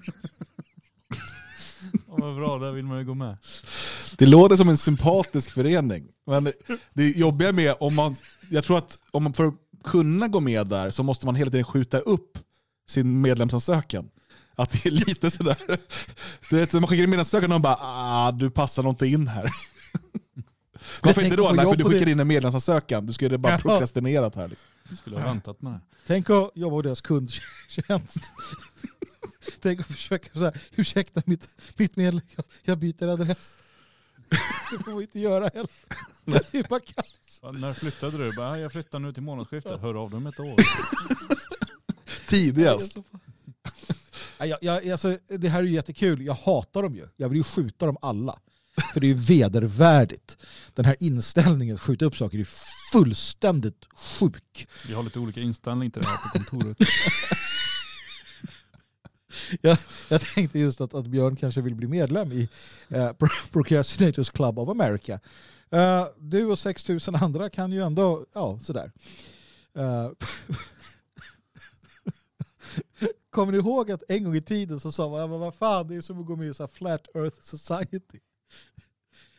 [2.08, 3.36] Ja, vad bra, där vill man ju gå med.
[4.18, 6.08] Det låter som en sympatisk förening.
[6.26, 6.52] Men
[6.92, 8.16] det jobbiga med om man,
[8.50, 9.52] jag tror att om man för
[9.84, 12.38] kunna gå med där så måste man hela tiden skjuta upp
[12.88, 14.10] sin medlemsansökan.
[14.56, 15.56] Att det är lite sådär,
[16.50, 19.28] du vet, man skickar in medlemsansökan och de bara ah, du passar nog inte in
[19.28, 19.50] här.
[21.02, 21.52] Varför inte då?
[21.52, 23.06] Nej, för du på skickar in en medlemsansökan.
[23.06, 24.48] Du skulle bara prokrastinerat här.
[24.48, 24.68] Liksom.
[24.88, 25.80] Jag skulle ha väntat med det.
[26.06, 28.32] Tänk att jobba hos deras kundtjänst.
[29.62, 33.54] Tänk att försöka så här, ursäkta mitt, mitt medel, jag, jag byter adress.
[34.70, 35.70] Det får man inte göra heller.
[36.24, 37.23] Det är bara kaos.
[37.52, 38.32] När flyttade du?
[38.32, 39.80] Bara, jag flyttar nu till månadsskiftet.
[39.80, 40.56] Hör av dig om ett år.
[42.26, 42.96] Tidigast.
[44.38, 46.22] Ja, jag, jag, alltså, det här är ju jättekul.
[46.22, 47.08] Jag hatar dem ju.
[47.16, 48.38] Jag vill ju skjuta dem alla.
[48.92, 50.36] För det är ju vedervärdigt.
[50.74, 52.46] Den här inställningen att skjuta upp saker är
[52.92, 54.68] fullständigt sjuk.
[54.88, 56.78] Vi har lite olika inställning till det här på kontoret.
[59.60, 62.48] Jag, jag tänkte just att, att Björn kanske vill bli medlem i
[62.88, 65.20] eh, Pro- Procrastinators Club of America.
[65.74, 68.92] Uh, du och 6 000 andra kan ju ändå, ja sådär.
[69.78, 70.10] Uh,
[73.30, 75.88] Kommer ni ihåg att en gång i tiden så sa man, ja, men vad fan
[75.88, 78.18] det är som att gå med i så här Flat Earth Society.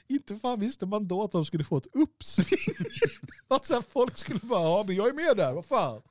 [0.08, 2.76] Inte fan visste man då att de skulle få ett uppsving.
[3.48, 6.02] att så här, folk skulle bara, ja men jag är med där, vad fan.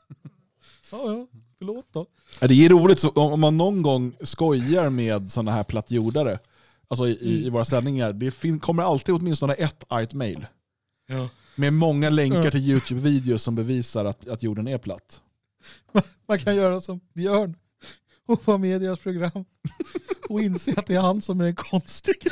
[0.93, 1.27] Ja, ja,
[1.59, 2.07] förlåt då.
[2.41, 6.39] Det är roligt så, om man någon gång skojar med sådana här plattjordare,
[6.89, 10.47] alltså i, i, i våra sändningar, det fin- kommer alltid åtminstone ett argt mail.
[11.55, 12.51] Med många länkar Ja.
[12.51, 15.21] till YouTube-videos som bevisar att, att jorden är platt.
[16.29, 17.57] Man kan göra som Björn
[18.27, 19.45] och vara med i deras program
[20.29, 22.31] och inse att det är han som är den konstiga.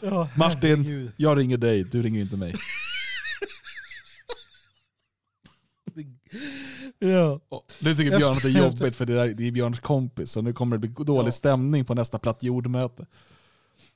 [0.00, 1.12] Ja, Martin, herregud.
[1.16, 2.54] jag ringer dig, du ringer inte mig.
[7.08, 7.40] Ja.
[7.78, 10.42] Nu tycker Björn att det är jobbigt för det, där, det är Björns kompis, så
[10.42, 11.32] nu kommer det bli dålig Ja.
[11.32, 13.06] stämning på nästa platt jordmöte.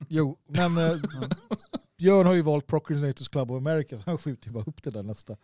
[0.08, 0.96] Jo, men eh,
[1.98, 4.90] Björn har ju valt Procrastinators Club of America så han skjuter ju bara upp det
[4.90, 5.36] där nästa.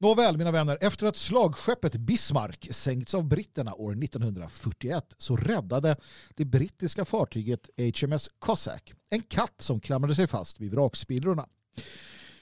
[0.00, 5.96] Nåväl mina vänner, efter att slagskeppet Bismarck sänkts av britterna år 1941 så räddade
[6.34, 7.60] det brittiska fartyget
[8.00, 11.46] HMS Cossack en katt som klamrade sig fast vid vrakspillrorna.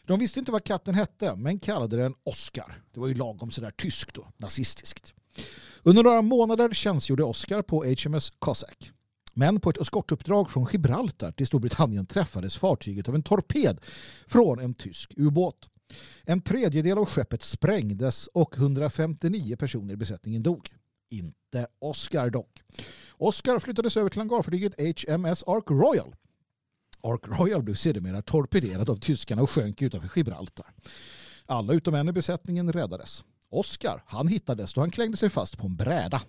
[0.06, 2.82] De visste inte vad katten hette men kallade den Oscar.
[2.92, 5.14] Det var ju lagom sådär tyskt och nazistiskt.
[5.82, 8.90] Under några månader tjänstgjorde Oscar på HMS Cossack.
[9.34, 13.80] Men på ett eskortuppdrag från Gibraltar till Storbritannien träffades fartyget av en torped
[14.26, 15.68] från en tysk ubåt.
[16.24, 20.68] En tredjedel av skeppet sprängdes och 159 personer i besättningen dog.
[21.10, 22.62] Inte Oscar dock.
[23.10, 26.14] Oscar flyttades över till hangarfartyget HMS Ark Royal.
[27.04, 30.66] Ark Royal blev sedermera torpederad av tyskarna och sjönk utanför Gibraltar.
[31.46, 33.24] Alla utom en i besättningen räddades.
[33.50, 36.22] Oscar, han hittades då han klängde sig fast på en bräda.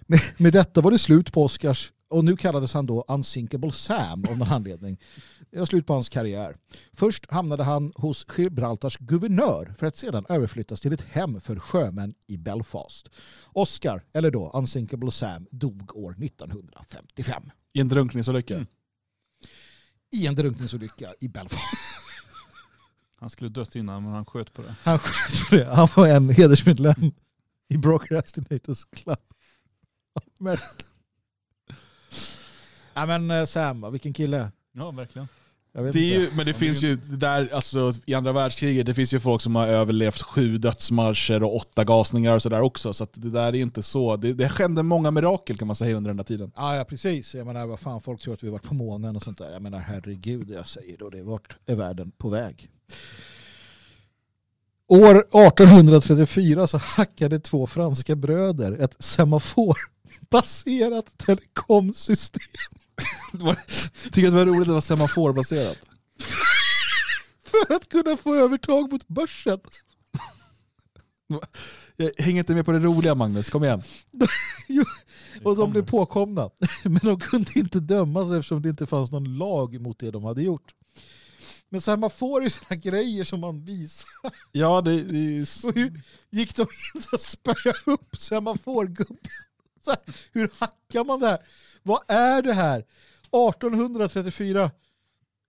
[0.00, 4.24] Med, med detta var det slut på Oscars och nu kallades han då Unsinkable Sam
[4.30, 5.00] av någon anledning.
[5.50, 6.56] Det var slut på hans karriär.
[6.92, 12.14] Först hamnade han hos Gibraltars guvernör för att sedan överflyttas till ett hem för sjömän
[12.26, 13.10] i Belfast.
[13.52, 17.42] Oscar, eller då Unsinkable Sam, dog år 1955
[17.72, 18.54] I en drunkningsolycka.
[18.54, 18.66] Mm.
[20.12, 21.62] I en drunkningsolycka i Belfast.
[23.18, 24.74] Han skulle dött innan men han sköt på det.
[24.82, 25.74] Han sköt för det.
[25.74, 27.12] Han var en hedersmedlem
[27.68, 29.18] i Procrastinators Club.
[30.38, 30.56] Men,
[32.94, 34.52] ja, men eh, Sam, vilken kille.
[34.72, 35.28] Ja, verkligen.
[35.74, 39.42] Det ju, men det finns ju, där, alltså, i andra världskriget, det finns ju folk
[39.42, 42.92] som har överlevt sju dödsmarscher och åtta gasningar och sådär också.
[42.92, 44.16] Så det där är inte så.
[44.16, 46.52] Det, det hände många mirakel kan man säga under den här tiden.
[46.56, 47.34] Ja, ja, precis.
[47.34, 49.52] Jag menar, vad fan, folk tror att vi har varit på månen och sånt där.
[49.52, 51.22] Jag menar, herregud, jag säger då det.
[51.22, 52.68] Vart är världen på väg?
[54.88, 62.42] År 1834 så hackade två franska bröder ett semaforbaserat telekomsystem
[64.12, 65.78] Tycker att det var roligt att det var semaforbaserat.
[67.44, 69.60] för att kunna få övertag mot börsen.
[71.96, 73.82] Jag hänger inte med på det roliga Magnus, kom igen.
[74.68, 74.84] Jo,
[75.42, 76.50] och de blev påkomna.
[76.82, 80.42] Men de kunde inte dömas eftersom det inte fanns någon lag mot det de hade
[80.42, 80.74] gjort.
[81.68, 84.08] Men semafor är sådana grejer som man visar.
[84.52, 85.64] Ja, det, det.
[85.64, 89.16] Och hur gick de in och spöade upp semaforgubben?
[89.16, 89.51] Så här,
[90.32, 91.38] hur hackar man det här?
[91.82, 92.78] Vad är det här?
[92.78, 94.70] 1834.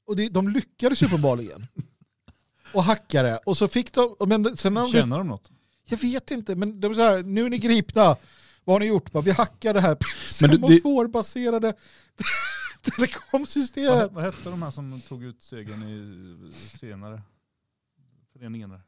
[0.05, 1.68] Och det, de lyckades uppenbarligen.
[2.73, 3.38] och hackade.
[3.38, 5.51] Och så fick de, men sen de Tjänar de något?
[5.85, 8.15] Jag vet inte, men de är så här, nu är ni gripna.
[8.64, 9.15] Vad har ni gjort?
[9.23, 9.97] Vi hackar det här
[10.30, 11.73] semaforbaserade
[12.81, 13.89] telekomsystemet.
[13.89, 17.22] Vad, vad hette de här som tog ut segern i senare?
[18.34, 18.81] Föreningen där.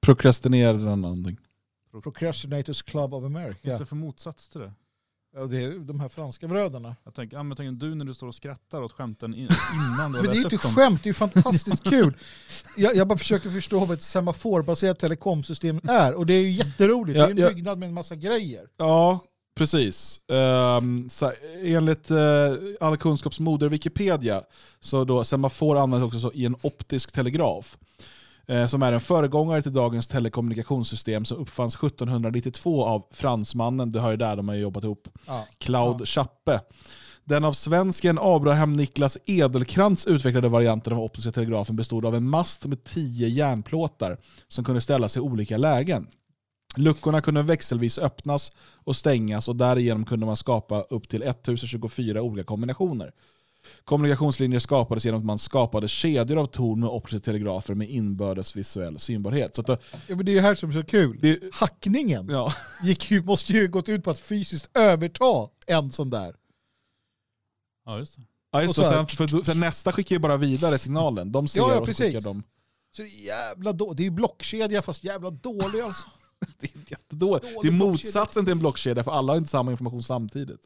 [0.00, 1.38] Prokrastinerande någonting.
[2.02, 3.78] Procrastinators Club of Vad är America.
[3.78, 4.72] det för motsats till det?
[5.36, 6.96] Ja, det är de här franska bröderna.
[7.04, 9.40] Jag tänker, ja, men tänker du när du står och skrattar åt skämten in-
[9.74, 10.74] innan du har Men det är ju inte dem.
[10.74, 12.16] skämt, det är ju fantastiskt kul.
[12.76, 16.14] Jag, jag bara försöker förstå vad ett semaforbaserat telekomsystem är.
[16.14, 17.18] Och det är ju jätteroligt.
[17.18, 17.48] Ja, det är en ja.
[17.48, 18.68] byggnad med en massa grejer.
[18.76, 19.20] Ja,
[19.54, 20.20] precis.
[20.28, 22.18] Um, så, enligt uh,
[22.80, 24.42] all kunskaps moder Wikipedia
[24.80, 27.78] så då semafor används också så i en optisk telegraf.
[28.50, 34.10] Eh, som är en föregångare till dagens telekommunikationssystem som uppfanns 1792 av fransmannen, du hör
[34.10, 35.46] ju där de har jobbat ihop, Ja.
[35.58, 36.60] Claude Chappe.
[37.24, 42.66] Den av svensken Abraham Niklas Edelkrantz utvecklade varianten av optiska telegrafen bestod av en mast
[42.66, 44.18] med tio järnplåtar
[44.48, 46.06] som kunde ställas i olika lägen.
[46.76, 48.52] Luckorna kunde växelvis öppnas
[48.84, 53.12] och stängas och därigenom kunde man skapa upp till 1024 olika kombinationer.
[53.84, 58.98] Kommunikationslinjer skapades genom att man skapade kedjor av torn med optiska telegrafer med inbördes visuell
[58.98, 59.54] synbarhet.
[59.54, 61.18] Så att, det- Ja, men det är ju här som är så kul.
[61.22, 62.52] det, Hackningen ja,
[62.82, 66.34] gick ju, måste ju gått ut på att fysiskt överta en sån där.
[67.86, 68.22] Ja, just det.
[68.52, 68.88] ja, just Och det.
[68.90, 71.32] så här- Sen, för, sen nästa skickar ju bara vidare signalen.
[71.32, 72.06] De ser Ja, ja, och så precis.
[72.06, 72.42] skickar de.
[72.96, 76.06] Så det är jävla då, det är ju blockkedja fast jävla dålig alltså.
[76.60, 77.46] Det är jättedåligt.
[77.62, 80.60] Det är motsatsen till en blockkedja för alla har inte samma information samtidigt.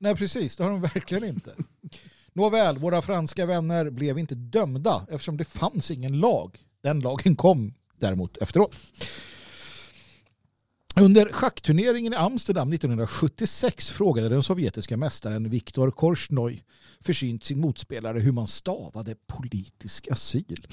[0.00, 1.54] Nej precis, det har de verkligen inte.
[2.38, 6.58] Nåväl, våra franska vänner blev inte dömda eftersom det fanns ingen lag.
[6.82, 8.76] Den lagen kom däremot efteråt.
[11.00, 16.64] Under schackturneringen i Amsterdam 1976 frågade den sovjetiska mästaren Viktor Korchnoj
[17.00, 20.66] försynt sin motspelare hur man stavade politisk asyl.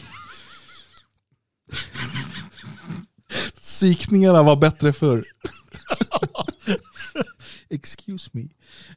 [3.55, 5.23] Psykningarna var bättre förr.
[7.69, 8.47] Excuse me.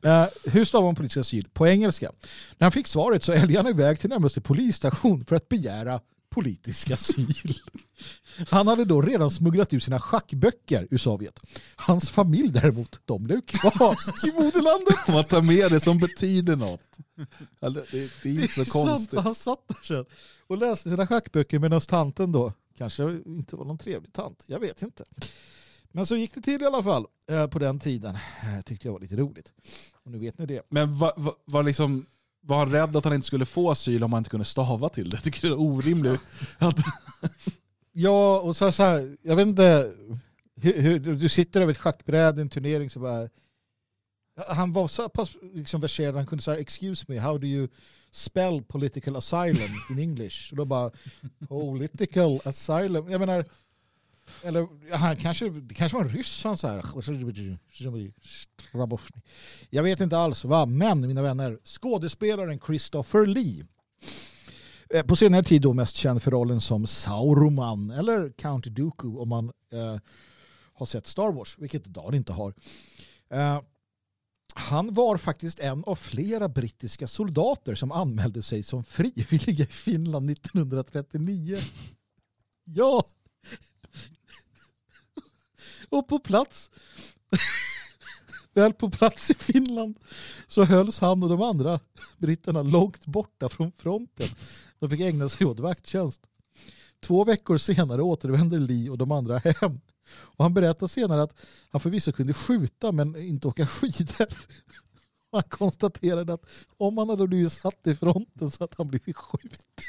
[0.02, 1.48] Eh, hur stavar man politisk asyl?
[1.52, 2.12] På engelska.
[2.58, 6.00] När han fick svaret så älgade han iväg till närmaste polisstation för att begära
[6.30, 7.60] politisk asyl.
[8.50, 11.40] Han hade då redan smugglat ut sina schackböcker ur Sovjet.
[11.76, 13.96] Hans familj däremot, de blev kvar
[14.28, 15.08] i moderlandet.
[15.08, 16.80] Man tar med det som betyder något.
[17.60, 19.20] Alltså, Det, det är inte så är sant, konstigt.
[19.20, 20.04] Han satt där sen
[20.46, 24.82] och läste sina schackböcker medan tanten då, kanske inte var någon trevlig tant, jag vet
[24.82, 25.04] inte.
[25.92, 28.14] Men så gick det till i alla fall eh, på den tiden.
[28.14, 29.52] Eh, tyckte jag var lite roligt.
[30.04, 30.62] Och nu vet ni det.
[30.68, 32.06] Men var, var, var, liksom,
[32.40, 35.10] var han rädd att han inte skulle få asyl om han inte kunde stava till
[35.10, 35.16] det?
[35.16, 36.20] Jag tycker det är orimligt.
[36.58, 36.78] Att,
[38.00, 39.92] Ja, och så, så här, jag vet inte,
[40.56, 43.28] hur, hur, du sitter över ett schackbräde i en turnering så bara,
[44.48, 47.68] han var så pass liksom verserad, han kunde säga excuse me, how do you
[48.10, 50.52] spell political asylum in English?
[50.52, 50.90] Och då bara,
[51.48, 53.44] political asylum, jag menar,
[54.42, 56.84] eller han kanske, det kanske var en ryss han så här.
[59.70, 63.66] Jag vet inte alls vad, men mina vänner, skådespelaren Christopher Lee
[64.90, 69.28] eh, på senare tid då mest känd för rollen som Sauroman eller Count Dooku om
[69.28, 69.96] man eh,
[70.74, 72.54] har sett Star Wars, vilket Dan inte har.
[73.30, 73.60] Eh,
[74.54, 80.30] han var faktiskt en av flera brittiska soldater som anmälde sig som frivilliga i Finland
[80.30, 81.58] 1939.
[82.64, 83.04] Ja!
[85.88, 86.70] Och på plats
[88.54, 89.98] väl på plats i Finland
[90.46, 91.80] så hölls han och de andra
[92.18, 94.26] britterna långt borta från fronten.
[94.78, 96.20] De fick ägna sig åt vakttjänst.
[97.00, 99.80] Två veckor senare återvänder Lee och de andra hem.
[100.10, 101.34] Och han berättar senare att
[101.70, 104.28] han förvisso kunde skjuta men inte åka skidor.
[105.32, 106.44] Han konstaterade att
[106.76, 109.84] om han hade blivit satt i fronten så hade han blivit skjuten.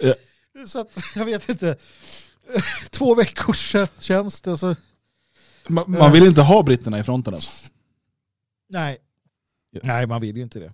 [0.00, 0.14] Ja.
[0.66, 1.76] Så att, jag vet inte.
[2.90, 4.48] Två veckors tjänst.
[4.48, 4.76] Alltså.
[5.68, 7.50] man, man vill inte ha britterna i fronten alltså.
[8.68, 8.98] Nej.
[9.70, 9.80] Ja.
[9.82, 10.72] Nej, man vill ju inte det.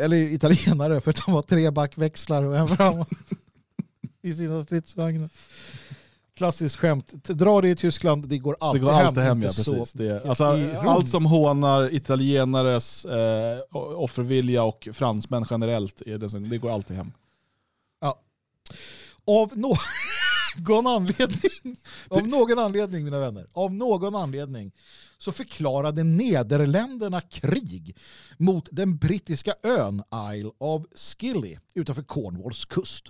[0.00, 3.04] Eller italienare för att de har tre backväxlar och en fram
[4.22, 5.28] i sina stridsvagnar.
[6.36, 7.24] Klassiskt skämt.
[7.24, 9.06] Dra det i Tyskland, det går Det alltid går hem.
[9.06, 9.52] alltid hem, Inte ja.
[9.76, 9.92] Precis.
[9.92, 10.44] Det alltså,
[10.80, 17.12] allt som hånar italienares eh, offervilja och fransmän generellt, det, det går alltid hem.
[19.26, 19.52] Av
[20.56, 21.76] någon anledning,
[22.08, 24.72] av någon anledning mina vänner, av någon anledning
[25.18, 27.96] så förklarade Nederländerna krig
[28.38, 30.02] mot den brittiska ön
[30.34, 33.04] Isle of Scilly utanför Cornwalls kust.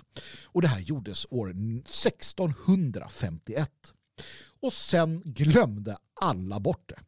[0.45, 3.69] Och det här gjordes år 1651.
[4.61, 6.99] Och sen glömde alla bort det.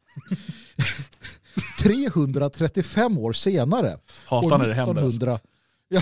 [1.80, 5.04] 335 år senare Hatar när det händer.
[5.04, 5.18] Alltså.
[5.18, 5.40] 1900,
[5.88, 6.02] ja,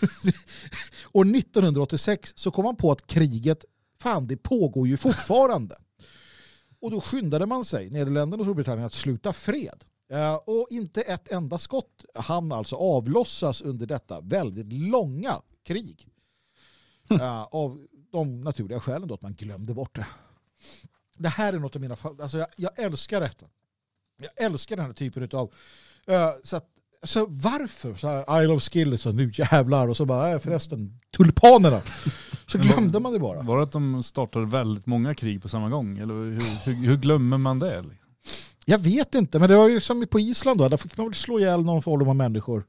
[1.12, 3.64] År 1986 så kom man på att kriget,
[4.00, 5.76] fan det pågår ju fortfarande.
[6.80, 9.84] Och då skyndade man sig, Nederländerna och Storbritannien, att sluta fred.
[10.10, 15.34] Eh, Och inte ett enda skott hann alltså avlossas under detta väldigt långa
[15.64, 16.08] krig.
[17.10, 20.06] Eh, Av de naturliga skälen då att man glömde bort det.
[21.18, 23.46] Det här är något av mina alltså jag, jag älskar detta.
[24.20, 25.52] Jag älskar den här typen av
[26.44, 26.68] så att,
[27.02, 27.94] så varför?
[27.94, 29.88] Så här, Isle of Skill, så nu jävlar.
[29.88, 31.80] Och så bara, äh, förresten, tulpanerna.
[32.46, 33.42] Så glömde man det bara.
[33.42, 35.98] Var det att de startade väldigt många krig på samma gång?
[35.98, 37.84] Eller hur, hur, hur glömmer man det?
[38.66, 40.68] Jag vet inte, men det var ju som på Island då.
[40.68, 42.64] Där fick man väl slå ihjäl någon form av människor.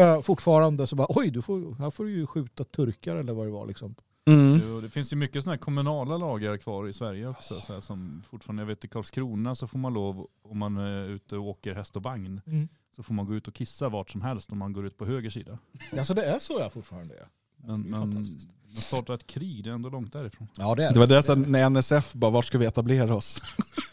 [0.00, 3.46] Uh, fortfarande så bara, oj, du får, här får du ju skjuta turkar eller vad
[3.46, 3.94] det var liksom.
[4.26, 4.82] Mm.
[4.82, 7.60] Det finns ju mycket sådana här kommunala lagar kvar i Sverige också.
[7.60, 11.08] Så här, som fortfarande, jag vet i Karlskrona så får man lov, om man är
[11.08, 12.68] ute och åker häst och vagn, Mm.
[12.96, 15.04] Så får man gå ut och kissa vart som helst om man går ut på
[15.06, 15.58] höger sida.
[15.98, 17.26] Alltså det är så jag fortfarande är.
[17.56, 18.48] Men, men fantastiskt.
[18.76, 20.48] att starta ett krig, det är ändå långt därifrån.
[20.58, 23.42] Ja det är Det var det sen när NSF bara, vart ska vi etablera oss?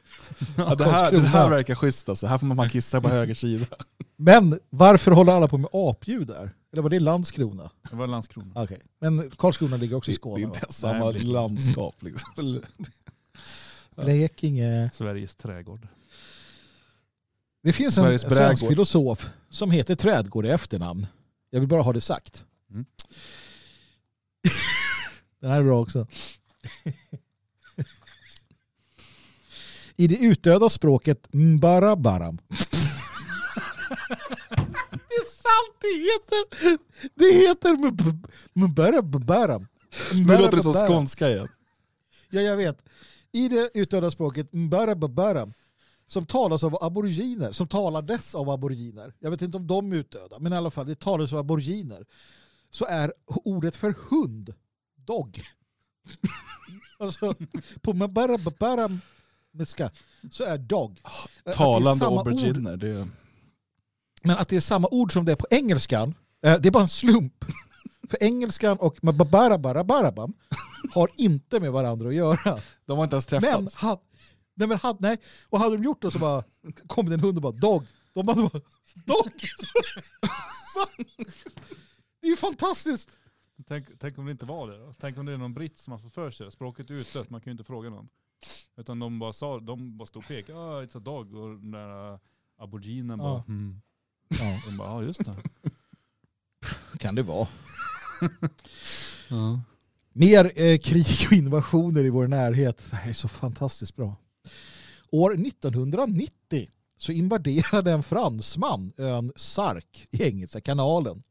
[0.57, 3.33] ja, det, här, det här verkar schysst alltså, här får man bara kissa på höger
[3.33, 3.65] sida.
[4.15, 6.51] Men varför håller alla på med apljud där?
[6.71, 7.69] Eller var det Landskrona?
[7.89, 8.51] Det var Landskrona.
[8.55, 8.81] Okej.
[8.99, 12.61] Men Karlskrona ligger också i Det, det Skåne är inte ens samma landskap liksom.
[13.95, 14.89] Blekinge.
[14.93, 15.87] Sveriges trädgård.
[17.63, 18.69] Det finns en Sveriges svensk brädgård.
[18.69, 21.07] filosof som heter Trädgård i efternamn.
[21.49, 22.45] Jag vill bara ha det sagt.
[22.71, 22.85] Mm.
[25.41, 26.07] Den här är bra också.
[29.95, 32.37] I det utdöda språket mbarabaram.
[34.91, 36.77] det är sant, det heter
[37.15, 39.67] det heter mb- mbarabaram.
[40.13, 40.97] Nu låter det som Mbarabaram.
[40.97, 41.47] skånska igen.
[42.29, 42.83] Ja, jag vet.
[43.31, 45.53] I det utdöda språket mbarababaram
[46.09, 49.13] som talas av aboriginer, som talades av aboriginer.
[49.19, 52.05] Jag vet inte om de är utdöda, men i alla fall, det talas av aboriginer.
[52.71, 54.53] Så är ordet för hund
[54.95, 55.41] dog.
[56.99, 57.35] alltså,
[57.81, 59.01] på mbarababaram
[60.31, 61.01] så är dog.
[61.55, 62.79] Talande samma ord-.
[62.79, 63.07] Det,
[64.21, 66.15] men att det är samma ord som det är på engelskan,
[66.45, 67.45] eh, det är bara en slump.
[68.09, 70.33] För engelskan och mabarabarabam
[70.93, 72.59] har inte med varandra att göra.
[72.85, 73.75] de har inte ens Men, träffats.
[74.59, 75.17] Nej, men had, nej,
[75.49, 76.43] och hade de gjort det så bara
[76.87, 77.85] kom det en hund och bara dog.
[78.13, 78.61] De hade bara
[79.05, 79.31] dog.
[82.21, 83.09] Det är ju fantastiskt.
[83.67, 84.93] Tänk, tänk om det inte var det då?
[84.99, 86.51] Tänk om det är någon britt som har fått för sig det.
[86.51, 88.09] Språket är utdött, man kan ju inte fråga någon.
[88.77, 91.33] Utan de bara, sa, de bara stod och pekade, ah, it's a dog.
[91.35, 92.19] Och den där uh,
[92.57, 93.23] aboriginen Ja.
[93.25, 93.81] bara, hmm.
[94.27, 95.35] Ja, De bara, ja just det.
[96.99, 97.47] kan det vara.
[99.29, 99.61] Ja.
[100.13, 102.87] Mer eh, krig och invasioner i vår närhet.
[102.89, 104.15] Det här är så fantastiskt bra.
[105.11, 111.23] År 1990 så invaderade en fransman ön Sark i Engelska kanalen.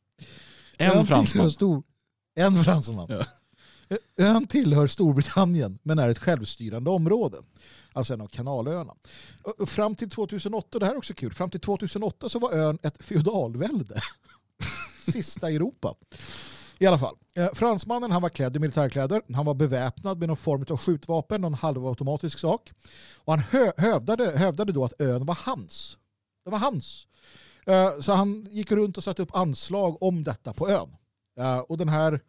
[0.78, 1.50] En Ön fransman.
[1.50, 1.82] Stor...
[2.34, 3.06] En fransman.
[3.10, 3.24] Ja.
[4.16, 7.38] Ön tillhör Storbritannien men är ett självstyrande område.
[7.92, 8.94] Alltså en av kanalöarna.
[9.66, 13.04] Fram till 2008, det här är också kul, fram till 2008 så var ön ett
[13.04, 14.00] feodalvälde.
[15.12, 15.94] Sista i Europa.
[16.78, 17.16] I alla fall.
[17.34, 19.22] Eh, fransmannen han var klädd i militärkläder.
[19.34, 22.72] Han var beväpnad med någon form av skjutvapen, någon halvautomatisk sak.
[23.24, 25.98] Och han hö- hävdade, hövdade då att ön var hans.
[26.44, 27.06] Det var hans.
[27.66, 30.96] Eh, så han gick runt och satte upp anslag om detta på ön.
[31.40, 32.20] Eh, och den här,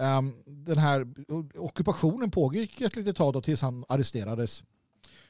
[0.00, 1.06] ehm, den här
[1.58, 4.62] ockupationen pågick ett litet tag då tills han arresterades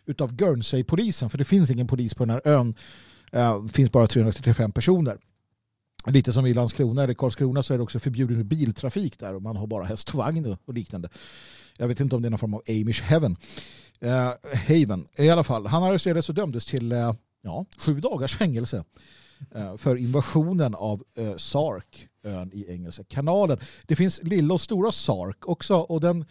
[0.06, 1.30] utav Guernsey-polisen.
[1.30, 2.74] För det finns ingen polis på den här ön.
[3.32, 5.18] Eh, Det finns bara 335 personer.
[6.06, 9.42] Lite som i Landskrona eller Karlskrona så är det också förbjudet med biltrafik där och
[9.42, 11.08] man har bara häst och vagn och liknande.
[11.76, 13.36] Jag vet inte om det är någon form av Amish heaven.
[14.00, 14.32] Eh,
[14.68, 15.06] haven.
[15.16, 17.12] I alla fall, han arresterades och dömdes till eh,
[17.42, 18.84] ja, sju dagars fängelse
[19.54, 23.58] eh, för invasionen av eh, Sark, ön i Engelska kanalen.
[23.86, 26.24] Det finns lilla och stora Sark också och den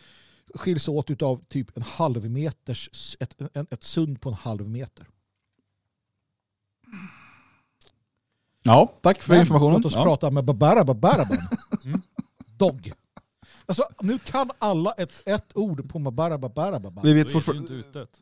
[0.54, 5.08] skiljs åt av typ en halv meters, ett, ett, ett sund på en halv meter.
[8.68, 9.74] Ja, tack för Men informationen.
[9.74, 10.04] Låt oss ja.
[10.04, 11.38] prata med Babara Babaraban.
[11.86, 12.02] Mm.
[12.58, 12.92] Dog.
[13.66, 17.04] Alltså, nu kan alla ett, ett ord på Babara Babaraban.
[17.04, 17.62] Vi vet fortfarande...
[17.62, 18.22] inte utdött.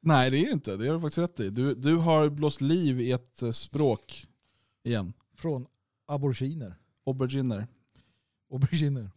[0.00, 0.76] Nej, det är inte.
[0.76, 1.50] Det har du faktiskt rätt i.
[1.50, 4.26] Du, du har blåst liv i ett eh, språk
[4.84, 5.12] igen.
[5.36, 5.66] Från
[6.06, 6.74] aboriginer.
[7.06, 7.66] Auberginer.
[8.52, 9.10] Auberginer.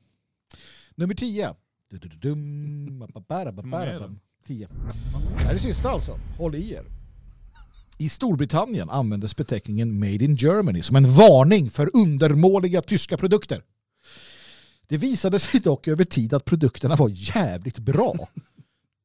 [0.95, 1.55] Nummer 10.
[1.89, 3.05] Du-du-du-dum.
[3.13, 4.19] Babara Hur många är Babaraban.
[4.47, 4.67] 10.
[4.67, 6.19] Det här är det sista alltså.
[6.37, 7.00] Håll i er.
[8.01, 13.63] I Storbritannien användes beteckningen Made in Germany som en varning för undermåliga tyska produkter.
[14.87, 18.15] Det visade sig dock över tid att produkterna var jävligt bra.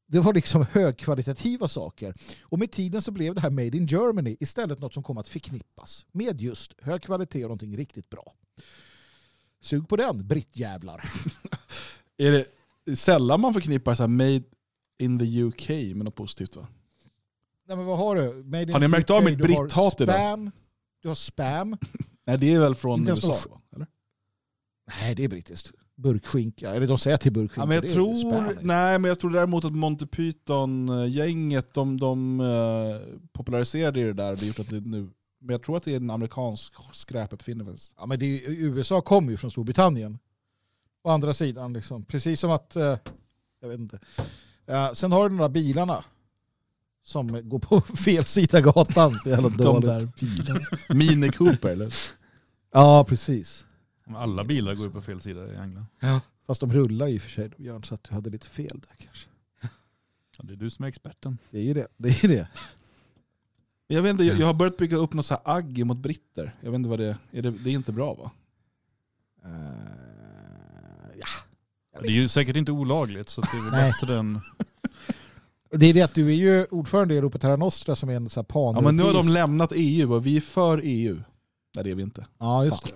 [0.06, 2.14] Det var liksom högkvalitativa saker.
[2.42, 5.28] Och med tiden så blev det här Made in Germany istället något som kom att
[5.28, 8.32] förknippas med just hög kvalitet och någonting riktigt bra.
[9.60, 11.12] Sug på den, brittjävlar.
[12.18, 12.44] Är
[12.84, 14.42] det sällan man förknippar så här made
[14.98, 16.66] in the UK med något positivt va?
[17.68, 18.44] Nej, men vad har du?
[18.44, 20.14] Made Har ni märkt av mitt britthat idag?
[20.14, 20.50] spam.
[21.02, 21.76] Du har spam.
[22.26, 23.38] Nej det är väl från USA?
[23.74, 23.86] Eller?
[25.00, 25.72] Nej, det är brittiskt.
[25.96, 26.70] Burkskinka.
[26.70, 27.60] Eller de säger till burkskinka.
[27.60, 28.58] Ja, men jag tror, spam.
[28.60, 34.36] nej, men jag tror däremot att Monty Python-gänget, de, de eh, populariserade det där.
[34.36, 35.10] Det gjort att det nu,
[35.40, 37.94] men jag tror att det är en amerikansk skräpuppfinnelse.
[37.98, 40.18] Ja, men det är, USA kommer ju från Storbritannien.
[41.04, 42.04] Å andra sidan, liksom.
[42.04, 42.76] precis som att...
[42.76, 42.98] eh,
[43.60, 43.98] jag vet inte.
[44.94, 46.04] Sen har du några bilarna
[47.06, 49.18] som går på fel sida gatan.
[49.22, 49.84] Så jävla De dåligt.
[49.84, 50.60] där bilarna.
[50.88, 51.94] Mini Cooper eller?
[52.72, 53.66] Ja, precis.
[54.06, 55.86] Alla bilar går ju på fel sida i England.
[56.46, 59.04] Fast de rullar i och för sig, Björn, så att du hade lite fel där
[59.04, 59.28] kanske.
[60.38, 61.38] Ja, det är du som är experten.
[61.50, 61.88] Det är ju det.
[61.96, 62.48] det, är det.
[63.86, 66.54] Jag, vet inte, jag, jag har börjat bygga upp något så här agg mot britter.
[66.60, 67.16] Jag vet inte vad det är.
[67.30, 68.30] är det, det är inte bra va?
[69.44, 69.50] Eh,
[71.18, 71.26] ja.
[72.00, 73.92] Det är ju säkert inte olagligt så det är väl Nej.
[73.92, 74.40] bättre än...
[75.78, 78.28] Det är det att du är ju ordförande i Europa Terra Nostra som är en
[78.30, 81.22] så här pan Ja, men nu har de lämnat EU och vi är för EU.
[81.74, 82.26] Nej det är vi inte.
[82.38, 82.92] Ja, just det.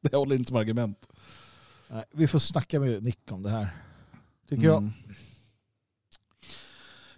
[0.10, 1.08] Det håller inte som argument.
[1.88, 3.68] Nej, vi får snacka med Nick om det här.
[4.48, 4.78] Tycker jag.
[4.78, 4.92] Mm.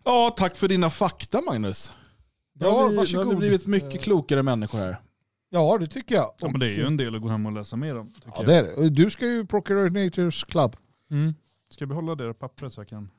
[0.05, 1.93] Ja, tack för dina fakta Magnus.
[2.53, 3.29] Nu Ja, har vi, nu har varsågod.
[3.29, 5.01] vi blivit mycket Eh, klokare människor här.
[5.51, 6.33] Ja, det tycker jag.
[6.41, 8.15] Ja men det är ju en del att gå hem och läsa mer om.
[8.37, 8.91] Ja, det är det.
[8.91, 10.77] Du ska ju Procurators Club.
[11.09, 11.19] jag.
[11.19, 11.35] Mm.
[11.71, 13.11] Ska jag behålla det pappret så jag kan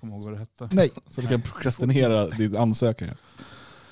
[0.00, 0.68] komma ihåg vad det hette?
[0.72, 3.08] Nej, Så du kan prokrastinera din ansökan.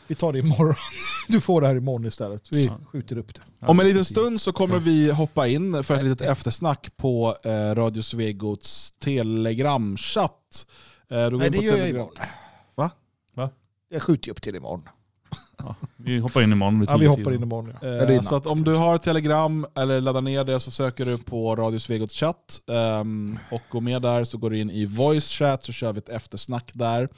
[0.06, 0.74] vi tar det imorgon.
[1.28, 2.42] Du får det här imorgon istället.
[2.52, 3.66] Vi skjuter upp det.
[3.66, 7.50] Om en liten stund så kommer vi hoppa in för ett litet eftersnack på eh,
[7.74, 10.66] Radio Svegots telegramchatt.
[11.10, 12.14] Eh, Nej, det gör jag imorgon.
[12.74, 12.90] Va?
[13.34, 13.50] Va?
[13.88, 14.82] Jag skjuter ju upp till imorgon.
[15.96, 17.74] Vi hoppar in imorgon Ja, vi hoppar in imorgon.
[17.82, 17.88] Ja.
[17.88, 21.56] Eh, så att om du har Telegram eller laddar ner det så söker du på
[21.56, 25.64] Radio Svegots chatt ehm, och går med där så går du in i voice chat
[25.64, 27.08] så kör vi ett eftersnack där.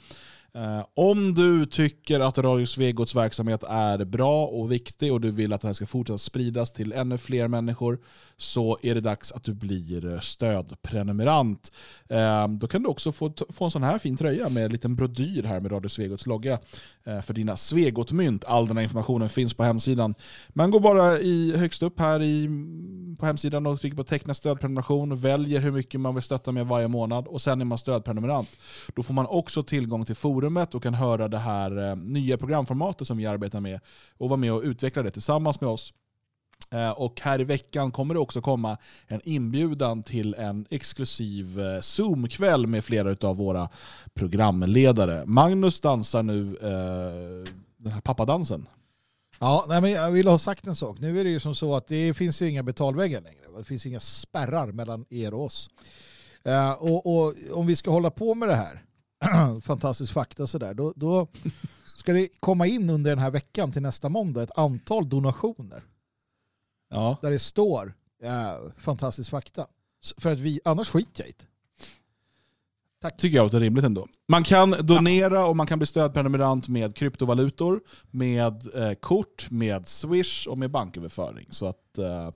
[0.53, 5.53] Eh, om du tycker att Radio Svegots verksamhet är bra och viktig och du vill
[5.53, 7.99] att det här ska fortsätta spridas till ännu fler människor
[8.37, 11.71] så är det dags att du blir stödprenumerant.
[12.09, 14.95] Eh, då kan du också få, få en sån här fin tröja med en liten
[14.95, 16.59] brodyr här med Radio Svegots logga
[17.03, 18.45] Eh, för dina Svegot-mynt.
[18.45, 20.15] All den här informationen finns på hemsidan.
[20.49, 22.49] Man går bara i, högst upp här i,
[23.19, 26.67] på hemsidan och trycker på teckna stödprenumeration och väljer hur mycket man vill stötta med
[26.67, 28.57] varje månad och sen är man stödprenumerant.
[28.95, 33.07] Då får man också tillgång till forumet och kan höra det här eh, nya programformatet
[33.07, 33.79] som vi arbetar med
[34.17, 35.93] och vara med och utveckla det tillsammans med oss.
[36.73, 38.77] Eh, och här i veckan kommer det också komma
[39.07, 43.69] en inbjudan till en exklusiv eh, Zoom-kväll med flera av våra
[44.13, 45.25] programledare.
[45.25, 48.67] Magnus dansar nu eh, den här pappadansen.
[49.39, 50.99] Ja, nej, men jag vill ha sagt en sak.
[50.99, 53.57] Nu är det ju som så att det finns ju inga betalväggar längre.
[53.57, 55.69] Det finns inga spärrar mellan er och oss.
[56.43, 58.83] Eh, och, och om vi ska hålla på med det här,
[59.61, 61.27] fantastisk fakta sådär, då, då
[61.97, 65.83] ska det komma in under den här veckan till nästa måndag ett antal donationer
[66.91, 67.17] Ja.
[67.21, 67.93] där det står
[68.23, 69.67] eh, fantastisk fakta.
[70.17, 71.33] För att vi, annars skiter jag i
[73.01, 73.09] det.
[73.09, 74.07] tycker jag låter rimligt ändå.
[74.27, 77.81] Man kan donera och man kan bli stödprenumerant med kryptovalutor,
[78.11, 81.47] med eh, kort, med Swish och med banköverföring.
[81.49, 82.29] Så att, eh,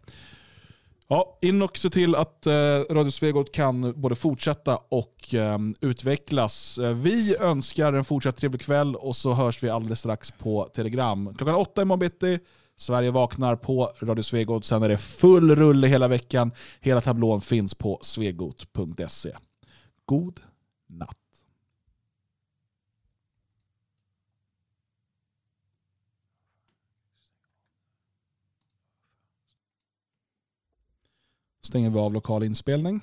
[1.08, 2.54] ja, in och se till att eh,
[2.90, 6.78] Radio Svegot kan både fortsätta och eh, utvecklas.
[6.78, 11.36] Eh, vi önskar en fortsatt trevlig kväll och så hörs vi alldeles strax på Telegram.
[11.38, 12.40] Klockan åtta imorgon bitti.
[12.76, 14.66] Sverige vaknar på Radio Svegot.
[14.66, 16.52] Sen är det full rulle hela veckan.
[16.80, 19.38] Hela tablån finns på svegot.se.
[20.06, 20.40] God
[20.88, 21.18] natt.
[31.62, 33.02] Stänger vi av lokal inspelning.